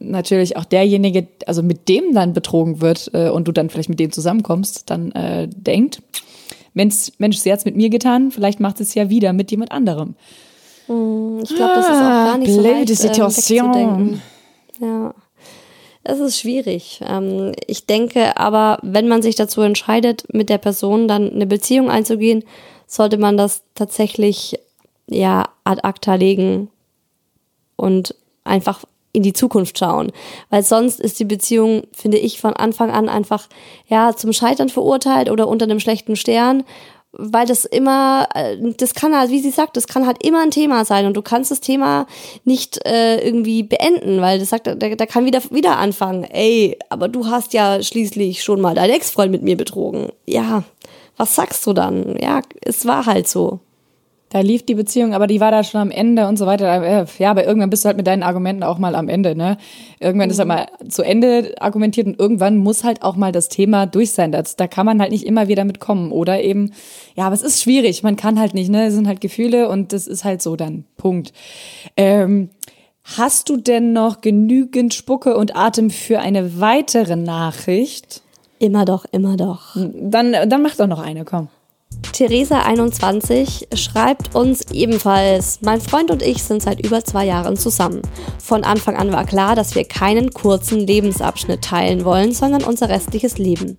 natürlich 0.01 0.57
auch 0.57 0.65
derjenige, 0.65 1.29
also 1.47 1.63
mit 1.63 1.89
dem 1.89 2.15
dann 2.15 2.33
betrogen 2.33 2.81
wird 2.81 3.11
äh, 3.13 3.29
und 3.29 3.49
du 3.49 3.53
dann 3.53 3.69
vielleicht 3.69 3.91
mit 3.91 4.01
dem 4.01 4.13
zusammenkommst, 4.13 4.89
dann 4.89 5.13
äh, 5.13 5.49
denkt, 5.49 6.03
Mensch, 6.73 7.13
Mensch, 7.19 7.39
sie 7.39 7.53
hat's 7.53 7.65
mit 7.65 7.77
mir 7.77 7.91
getan, 7.91 8.31
vielleicht 8.31 8.61
macht 8.61 8.81
es 8.81 8.95
ja 8.95 9.11
wieder 9.11 9.33
mit 9.33 9.51
jemand 9.51 9.73
anderem. 9.73 10.15
Mhm, 10.87 11.41
ich 11.43 11.55
glaube, 11.55 11.75
das 11.75 11.87
ist 11.87 11.93
auch 11.93 11.99
gar 11.99 12.39
nicht 12.39 12.53
so 12.53 12.61
leicht, 12.61 12.97
Situation. 12.97 14.21
Äh, 14.81 14.85
ja. 14.87 15.15
Es 16.11 16.21
ist 16.21 16.41
schwierig. 16.41 17.03
Ähm, 17.07 17.53
ich 17.67 17.85
denke 17.85 18.39
aber, 18.39 18.79
wenn 18.81 19.09
man 19.09 19.21
sich 19.21 19.35
dazu 19.35 19.61
entscheidet, 19.61 20.25
mit 20.33 20.49
der 20.49 20.57
Person 20.57 21.07
dann 21.07 21.31
eine 21.31 21.47
Beziehung 21.47 21.91
einzugehen, 21.91 22.45
sollte 22.87 23.19
man 23.19 23.37
das 23.37 23.63
tatsächlich 23.75 24.59
ja 25.07 25.51
ad 25.65 25.83
acta 25.83 26.15
legen 26.15 26.71
und 27.77 28.15
einfach 28.43 28.85
in 29.13 29.23
die 29.23 29.35
Zukunft 29.35 29.79
schauen. 29.79 30.11
Weil 30.49 30.63
sonst 30.63 30.99
ist 30.99 31.21
die 31.21 31.27
Beziehung, 31.27 31.83
finde 31.93 32.17
ich, 32.17 32.41
von 32.41 32.55
Anfang 32.55 32.91
an 32.91 33.11
einfach 33.11 33.47
ja 33.87 34.17
zum 34.17 34.33
Scheitern 34.33 34.71
verurteilt 34.71 35.31
oder 35.31 35.47
unter 35.47 35.65
einem 35.65 35.79
schlechten 35.79 36.17
Stern 36.17 36.65
weil 37.13 37.47
das 37.47 37.65
immer, 37.65 38.29
äh, 38.35 38.57
das 38.77 38.95
kann 38.95 39.17
halt, 39.17 39.31
wie 39.31 39.41
sie 39.41 39.51
sagt, 39.51 39.77
das 39.77 39.87
kann 39.87 40.07
halt 40.07 40.25
immer 40.25 40.43
ein 40.43 40.51
Thema 40.51 40.85
sein 40.85 41.07
und 41.07 41.17
du 41.17 41.23
kannst 41.23 41.51
das 41.51 41.61
Thema 41.61 42.07
nicht 42.45 42.85
äh, 42.87 43.21
irgendwie 43.25 43.63
beenden, 43.63 44.21
weil 44.21 44.39
das 44.39 44.51
sagt, 44.51 44.67
der, 44.67 44.77
der 44.77 45.07
kann 45.07 45.25
wieder 45.25 45.43
wieder 45.51 45.79
anfangen. 45.79 46.25
Ey, 46.25 46.79
aber 46.91 47.09
du 47.09 47.27
hast 47.27 47.55
ja 47.55 47.83
schließlich 47.83 48.43
schon 48.43 48.61
mal 48.61 48.75
deinen 48.75 48.91
Ex-Freund 48.91 49.33
mit 49.33 49.43
mir 49.43 49.57
betrogen. 49.57 50.11
Ja, 50.27 50.65
was 51.17 51.35
sagst 51.35 51.67
du 51.67 51.73
dann? 51.73 52.17
Ja, 52.21 52.43
es 52.63 52.87
war 52.87 53.07
halt 53.07 53.27
so. 53.29 53.61
Da 54.31 54.41
lief 54.41 54.67
die 54.67 54.75
Beziehung, 54.75 55.15
aber 55.15 55.27
die 55.27 55.41
war 55.41 55.51
da 55.51 55.65
schon 55.65 55.81
am 55.81 55.91
Ende 55.91 56.29
und 56.29 56.39
so 56.39 56.45
weiter. 56.45 56.83
Äh, 56.83 57.07
ja, 57.19 57.31
aber 57.31 57.47
irgendwann 57.47 57.71
bist 57.71 57.85
du 57.85 57.87
halt 57.87 57.97
mit 57.97 58.07
deinen 58.07 58.23
Argumenten 58.23 58.63
auch 58.63 58.79
mal 58.79 58.95
am 58.95 59.09
Ende, 59.09 59.35
ne? 59.35 59.57
Irgendwann 60.01 60.29
mhm. 60.29 60.33
ist 60.33 60.39
halt 60.39 60.49
mal 60.49 60.67
zu 60.89 61.03
Ende 61.03 61.55
argumentiert 61.61 62.07
und 62.07 62.21
irgendwann 62.21 62.59
muss 62.59 62.85
halt 62.85 63.03
auch 63.03 63.17
mal 63.17 63.33
das 63.33 63.49
Thema 63.49 63.87
durch 63.87 64.13
sein. 64.13 64.31
Das, 64.31 64.57
da 64.57 64.67
kann 64.67 64.85
man 64.85 65.01
halt 65.01 65.13
nicht 65.13 65.25
immer 65.25 65.49
wieder 65.49 65.65
mitkommen. 65.65 66.13
Oder 66.13 66.43
eben, 66.43 66.73
ja, 67.17 67.25
aber 67.25 67.35
es 67.35 67.43
ist 67.43 67.63
schwierig. 67.63 68.03
Man 68.03 68.17
kann 68.17 68.39
halt 68.39 68.53
nicht, 68.53 68.71
ne? 68.71 68.87
Es 68.87 68.95
sind 68.95 69.09
halt 69.09 69.23
Gefühle 69.23 69.69
und 69.71 69.95
das 69.95 70.07
ist 70.07 70.25
halt 70.25 70.43
so 70.43 70.57
dann. 70.57 70.85
Punkt. 70.99 71.33
Ähm, 71.97 72.51
hast 73.17 73.49
du 73.49 73.57
denn 73.57 73.95
noch 73.95 74.21
genügend 74.21 74.93
Spucke 74.93 75.39
und 75.39 75.57
Atem 75.57 75.89
für 75.89 76.21
eine 76.21 76.61
weitere 76.61 77.17
Nachricht? 77.17 78.21
Immer 78.59 78.85
doch, 78.85 79.07
immer 79.11 79.39
doch. 79.39 79.75
Dann, 79.75 80.33
dann 80.33 80.63
mach 80.63 80.77
doch 80.77 80.87
noch 80.87 81.01
eine, 81.01 81.25
komm. 81.25 81.49
Theresa21 82.19 83.77
schreibt 83.77 84.35
uns 84.35 84.73
ebenfalls, 84.73 85.61
mein 85.63 85.81
Freund 85.81 86.11
und 86.11 86.21
ich 86.21 86.43
sind 86.43 86.63
seit 86.63 86.85
über 86.85 87.05
zwei 87.05 87.25
Jahren 87.25 87.57
zusammen. 87.57 88.03
Von 88.43 88.65
Anfang 88.65 88.97
an 88.97 89.13
war 89.13 89.25
klar, 89.25 89.55
dass 89.55 89.77
wir 89.77 89.85
keinen 89.85 90.33
kurzen 90.33 90.81
Lebensabschnitt 90.81 91.63
teilen 91.63 92.05
wollen, 92.05 92.33
sondern 92.33 92.65
unser 92.65 92.89
restliches 92.89 93.39
Leben. 93.39 93.79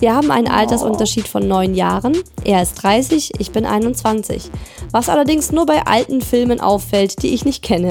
Wir 0.00 0.14
haben 0.14 0.30
einen 0.30 0.48
Altersunterschied 0.48 1.26
von 1.26 1.48
neun 1.48 1.74
Jahren. 1.74 2.16
Er 2.44 2.62
ist 2.62 2.74
30, 2.82 3.32
ich 3.38 3.52
bin 3.52 3.64
21. 3.64 4.50
Was 4.90 5.08
allerdings 5.08 5.50
nur 5.50 5.64
bei 5.64 5.86
alten 5.86 6.20
Filmen 6.20 6.60
auffällt, 6.60 7.22
die 7.22 7.28
ich 7.28 7.44
nicht 7.44 7.62
kenne. 7.62 7.90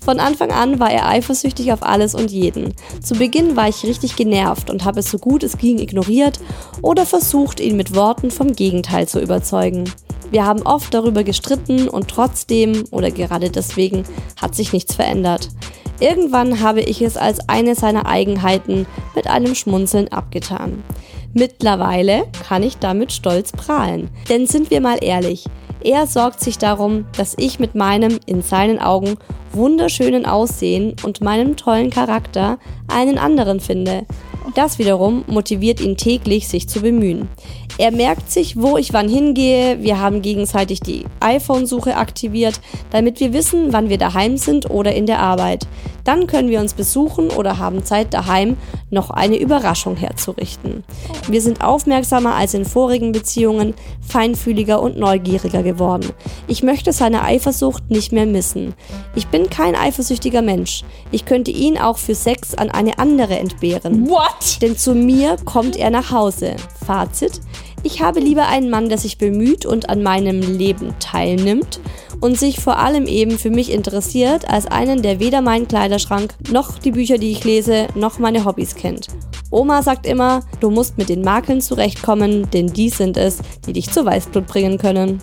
Von 0.00 0.20
Anfang 0.20 0.52
an 0.52 0.80
war 0.80 0.90
er 0.90 1.06
eifersüchtig 1.06 1.72
auf 1.72 1.82
alles 1.82 2.14
und 2.14 2.30
jeden. 2.30 2.74
Zu 3.02 3.14
Beginn 3.14 3.56
war 3.56 3.68
ich 3.68 3.84
richtig 3.84 4.16
genervt 4.16 4.70
und 4.70 4.84
habe 4.84 5.00
es 5.00 5.10
so 5.10 5.18
gut 5.18 5.42
es 5.42 5.58
ging 5.58 5.78
ignoriert 5.78 6.40
oder 6.82 7.04
versucht, 7.04 7.60
ihn 7.60 7.76
mit 7.76 7.94
Worten 7.94 8.30
vom 8.30 8.54
Gegenteil 8.54 8.87
zu 9.06 9.20
überzeugen. 9.20 9.84
Wir 10.30 10.44
haben 10.44 10.62
oft 10.62 10.92
darüber 10.92 11.24
gestritten 11.24 11.88
und 11.88 12.08
trotzdem 12.08 12.84
oder 12.90 13.10
gerade 13.10 13.50
deswegen 13.50 14.04
hat 14.40 14.54
sich 14.54 14.72
nichts 14.72 14.94
verändert. 14.94 15.48
Irgendwann 16.00 16.60
habe 16.60 16.80
ich 16.80 17.02
es 17.02 17.16
als 17.16 17.48
eine 17.48 17.74
seiner 17.74 18.06
Eigenheiten 18.06 18.86
mit 19.16 19.26
einem 19.26 19.54
Schmunzeln 19.54 20.08
abgetan. 20.08 20.84
Mittlerweile 21.34 22.24
kann 22.46 22.62
ich 22.62 22.78
damit 22.78 23.12
stolz 23.12 23.52
prahlen. 23.52 24.10
Denn 24.28 24.46
sind 24.46 24.70
wir 24.70 24.80
mal 24.80 24.98
ehrlich, 25.00 25.44
er 25.82 26.06
sorgt 26.06 26.40
sich 26.40 26.58
darum, 26.58 27.06
dass 27.16 27.34
ich 27.36 27.58
mit 27.58 27.74
meinem, 27.74 28.18
in 28.26 28.42
seinen 28.42 28.78
Augen, 28.80 29.16
wunderschönen 29.52 30.26
Aussehen 30.26 30.96
und 31.04 31.20
meinem 31.20 31.56
tollen 31.56 31.90
Charakter 31.90 32.58
einen 32.88 33.18
anderen 33.18 33.60
finde. 33.60 34.04
Das 34.54 34.78
wiederum 34.78 35.24
motiviert 35.26 35.80
ihn 35.80 35.96
täglich, 35.96 36.48
sich 36.48 36.68
zu 36.68 36.80
bemühen. 36.80 37.28
Er 37.78 37.92
merkt 37.92 38.30
sich, 38.30 38.56
wo 38.56 38.76
ich 38.76 38.92
wann 38.92 39.08
hingehe. 39.08 39.80
Wir 39.80 40.00
haben 40.00 40.20
gegenseitig 40.20 40.80
die 40.80 41.04
iPhone-Suche 41.20 41.96
aktiviert, 41.96 42.60
damit 42.90 43.20
wir 43.20 43.32
wissen, 43.32 43.72
wann 43.72 43.88
wir 43.88 43.98
daheim 43.98 44.36
sind 44.36 44.68
oder 44.68 44.94
in 44.94 45.06
der 45.06 45.20
Arbeit. 45.20 45.68
Dann 46.02 46.26
können 46.26 46.48
wir 46.48 46.60
uns 46.60 46.74
besuchen 46.74 47.30
oder 47.30 47.58
haben 47.58 47.84
Zeit 47.84 48.14
daheim, 48.14 48.56
noch 48.90 49.10
eine 49.10 49.36
Überraschung 49.36 49.94
herzurichten. 49.94 50.82
Wir 51.28 51.42
sind 51.42 51.62
aufmerksamer 51.62 52.34
als 52.34 52.54
in 52.54 52.64
vorigen 52.64 53.12
Beziehungen, 53.12 53.74
feinfühliger 54.00 54.80
und 54.80 54.98
neugieriger 54.98 55.62
geworden. 55.62 56.10
Ich 56.46 56.62
möchte 56.62 56.92
seine 56.92 57.22
Eifersucht 57.22 57.90
nicht 57.90 58.10
mehr 58.10 58.26
missen. 58.26 58.74
Ich 59.14 59.28
bin 59.28 59.50
kein 59.50 59.76
eifersüchtiger 59.76 60.42
Mensch. 60.42 60.82
Ich 61.12 61.26
könnte 61.26 61.50
ihn 61.50 61.78
auch 61.78 61.98
für 61.98 62.14
Sex 62.14 62.54
an 62.54 62.70
eine 62.70 62.98
andere 62.98 63.38
entbehren. 63.38 64.08
What? 64.08 64.62
Denn 64.62 64.76
zu 64.76 64.94
mir 64.94 65.36
kommt 65.44 65.76
er 65.76 65.90
nach 65.90 66.10
Hause. 66.10 66.56
Fazit. 66.86 67.40
Ich 67.90 68.02
habe 68.02 68.20
lieber 68.20 68.46
einen 68.46 68.68
Mann, 68.68 68.90
der 68.90 68.98
sich 68.98 69.16
bemüht 69.16 69.64
und 69.64 69.88
an 69.88 70.02
meinem 70.02 70.42
Leben 70.42 70.94
teilnimmt 71.00 71.80
und 72.20 72.38
sich 72.38 72.60
vor 72.60 72.78
allem 72.78 73.06
eben 73.06 73.38
für 73.38 73.48
mich 73.48 73.72
interessiert, 73.72 74.46
als 74.46 74.66
einen, 74.66 75.00
der 75.00 75.20
weder 75.20 75.40
meinen 75.40 75.66
Kleiderschrank 75.66 76.34
noch 76.50 76.78
die 76.78 76.90
Bücher, 76.90 77.16
die 77.16 77.32
ich 77.32 77.44
lese, 77.44 77.86
noch 77.94 78.18
meine 78.18 78.44
Hobbys 78.44 78.74
kennt. 78.74 79.06
Oma 79.50 79.82
sagt 79.82 80.06
immer, 80.06 80.42
du 80.60 80.68
musst 80.68 80.98
mit 80.98 81.08
den 81.08 81.22
Makeln 81.22 81.62
zurechtkommen, 81.62 82.50
denn 82.50 82.66
die 82.66 82.90
sind 82.90 83.16
es, 83.16 83.38
die 83.66 83.72
dich 83.72 83.90
zu 83.90 84.04
Weißblut 84.04 84.46
bringen 84.46 84.76
können. 84.76 85.22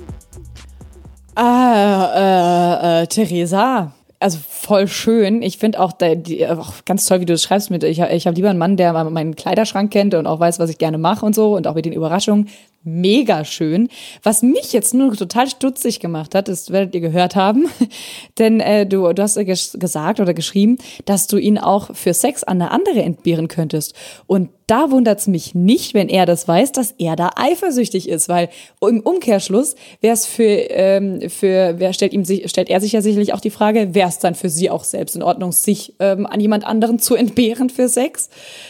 Ah, 1.36 3.04
äh, 3.04 3.04
äh, 3.04 3.08
Theresa. 3.08 3.94
Also 4.26 4.40
voll 4.50 4.88
schön. 4.88 5.44
Ich 5.44 5.60
finde 5.60 5.80
auch, 5.80 5.94
auch 6.02 6.74
ganz 6.86 7.06
toll, 7.06 7.22
wie 7.22 7.26
du 7.26 7.34
das 7.34 7.44
schreibst. 7.44 7.70
Mit, 7.70 7.84
ich 7.84 8.00
ich 8.00 8.26
habe 8.26 8.36
lieber 8.36 8.50
einen 8.50 8.58
Mann, 8.58 8.76
der 8.76 8.92
meinen 9.04 9.36
Kleiderschrank 9.36 9.92
kennt 9.92 10.16
und 10.16 10.26
auch 10.26 10.40
weiß, 10.40 10.58
was 10.58 10.72
ich 10.72 10.80
gerne 10.80 10.98
mache 10.98 11.24
und 11.24 11.36
so 11.36 11.56
und 11.56 11.68
auch 11.68 11.76
mit 11.76 11.86
den 11.86 11.94
Überraschungen 11.94 12.50
mega 12.86 13.44
schön. 13.44 13.90
Was 14.24 14.42
mich 14.42 14.72
jetzt 14.72 14.94
nur 14.94 15.16
total 15.16 15.50
stutzig 15.50 16.00
gemacht 16.00 16.36
hat, 16.36 16.48
das 16.48 16.70
werdet 16.72 16.96
ihr 16.96 17.02
gehört 17.02 17.36
haben, 17.36 17.68
denn 18.38 18.60
äh, 18.60 18.86
du, 18.86 19.12
du 19.12 19.22
hast 19.22 19.36
gesagt 19.36 20.20
oder 20.20 20.34
geschrieben, 20.34 20.78
dass 21.06 21.28
du 21.28 21.38
ihn 21.38 21.58
auch 21.58 21.96
für 21.96 22.14
Sex 22.14 22.44
an 22.44 22.62
eine 22.62 22.72
andere 22.72 23.02
entbehren 23.02 23.48
könntest. 23.48 23.96
Und 24.28 24.50
da 24.68 24.90
wundert 24.90 25.20
es 25.20 25.28
mich 25.28 25.54
nicht, 25.54 25.94
wenn 25.94 26.10
er 26.10 26.26
das 26.26 26.48
weiß, 26.48 26.72
dass 26.72 26.96
er 26.98 27.16
da 27.16 27.32
eifersüchtig 27.36 28.10
ist, 28.10 28.30
weil 28.30 28.50
im 28.82 29.00
Umkehrschluss 29.02 29.76
wäre 30.02 30.14
es 30.14 30.26
für, 30.26 30.44
ähm, 30.44 31.30
für 31.30 31.76
wer 31.78 31.94
stellt 31.94 32.14
ihm 32.14 32.26
stellt 32.26 32.70
er 32.70 32.82
sich 32.82 32.92
ja 32.92 33.02
sicherlich 33.02 33.34
auch 33.34 33.40
die 33.40 33.52
Frage, 33.52 33.94
wäre 33.94 34.10
es 34.10 34.20
dann 34.20 34.34
für 34.34 34.50
sie 34.50 34.70
auch 34.70 34.84
selbst 34.84 35.16
in 35.16 35.24
Ordnung, 35.24 35.52
sich 35.52 35.94
ähm, 36.00 36.26
an 36.26 36.40
jemand 36.40 36.66
anderen 36.66 37.00
zu 37.00 37.16
entbehren 37.16 37.70
für 37.70 37.90
Sex? 37.90 38.30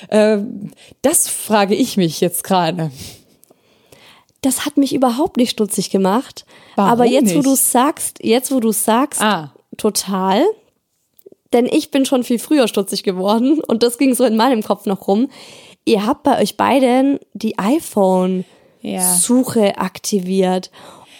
Ähm, 0.09 0.71
das 1.01 1.29
frage 1.29 1.75
ich 1.75 1.95
mich 1.95 2.19
jetzt 2.19 2.43
gerade 2.43 2.91
das 4.45 4.65
hat 4.65 4.77
mich 4.77 4.93
überhaupt 4.93 5.37
nicht 5.37 5.49
stutzig 5.51 5.89
gemacht. 5.89 6.45
Warum 6.75 6.91
Aber 6.91 7.05
jetzt, 7.05 7.25
nicht? 7.25 7.35
wo 7.37 7.41
du 7.41 7.55
sagst, 7.55 8.19
jetzt, 8.23 8.51
wo 8.51 8.59
du 8.59 8.71
sagst, 8.71 9.21
Ah. 9.21 9.51
total. 9.77 10.43
Denn 11.53 11.65
ich 11.65 11.91
bin 11.91 12.05
schon 12.05 12.23
viel 12.23 12.39
früher 12.39 12.67
stutzig 12.67 13.03
geworden 13.03 13.61
und 13.61 13.81
das 13.83 13.97
ging 13.97 14.13
so 14.13 14.23
in 14.25 14.35
meinem 14.35 14.61
Kopf 14.63 14.85
noch 14.85 15.07
rum. 15.07 15.29
Ihr 15.85 16.05
habt 16.05 16.23
bei 16.23 16.41
euch 16.41 16.57
beiden 16.57 17.19
die 17.33 17.57
iPhone-Suche 18.83 19.65
Ja. 19.67 19.77
aktiviert. 19.77 20.71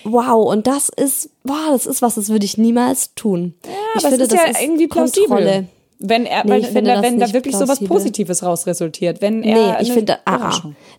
Wow, 0.03 0.51
und 0.51 0.67
das 0.67 0.89
ist, 0.89 1.30
wow, 1.43 1.69
das 1.71 1.86
ist 1.88 2.01
was, 2.01 2.15
das 2.15 2.30
würde 2.30 2.45
ich 2.45 2.57
niemals 2.57 3.15
tun. 3.15 3.55
ich 3.95 4.05
aber 4.05 4.13
es 4.15 4.21
ist 4.21 4.34
ja 4.34 4.45
irgendwie 4.61 4.88
plausibel. 4.88 5.28
Kontrolle. 5.28 5.67
Wenn 5.99 6.25
er, 6.25 6.43
Nee, 6.43 6.51
weil, 6.51 6.73
wenn, 6.73 6.85
da, 6.85 7.01
wenn 7.01 7.19
da 7.19 7.31
wirklich 7.31 7.55
sowas 7.55 7.79
plausibel. 7.79 7.87
Positives 7.87 8.43
raus 8.43 8.67
resultiert, 8.67 9.21
wenn 9.21 9.43
er. 9.43 9.77
Nee, 9.77 9.83
ich 9.83 9.93
finde, 9.93 10.19
ah, 10.25 10.51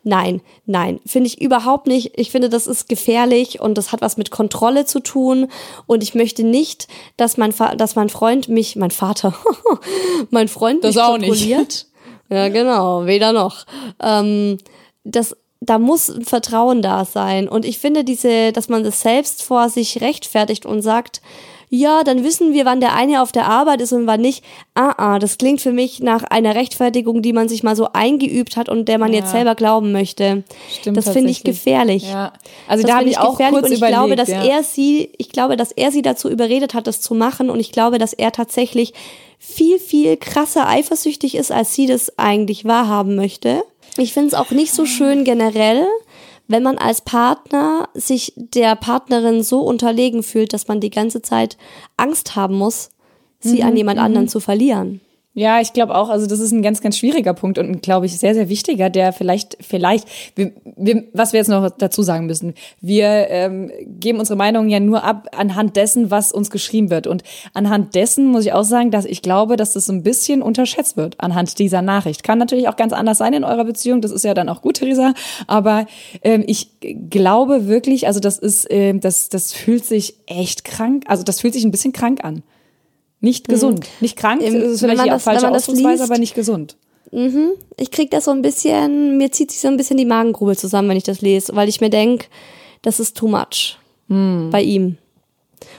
nein, 0.04 0.40
nein, 0.64 1.00
finde 1.04 1.26
ich 1.28 1.40
überhaupt 1.40 1.86
nicht. 1.86 2.12
Ich 2.18 2.30
finde, 2.30 2.48
das 2.48 2.66
ist 2.66 2.88
gefährlich 2.88 3.60
und 3.60 3.76
das 3.76 3.92
hat 3.92 4.00
was 4.00 4.16
mit 4.16 4.30
Kontrolle 4.30 4.86
zu 4.86 5.00
tun. 5.00 5.48
Und 5.86 6.02
ich 6.02 6.14
möchte 6.14 6.44
nicht, 6.44 6.88
dass 7.16 7.36
mein, 7.36 7.52
dass 7.76 7.94
mein 7.94 8.08
Freund 8.08 8.48
mich, 8.48 8.76
mein 8.76 8.90
Vater, 8.90 9.34
mein 10.30 10.48
Freund 10.48 10.82
Das 10.82 10.94
mich 10.94 11.04
auch 11.04 11.18
nicht. 11.18 11.28
kontrolliert. 11.28 11.86
Ja, 12.28 12.48
genau, 12.48 13.06
weder 13.06 13.32
noch. 13.32 13.66
Ähm, 14.02 14.58
das, 15.04 15.36
da 15.66 15.78
muss 15.78 16.08
ein 16.08 16.24
Vertrauen 16.24 16.82
da 16.82 17.04
sein. 17.04 17.48
Und 17.48 17.64
ich 17.64 17.78
finde 17.78 18.04
diese, 18.04 18.52
dass 18.52 18.68
man 18.68 18.84
das 18.84 19.00
selbst 19.00 19.42
vor 19.42 19.68
sich 19.68 20.00
rechtfertigt 20.00 20.66
und 20.66 20.82
sagt, 20.82 21.20
ja, 21.68 22.04
dann 22.04 22.22
wissen 22.22 22.52
wir, 22.52 22.64
wann 22.64 22.80
der 22.80 22.94
eine 22.94 23.22
auf 23.22 23.32
der 23.32 23.46
Arbeit 23.46 23.80
ist 23.80 23.92
und 23.92 24.06
wann 24.06 24.20
nicht. 24.20 24.44
Ah, 24.74 24.94
ah, 24.98 25.18
das 25.18 25.36
klingt 25.36 25.60
für 25.60 25.72
mich 25.72 26.00
nach 26.00 26.22
einer 26.22 26.54
Rechtfertigung, 26.54 27.22
die 27.22 27.32
man 27.32 27.48
sich 27.48 27.64
mal 27.64 27.74
so 27.74 27.88
eingeübt 27.92 28.56
hat 28.56 28.68
und 28.68 28.86
der 28.86 28.98
man 28.98 29.12
jetzt 29.12 29.32
selber 29.32 29.56
glauben 29.56 29.90
möchte. 29.90 30.44
Stimmt 30.72 30.96
das 30.96 31.10
finde 31.10 31.30
ich 31.30 31.42
gefährlich. 31.42 32.08
Ja. 32.08 32.32
Also 32.68 32.82
das 32.82 32.90
da 32.90 32.98
habe 32.98 33.08
ich 33.08 33.18
auch 33.18 33.36
kurz 33.36 33.64
und 33.64 33.72
ich 33.72 33.78
überlegt. 33.78 33.98
glaube, 33.98 34.16
dass 34.16 34.28
ja. 34.28 34.44
er 34.44 34.62
sie, 34.62 35.10
ich 35.18 35.30
glaube, 35.30 35.56
dass 35.56 35.72
er 35.72 35.90
sie 35.90 36.02
dazu 36.02 36.30
überredet 36.30 36.72
hat, 36.72 36.86
das 36.86 37.00
zu 37.00 37.14
machen 37.14 37.50
und 37.50 37.58
ich 37.58 37.72
glaube, 37.72 37.98
dass 37.98 38.12
er 38.12 38.30
tatsächlich 38.30 38.92
viel, 39.38 39.78
viel 39.80 40.16
krasser 40.16 40.68
eifersüchtig 40.68 41.34
ist, 41.34 41.50
als 41.50 41.74
sie 41.74 41.86
das 41.86 42.16
eigentlich 42.16 42.64
wahrhaben 42.64 43.16
möchte. 43.16 43.62
Ich 43.98 44.12
finde 44.12 44.28
es 44.28 44.34
auch 44.34 44.50
nicht 44.50 44.72
so 44.72 44.86
schön 44.86 45.24
generell, 45.24 45.86
wenn 46.48 46.62
man 46.62 46.78
als 46.78 47.00
Partner 47.00 47.88
sich 47.94 48.32
der 48.36 48.76
Partnerin 48.76 49.42
so 49.42 49.60
unterlegen 49.60 50.22
fühlt, 50.22 50.52
dass 50.52 50.68
man 50.68 50.80
die 50.80 50.90
ganze 50.90 51.22
Zeit 51.22 51.56
Angst 51.96 52.36
haben 52.36 52.56
muss, 52.56 52.90
sie 53.40 53.62
Mhm, 53.62 53.66
an 53.68 53.76
jemand 53.76 53.98
anderen 53.98 54.28
zu 54.28 54.40
verlieren. 54.40 55.00
Ja, 55.38 55.60
ich 55.60 55.74
glaube 55.74 55.94
auch, 55.94 56.08
also 56.08 56.26
das 56.26 56.40
ist 56.40 56.50
ein 56.52 56.62
ganz, 56.62 56.80
ganz 56.80 56.96
schwieriger 56.96 57.34
Punkt 57.34 57.58
und 57.58 57.68
ein, 57.68 57.80
glaube 57.82 58.06
ich, 58.06 58.18
sehr, 58.18 58.32
sehr 58.32 58.48
wichtiger, 58.48 58.88
der 58.88 59.12
vielleicht, 59.12 59.58
vielleicht, 59.60 60.08
wir, 60.34 60.52
wir, 60.76 61.04
was 61.12 61.34
wir 61.34 61.40
jetzt 61.40 61.48
noch 61.48 61.68
dazu 61.76 62.02
sagen 62.02 62.24
müssen, 62.24 62.54
wir 62.80 63.26
ähm, 63.28 63.70
geben 64.00 64.18
unsere 64.18 64.38
Meinung 64.38 64.70
ja 64.70 64.80
nur 64.80 65.04
ab 65.04 65.28
anhand 65.36 65.76
dessen, 65.76 66.10
was 66.10 66.32
uns 66.32 66.48
geschrieben 66.48 66.88
wird. 66.88 67.06
Und 67.06 67.22
anhand 67.52 67.94
dessen 67.94 68.28
muss 68.28 68.46
ich 68.46 68.54
auch 68.54 68.64
sagen, 68.64 68.90
dass 68.90 69.04
ich 69.04 69.20
glaube, 69.20 69.58
dass 69.58 69.74
das 69.74 69.84
so 69.84 69.92
ein 69.92 70.02
bisschen 70.02 70.40
unterschätzt 70.40 70.96
wird, 70.96 71.20
anhand 71.20 71.58
dieser 71.58 71.82
Nachricht. 71.82 72.22
Kann 72.22 72.38
natürlich 72.38 72.68
auch 72.68 72.76
ganz 72.76 72.94
anders 72.94 73.18
sein 73.18 73.34
in 73.34 73.44
eurer 73.44 73.66
Beziehung, 73.66 74.00
das 74.00 74.12
ist 74.12 74.24
ja 74.24 74.32
dann 74.32 74.48
auch 74.48 74.62
gut, 74.62 74.76
Theresa, 74.76 75.12
aber 75.46 75.84
ähm, 76.22 76.44
ich 76.46 76.70
glaube 77.10 77.66
wirklich, 77.66 78.06
also 78.06 78.20
das 78.20 78.38
ist, 78.38 78.68
ähm, 78.70 79.00
das, 79.00 79.28
das 79.28 79.52
fühlt 79.52 79.84
sich 79.84 80.14
echt 80.24 80.64
krank, 80.64 81.04
also 81.08 81.24
das 81.24 81.42
fühlt 81.42 81.52
sich 81.52 81.64
ein 81.64 81.72
bisschen 81.72 81.92
krank 81.92 82.24
an. 82.24 82.42
Nicht 83.20 83.48
gesund. 83.48 83.86
Nicht 84.00 84.16
krank, 84.16 84.42
Im- 84.42 84.54
das 84.60 84.72
ist 84.72 84.82
Mhm. 84.82 84.86
vielleicht 84.86 85.04
die 85.06 85.10
das- 85.10 85.22
falsche 85.22 85.48
Ausdrucksweise, 85.50 85.88
liest- 85.90 86.02
aber 86.02 86.18
nicht 86.18 86.34
gesund. 86.34 86.76
Ich 87.78 87.90
krieg 87.90 88.10
das 88.10 88.24
so 88.26 88.30
ein 88.32 88.42
bisschen, 88.42 89.16
mir 89.16 89.30
zieht 89.32 89.50
sich 89.50 89.60
so 89.60 89.68
ein 89.68 89.76
bisschen 89.76 89.96
die 89.96 90.04
Magengrube 90.04 90.56
zusammen, 90.56 90.88
wenn 90.90 90.96
ich 90.98 91.04
das 91.04 91.22
lese, 91.22 91.54
weil 91.56 91.68
ich 91.68 91.80
mir 91.80 91.88
denk, 91.88 92.28
das 92.82 93.00
ist 93.00 93.16
too 93.16 93.28
much 93.28 93.78
bei 94.08 94.60
ihm. 94.62 94.98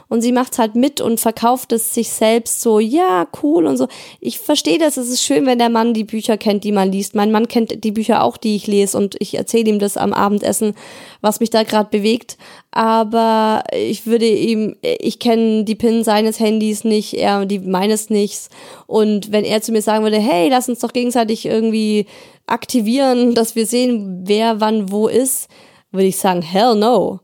Und 0.10 0.22
sie 0.22 0.32
macht's 0.32 0.58
halt 0.58 0.76
mit 0.76 1.01
und 1.01 1.20
verkauft 1.20 1.72
es 1.74 1.93
sich 1.93 2.10
selbst 2.10 2.62
so, 2.62 2.80
ja, 2.80 3.28
cool 3.43 3.66
und 3.66 3.78
so. 3.78 3.88
Ich 4.20 4.39
verstehe 4.39 4.78
das, 4.78 4.97
es 4.97 5.10
ist 5.10 5.22
schön, 5.24 5.45
wenn 5.45 5.60
der 5.60 5.70
Mann 5.70 5.93
die 5.93 6.05
Bücher 6.05 6.38
kennt, 6.38 6.64
die 6.64 6.72
man 6.72 6.91
liest. 6.91 7.14
Mein 7.14 7.32
Mann 7.32 7.47
kennt 7.47 7.84
die 7.84 7.91
Bücher 7.91 8.24
auch, 8.24 8.38
die 8.38 8.55
ich 8.55 8.68
lese 8.68 8.97
und 8.97 9.16
ich 9.20 9.36
erzähle 9.36 9.70
ihm 9.70 9.80
das 9.80 9.97
am 9.97 10.14
Abendessen, 10.14 10.76
was 11.22 11.39
mich 11.39 11.49
da 11.49 11.64
gerade 11.64 11.89
bewegt. 11.89 12.38
Aber 12.72 13.64
ich 13.74 14.05
würde 14.05 14.28
ihm, 14.28 14.78
ich 14.82 15.20
kenne 15.20 15.66
die 15.66 15.76
PIN 15.76 16.03
seines 16.03 16.39
Handys 16.39 16.84
nicht, 16.84 17.14
er 17.14 17.45
die 17.45 17.60
meines 17.60 18.10
nicht. 18.10 18.49
Und 18.86 19.32
wenn 19.32 19.43
er 19.43 19.62
zu 19.62 19.72
mir 19.72 19.82
sagen 19.82 20.03
würde, 20.03 20.20
hey, 20.20 20.47
lass 20.49 20.70
uns 20.70 20.80
doch 20.80 20.93
gegenseitig 20.93 21.45
irgendwie 21.45 22.05
aktivieren, 22.45 23.36
dass 23.36 23.55
wir 23.55 23.66
sehen, 23.66 24.24
wer 24.26 24.62
wann 24.62 24.91
wo 24.91 25.08
ist, 25.08 25.49
würde 25.91 26.08
ich 26.08 26.18
sagen, 26.18 26.41
hell 26.41 26.76
no. 26.76 27.20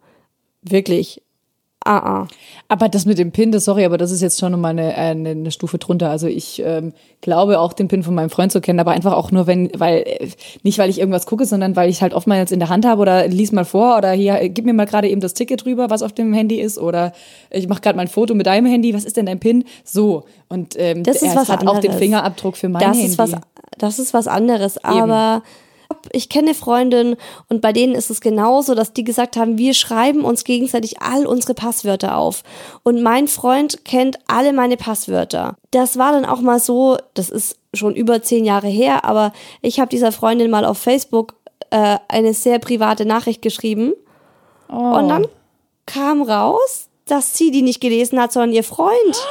Wirklich. 0.61 1.21
Ah, 1.85 1.97
ah. 1.97 2.27
Aber 2.69 2.87
das 2.87 3.05
mit 3.05 3.17
dem 3.17 3.31
Pin, 3.31 3.51
das 3.51 3.65
sorry, 3.65 3.83
aber 3.83 3.97
das 3.97 4.09
ist 4.09 4.21
jetzt 4.21 4.39
schon 4.39 4.53
nochmal 4.53 4.71
eine, 4.71 4.95
eine, 4.95 5.29
eine 5.29 5.51
Stufe 5.51 5.77
drunter. 5.77 6.09
Also 6.09 6.27
ich 6.27 6.61
ähm, 6.65 6.93
glaube 7.19 7.59
auch 7.59 7.73
den 7.73 7.89
Pin 7.89 8.03
von 8.03 8.15
meinem 8.15 8.29
Freund 8.29 8.53
zu 8.53 8.61
kennen, 8.61 8.79
aber 8.79 8.91
einfach 8.91 9.13
auch 9.13 9.31
nur, 9.31 9.47
wenn, 9.47 9.69
weil, 9.77 9.97
äh, 9.97 10.29
nicht 10.63 10.77
weil 10.77 10.89
ich 10.89 10.99
irgendwas 10.99 11.25
gucke, 11.25 11.45
sondern 11.45 11.75
weil 11.75 11.89
ich 11.89 12.01
halt 12.01 12.13
oftmals 12.13 12.53
in 12.53 12.59
der 12.59 12.69
Hand 12.69 12.85
habe 12.85 13.01
oder 13.01 13.27
lies 13.27 13.51
mal 13.51 13.65
vor 13.65 13.97
oder 13.97 14.11
hier, 14.11 14.41
äh, 14.41 14.49
gib 14.49 14.65
mir 14.65 14.73
mal 14.73 14.85
gerade 14.85 15.09
eben 15.09 15.19
das 15.19 15.33
Ticket 15.33 15.65
rüber, 15.65 15.89
was 15.89 16.03
auf 16.03 16.13
dem 16.13 16.33
Handy 16.33 16.61
ist 16.61 16.77
oder 16.77 17.11
ich 17.49 17.67
mache 17.67 17.81
gerade 17.81 17.97
mal 17.97 18.03
ein 18.03 18.07
Foto 18.07 18.33
mit 18.33 18.45
deinem 18.45 18.65
Handy, 18.67 18.93
was 18.93 19.03
ist 19.03 19.17
denn 19.17 19.25
dein 19.25 19.39
Pin? 19.39 19.65
So. 19.83 20.23
Und 20.47 20.75
ähm, 20.77 21.03
Das 21.03 21.17
ist 21.17 21.33
er 21.33 21.35
was 21.35 21.49
hat 21.49 21.67
auch 21.67 21.79
den 21.79 21.91
anderes. 21.91 21.97
Fingerabdruck 21.97 22.55
für 22.55 22.69
mein 22.69 22.81
das 22.81 22.95
Handy. 22.95 23.11
Ist 23.11 23.17
was, 23.17 23.33
das 23.77 23.99
ist 23.99 24.13
was 24.13 24.27
anderes, 24.27 24.81
aber 24.83 25.43
ich 26.11 26.29
kenne 26.29 26.49
eine 26.49 26.55
Freundin 26.55 27.15
und 27.49 27.61
bei 27.61 27.73
denen 27.73 27.95
ist 27.95 28.09
es 28.09 28.21
genauso, 28.21 28.75
dass 28.75 28.93
die 28.93 29.03
gesagt 29.03 29.37
haben, 29.37 29.57
wir 29.57 29.73
schreiben 29.73 30.25
uns 30.25 30.43
gegenseitig 30.43 31.01
all 31.01 31.25
unsere 31.25 31.53
Passwörter 31.53 32.17
auf. 32.17 32.43
Und 32.83 33.01
mein 33.01 33.27
Freund 33.27 33.85
kennt 33.85 34.19
alle 34.27 34.53
meine 34.53 34.77
Passwörter. 34.77 35.55
Das 35.71 35.97
war 35.97 36.11
dann 36.11 36.25
auch 36.25 36.41
mal 36.41 36.59
so, 36.59 36.97
das 37.13 37.29
ist 37.29 37.57
schon 37.73 37.95
über 37.95 38.21
zehn 38.21 38.45
Jahre 38.45 38.67
her, 38.67 39.05
aber 39.05 39.33
ich 39.61 39.79
habe 39.79 39.89
dieser 39.89 40.11
Freundin 40.11 40.51
mal 40.51 40.65
auf 40.65 40.77
Facebook 40.77 41.35
äh, 41.69 41.97
eine 42.07 42.33
sehr 42.33 42.59
private 42.59 43.05
Nachricht 43.05 43.41
geschrieben. 43.41 43.93
Oh. 44.69 44.75
Und 44.75 45.09
dann 45.09 45.27
kam 45.85 46.21
raus, 46.21 46.89
dass 47.05 47.37
sie 47.37 47.51
die 47.51 47.61
nicht 47.61 47.81
gelesen 47.81 48.19
hat, 48.19 48.31
sondern 48.31 48.53
ihr 48.53 48.63
Freund 48.63 49.27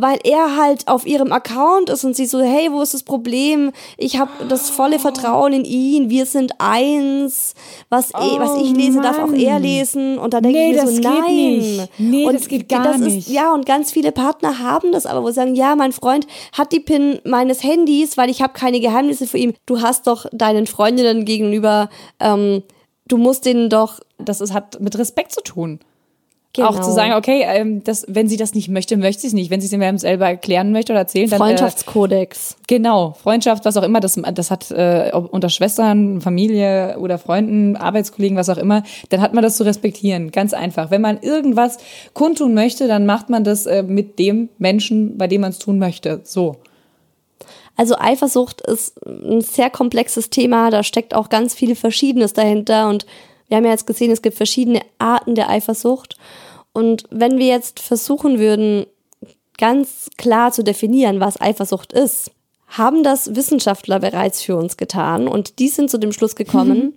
weil 0.00 0.18
er 0.24 0.56
halt 0.56 0.88
auf 0.88 1.06
ihrem 1.06 1.32
Account 1.32 1.90
ist 1.90 2.04
und 2.04 2.14
sie 2.14 2.26
so, 2.26 2.40
hey, 2.40 2.70
wo 2.70 2.82
ist 2.82 2.94
das 2.94 3.02
Problem? 3.02 3.72
Ich 3.96 4.18
habe 4.18 4.30
das 4.48 4.70
volle 4.70 4.98
Vertrauen 4.98 5.52
in 5.52 5.64
ihn, 5.64 6.10
wir 6.10 6.26
sind 6.26 6.52
eins. 6.58 7.54
Was, 7.88 8.12
oh, 8.14 8.18
eh, 8.18 8.38
was 8.38 8.56
ich 8.62 8.72
lese, 8.72 8.98
Mann. 8.98 9.02
darf 9.02 9.18
auch 9.18 9.32
er 9.32 9.58
lesen. 9.58 10.18
Und 10.18 10.34
da 10.34 10.40
denke 10.40 10.58
nee, 10.58 10.70
ich 10.74 10.82
mir 10.82 10.88
so, 10.88 11.00
nein. 11.00 11.56
Nicht. 11.56 11.90
Nee, 11.98 12.26
und 12.26 12.34
das 12.34 12.48
geht 12.48 12.68
gar 12.68 12.84
das 12.84 12.98
nicht. 12.98 13.28
Ist, 13.28 13.30
ja, 13.30 13.52
und 13.52 13.66
ganz 13.66 13.92
viele 13.92 14.12
Partner 14.12 14.58
haben 14.58 14.92
das 14.92 15.06
aber, 15.06 15.22
wo 15.22 15.28
sie 15.28 15.34
sagen, 15.34 15.54
ja, 15.54 15.76
mein 15.76 15.92
Freund 15.92 16.26
hat 16.52 16.72
die 16.72 16.80
PIN 16.80 17.20
meines 17.24 17.62
Handys, 17.62 18.16
weil 18.16 18.30
ich 18.30 18.42
habe 18.42 18.52
keine 18.52 18.80
Geheimnisse 18.80 19.26
für 19.26 19.38
ihn. 19.38 19.54
Du 19.66 19.80
hast 19.80 20.06
doch 20.06 20.26
deinen 20.32 20.66
Freundinnen 20.66 21.24
gegenüber, 21.24 21.88
ähm, 22.20 22.62
du 23.06 23.16
musst 23.18 23.46
denen 23.46 23.70
doch. 23.70 24.00
Das 24.18 24.40
ist, 24.40 24.52
hat 24.52 24.80
mit 24.80 24.98
Respekt 24.98 25.32
zu 25.32 25.42
tun. 25.42 25.80
Genau. 26.54 26.68
Auch 26.68 26.74
zu 26.76 26.80
genau. 26.80 26.94
sagen, 26.94 27.12
okay, 27.12 27.44
ähm, 27.46 27.84
das, 27.84 28.06
wenn 28.08 28.26
sie 28.26 28.38
das 28.38 28.54
nicht 28.54 28.68
möchte, 28.68 28.96
möchte 28.96 29.20
sie 29.20 29.26
es 29.28 29.32
nicht. 29.34 29.50
Wenn 29.50 29.60
sie 29.60 29.66
es 29.66 29.72
ihm 29.72 29.98
selber 29.98 30.26
erklären 30.26 30.72
möchte 30.72 30.92
oder 30.92 31.00
erzählen, 31.00 31.28
dann. 31.28 31.40
Äh, 31.40 31.44
Freundschaftskodex. 31.44 32.52
Äh, 32.52 32.54
genau, 32.66 33.14
Freundschaft, 33.22 33.64
was 33.66 33.76
auch 33.76 33.82
immer. 33.82 34.00
Das, 34.00 34.18
das 34.34 34.50
hat 34.50 34.70
äh, 34.70 35.12
unter 35.12 35.50
Schwestern, 35.50 36.20
Familie 36.22 36.96
oder 36.98 37.18
Freunden, 37.18 37.76
Arbeitskollegen, 37.76 38.36
was 38.36 38.48
auch 38.48 38.56
immer, 38.56 38.82
dann 39.10 39.20
hat 39.20 39.34
man 39.34 39.42
das 39.42 39.56
zu 39.56 39.64
respektieren. 39.64 40.30
Ganz 40.32 40.54
einfach. 40.54 40.90
Wenn 40.90 41.02
man 41.02 41.20
irgendwas 41.20 41.76
kundtun 42.14 42.54
möchte, 42.54 42.88
dann 42.88 43.04
macht 43.04 43.28
man 43.28 43.44
das 43.44 43.66
äh, 43.66 43.82
mit 43.82 44.18
dem 44.18 44.48
Menschen, 44.58 45.18
bei 45.18 45.26
dem 45.26 45.42
man 45.42 45.50
es 45.50 45.58
tun 45.58 45.78
möchte. 45.78 46.22
So. 46.24 46.56
Also 47.76 47.94
Eifersucht 47.96 48.62
ist 48.62 48.98
ein 49.06 49.40
sehr 49.42 49.70
komplexes 49.70 50.30
Thema, 50.30 50.70
da 50.70 50.82
steckt 50.82 51.14
auch 51.14 51.28
ganz 51.28 51.54
viel 51.54 51.76
Verschiedenes 51.76 52.32
dahinter 52.32 52.88
und 52.88 53.06
wir 53.48 53.56
haben 53.56 53.64
ja 53.64 53.70
jetzt 53.70 53.86
gesehen, 53.86 54.10
es 54.10 54.22
gibt 54.22 54.36
verschiedene 54.36 54.82
Arten 54.98 55.34
der 55.34 55.50
Eifersucht. 55.50 56.16
Und 56.72 57.04
wenn 57.10 57.38
wir 57.38 57.46
jetzt 57.46 57.80
versuchen 57.80 58.38
würden, 58.38 58.86
ganz 59.56 60.08
klar 60.16 60.52
zu 60.52 60.62
definieren, 60.62 61.20
was 61.20 61.40
Eifersucht 61.40 61.92
ist, 61.92 62.30
haben 62.68 63.02
das 63.02 63.34
Wissenschaftler 63.34 63.98
bereits 63.98 64.42
für 64.42 64.56
uns 64.56 64.76
getan 64.76 65.26
und 65.26 65.58
die 65.58 65.68
sind 65.68 65.90
zu 65.90 65.98
dem 65.98 66.12
Schluss 66.12 66.36
gekommen, 66.36 66.78
mhm. 66.78 66.94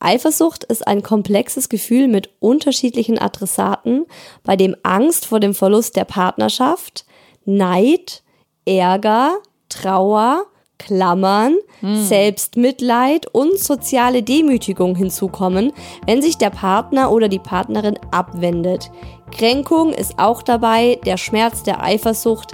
Eifersucht 0.00 0.64
ist 0.64 0.86
ein 0.86 1.02
komplexes 1.04 1.68
Gefühl 1.68 2.08
mit 2.08 2.30
unterschiedlichen 2.40 3.18
Adressaten, 3.18 4.04
bei 4.42 4.56
dem 4.56 4.74
Angst 4.82 5.26
vor 5.26 5.38
dem 5.38 5.54
Verlust 5.54 5.94
der 5.94 6.04
Partnerschaft, 6.04 7.06
Neid, 7.44 8.24
Ärger, 8.64 9.38
Trauer, 9.68 10.46
Klammern, 10.84 11.56
hm. 11.80 12.02
Selbstmitleid 12.02 13.26
und 13.32 13.58
soziale 13.58 14.22
Demütigung 14.22 14.94
hinzukommen, 14.94 15.72
wenn 16.06 16.22
sich 16.22 16.38
der 16.38 16.50
Partner 16.50 17.10
oder 17.10 17.28
die 17.28 17.38
Partnerin 17.38 17.98
abwendet. 18.10 18.90
Kränkung 19.30 19.92
ist 19.92 20.18
auch 20.18 20.42
dabei, 20.42 20.98
der 21.06 21.16
Schmerz 21.16 21.62
der 21.62 21.82
Eifersucht 21.82 22.52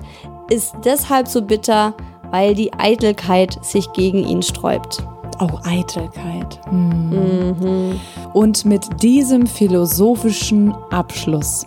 ist 0.50 0.74
deshalb 0.84 1.28
so 1.28 1.42
bitter, 1.42 1.94
weil 2.30 2.54
die 2.54 2.72
Eitelkeit 2.74 3.64
sich 3.64 3.92
gegen 3.92 4.26
ihn 4.26 4.42
sträubt. 4.42 5.02
Oh, 5.40 5.58
Eitelkeit. 5.64 6.60
Hm. 6.68 7.54
Mhm. 7.60 8.00
Und 8.32 8.64
mit 8.64 9.02
diesem 9.02 9.46
philosophischen 9.46 10.74
Abschluss 10.90 11.64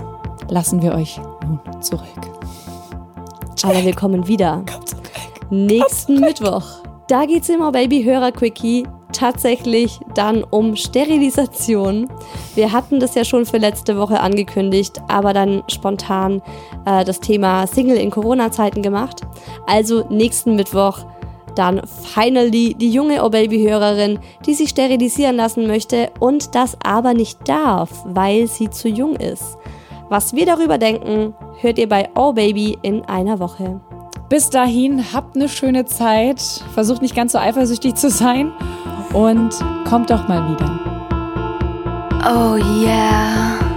lassen 0.50 0.82
wir 0.82 0.94
euch 0.94 1.20
nun 1.44 1.60
zurück. 1.82 2.02
Aber 3.64 3.84
wir 3.84 3.96
kommen 3.96 4.28
wieder. 4.28 4.64
Nächsten 5.54 6.22
Mittwoch. 6.22 6.64
Da 7.10 7.26
geht's 7.26 7.50
im 7.50 7.62
Oh 7.62 7.72
Baby 7.72 8.04
Hörer 8.04 8.32
Quickie 8.32 8.88
tatsächlich 9.12 10.00
dann 10.16 10.46
um 10.46 10.78
Sterilisation. 10.78 12.08
Wir 12.56 12.72
hatten 12.72 13.02
das 13.02 13.16
ja 13.16 13.26
schon 13.26 13.46
für 13.46 13.58
letzte 13.58 13.98
Woche 13.98 14.22
angekündigt, 14.22 15.02
aber 15.10 15.34
dann 15.34 15.62
spontan 15.68 16.42
äh, 16.86 17.04
das 17.04 17.20
Thema 17.20 17.68
Single 17.68 17.98
in 17.98 18.12
Corona-Zeiten 18.12 18.82
gemacht. 18.82 19.24
Also 19.68 20.06
nächsten 20.10 20.56
Mittwoch 20.56 21.00
dann 21.58 21.82
finally 21.86 22.74
die 22.76 22.90
junge 22.90 23.22
Oh 23.22 23.30
Baby-Hörerin, 23.30 24.20
die 24.46 24.54
sich 24.54 24.70
sterilisieren 24.70 25.36
lassen 25.36 25.68
möchte 25.68 26.12
und 26.22 26.56
das 26.56 26.78
aber 26.82 27.14
nicht 27.14 27.46
darf, 27.50 27.90
weil 28.06 28.48
sie 28.48 28.70
zu 28.70 28.88
jung 28.88 29.18
ist. 29.18 29.58
Was 30.08 30.34
wir 30.34 30.46
darüber 30.46 30.78
denken, 30.78 31.34
hört 31.60 31.78
ihr 31.78 31.90
bei 31.90 32.08
Oh 32.16 32.32
Baby 32.32 32.78
in 32.84 33.04
einer 33.04 33.40
Woche. 33.40 33.82
Bis 34.32 34.50
dahin, 34.50 35.12
habt 35.12 35.36
eine 35.36 35.50
schöne 35.50 35.84
Zeit, 35.84 36.40
versucht 36.74 37.02
nicht 37.02 37.14
ganz 37.14 37.34
so 37.34 37.38
eifersüchtig 37.38 37.96
zu 37.96 38.10
sein 38.10 38.54
und 39.12 39.54
kommt 39.84 40.10
doch 40.10 40.30
mal 40.30 40.54
wieder. 40.54 40.80
Oh 42.24 42.56
yeah. 42.82 43.71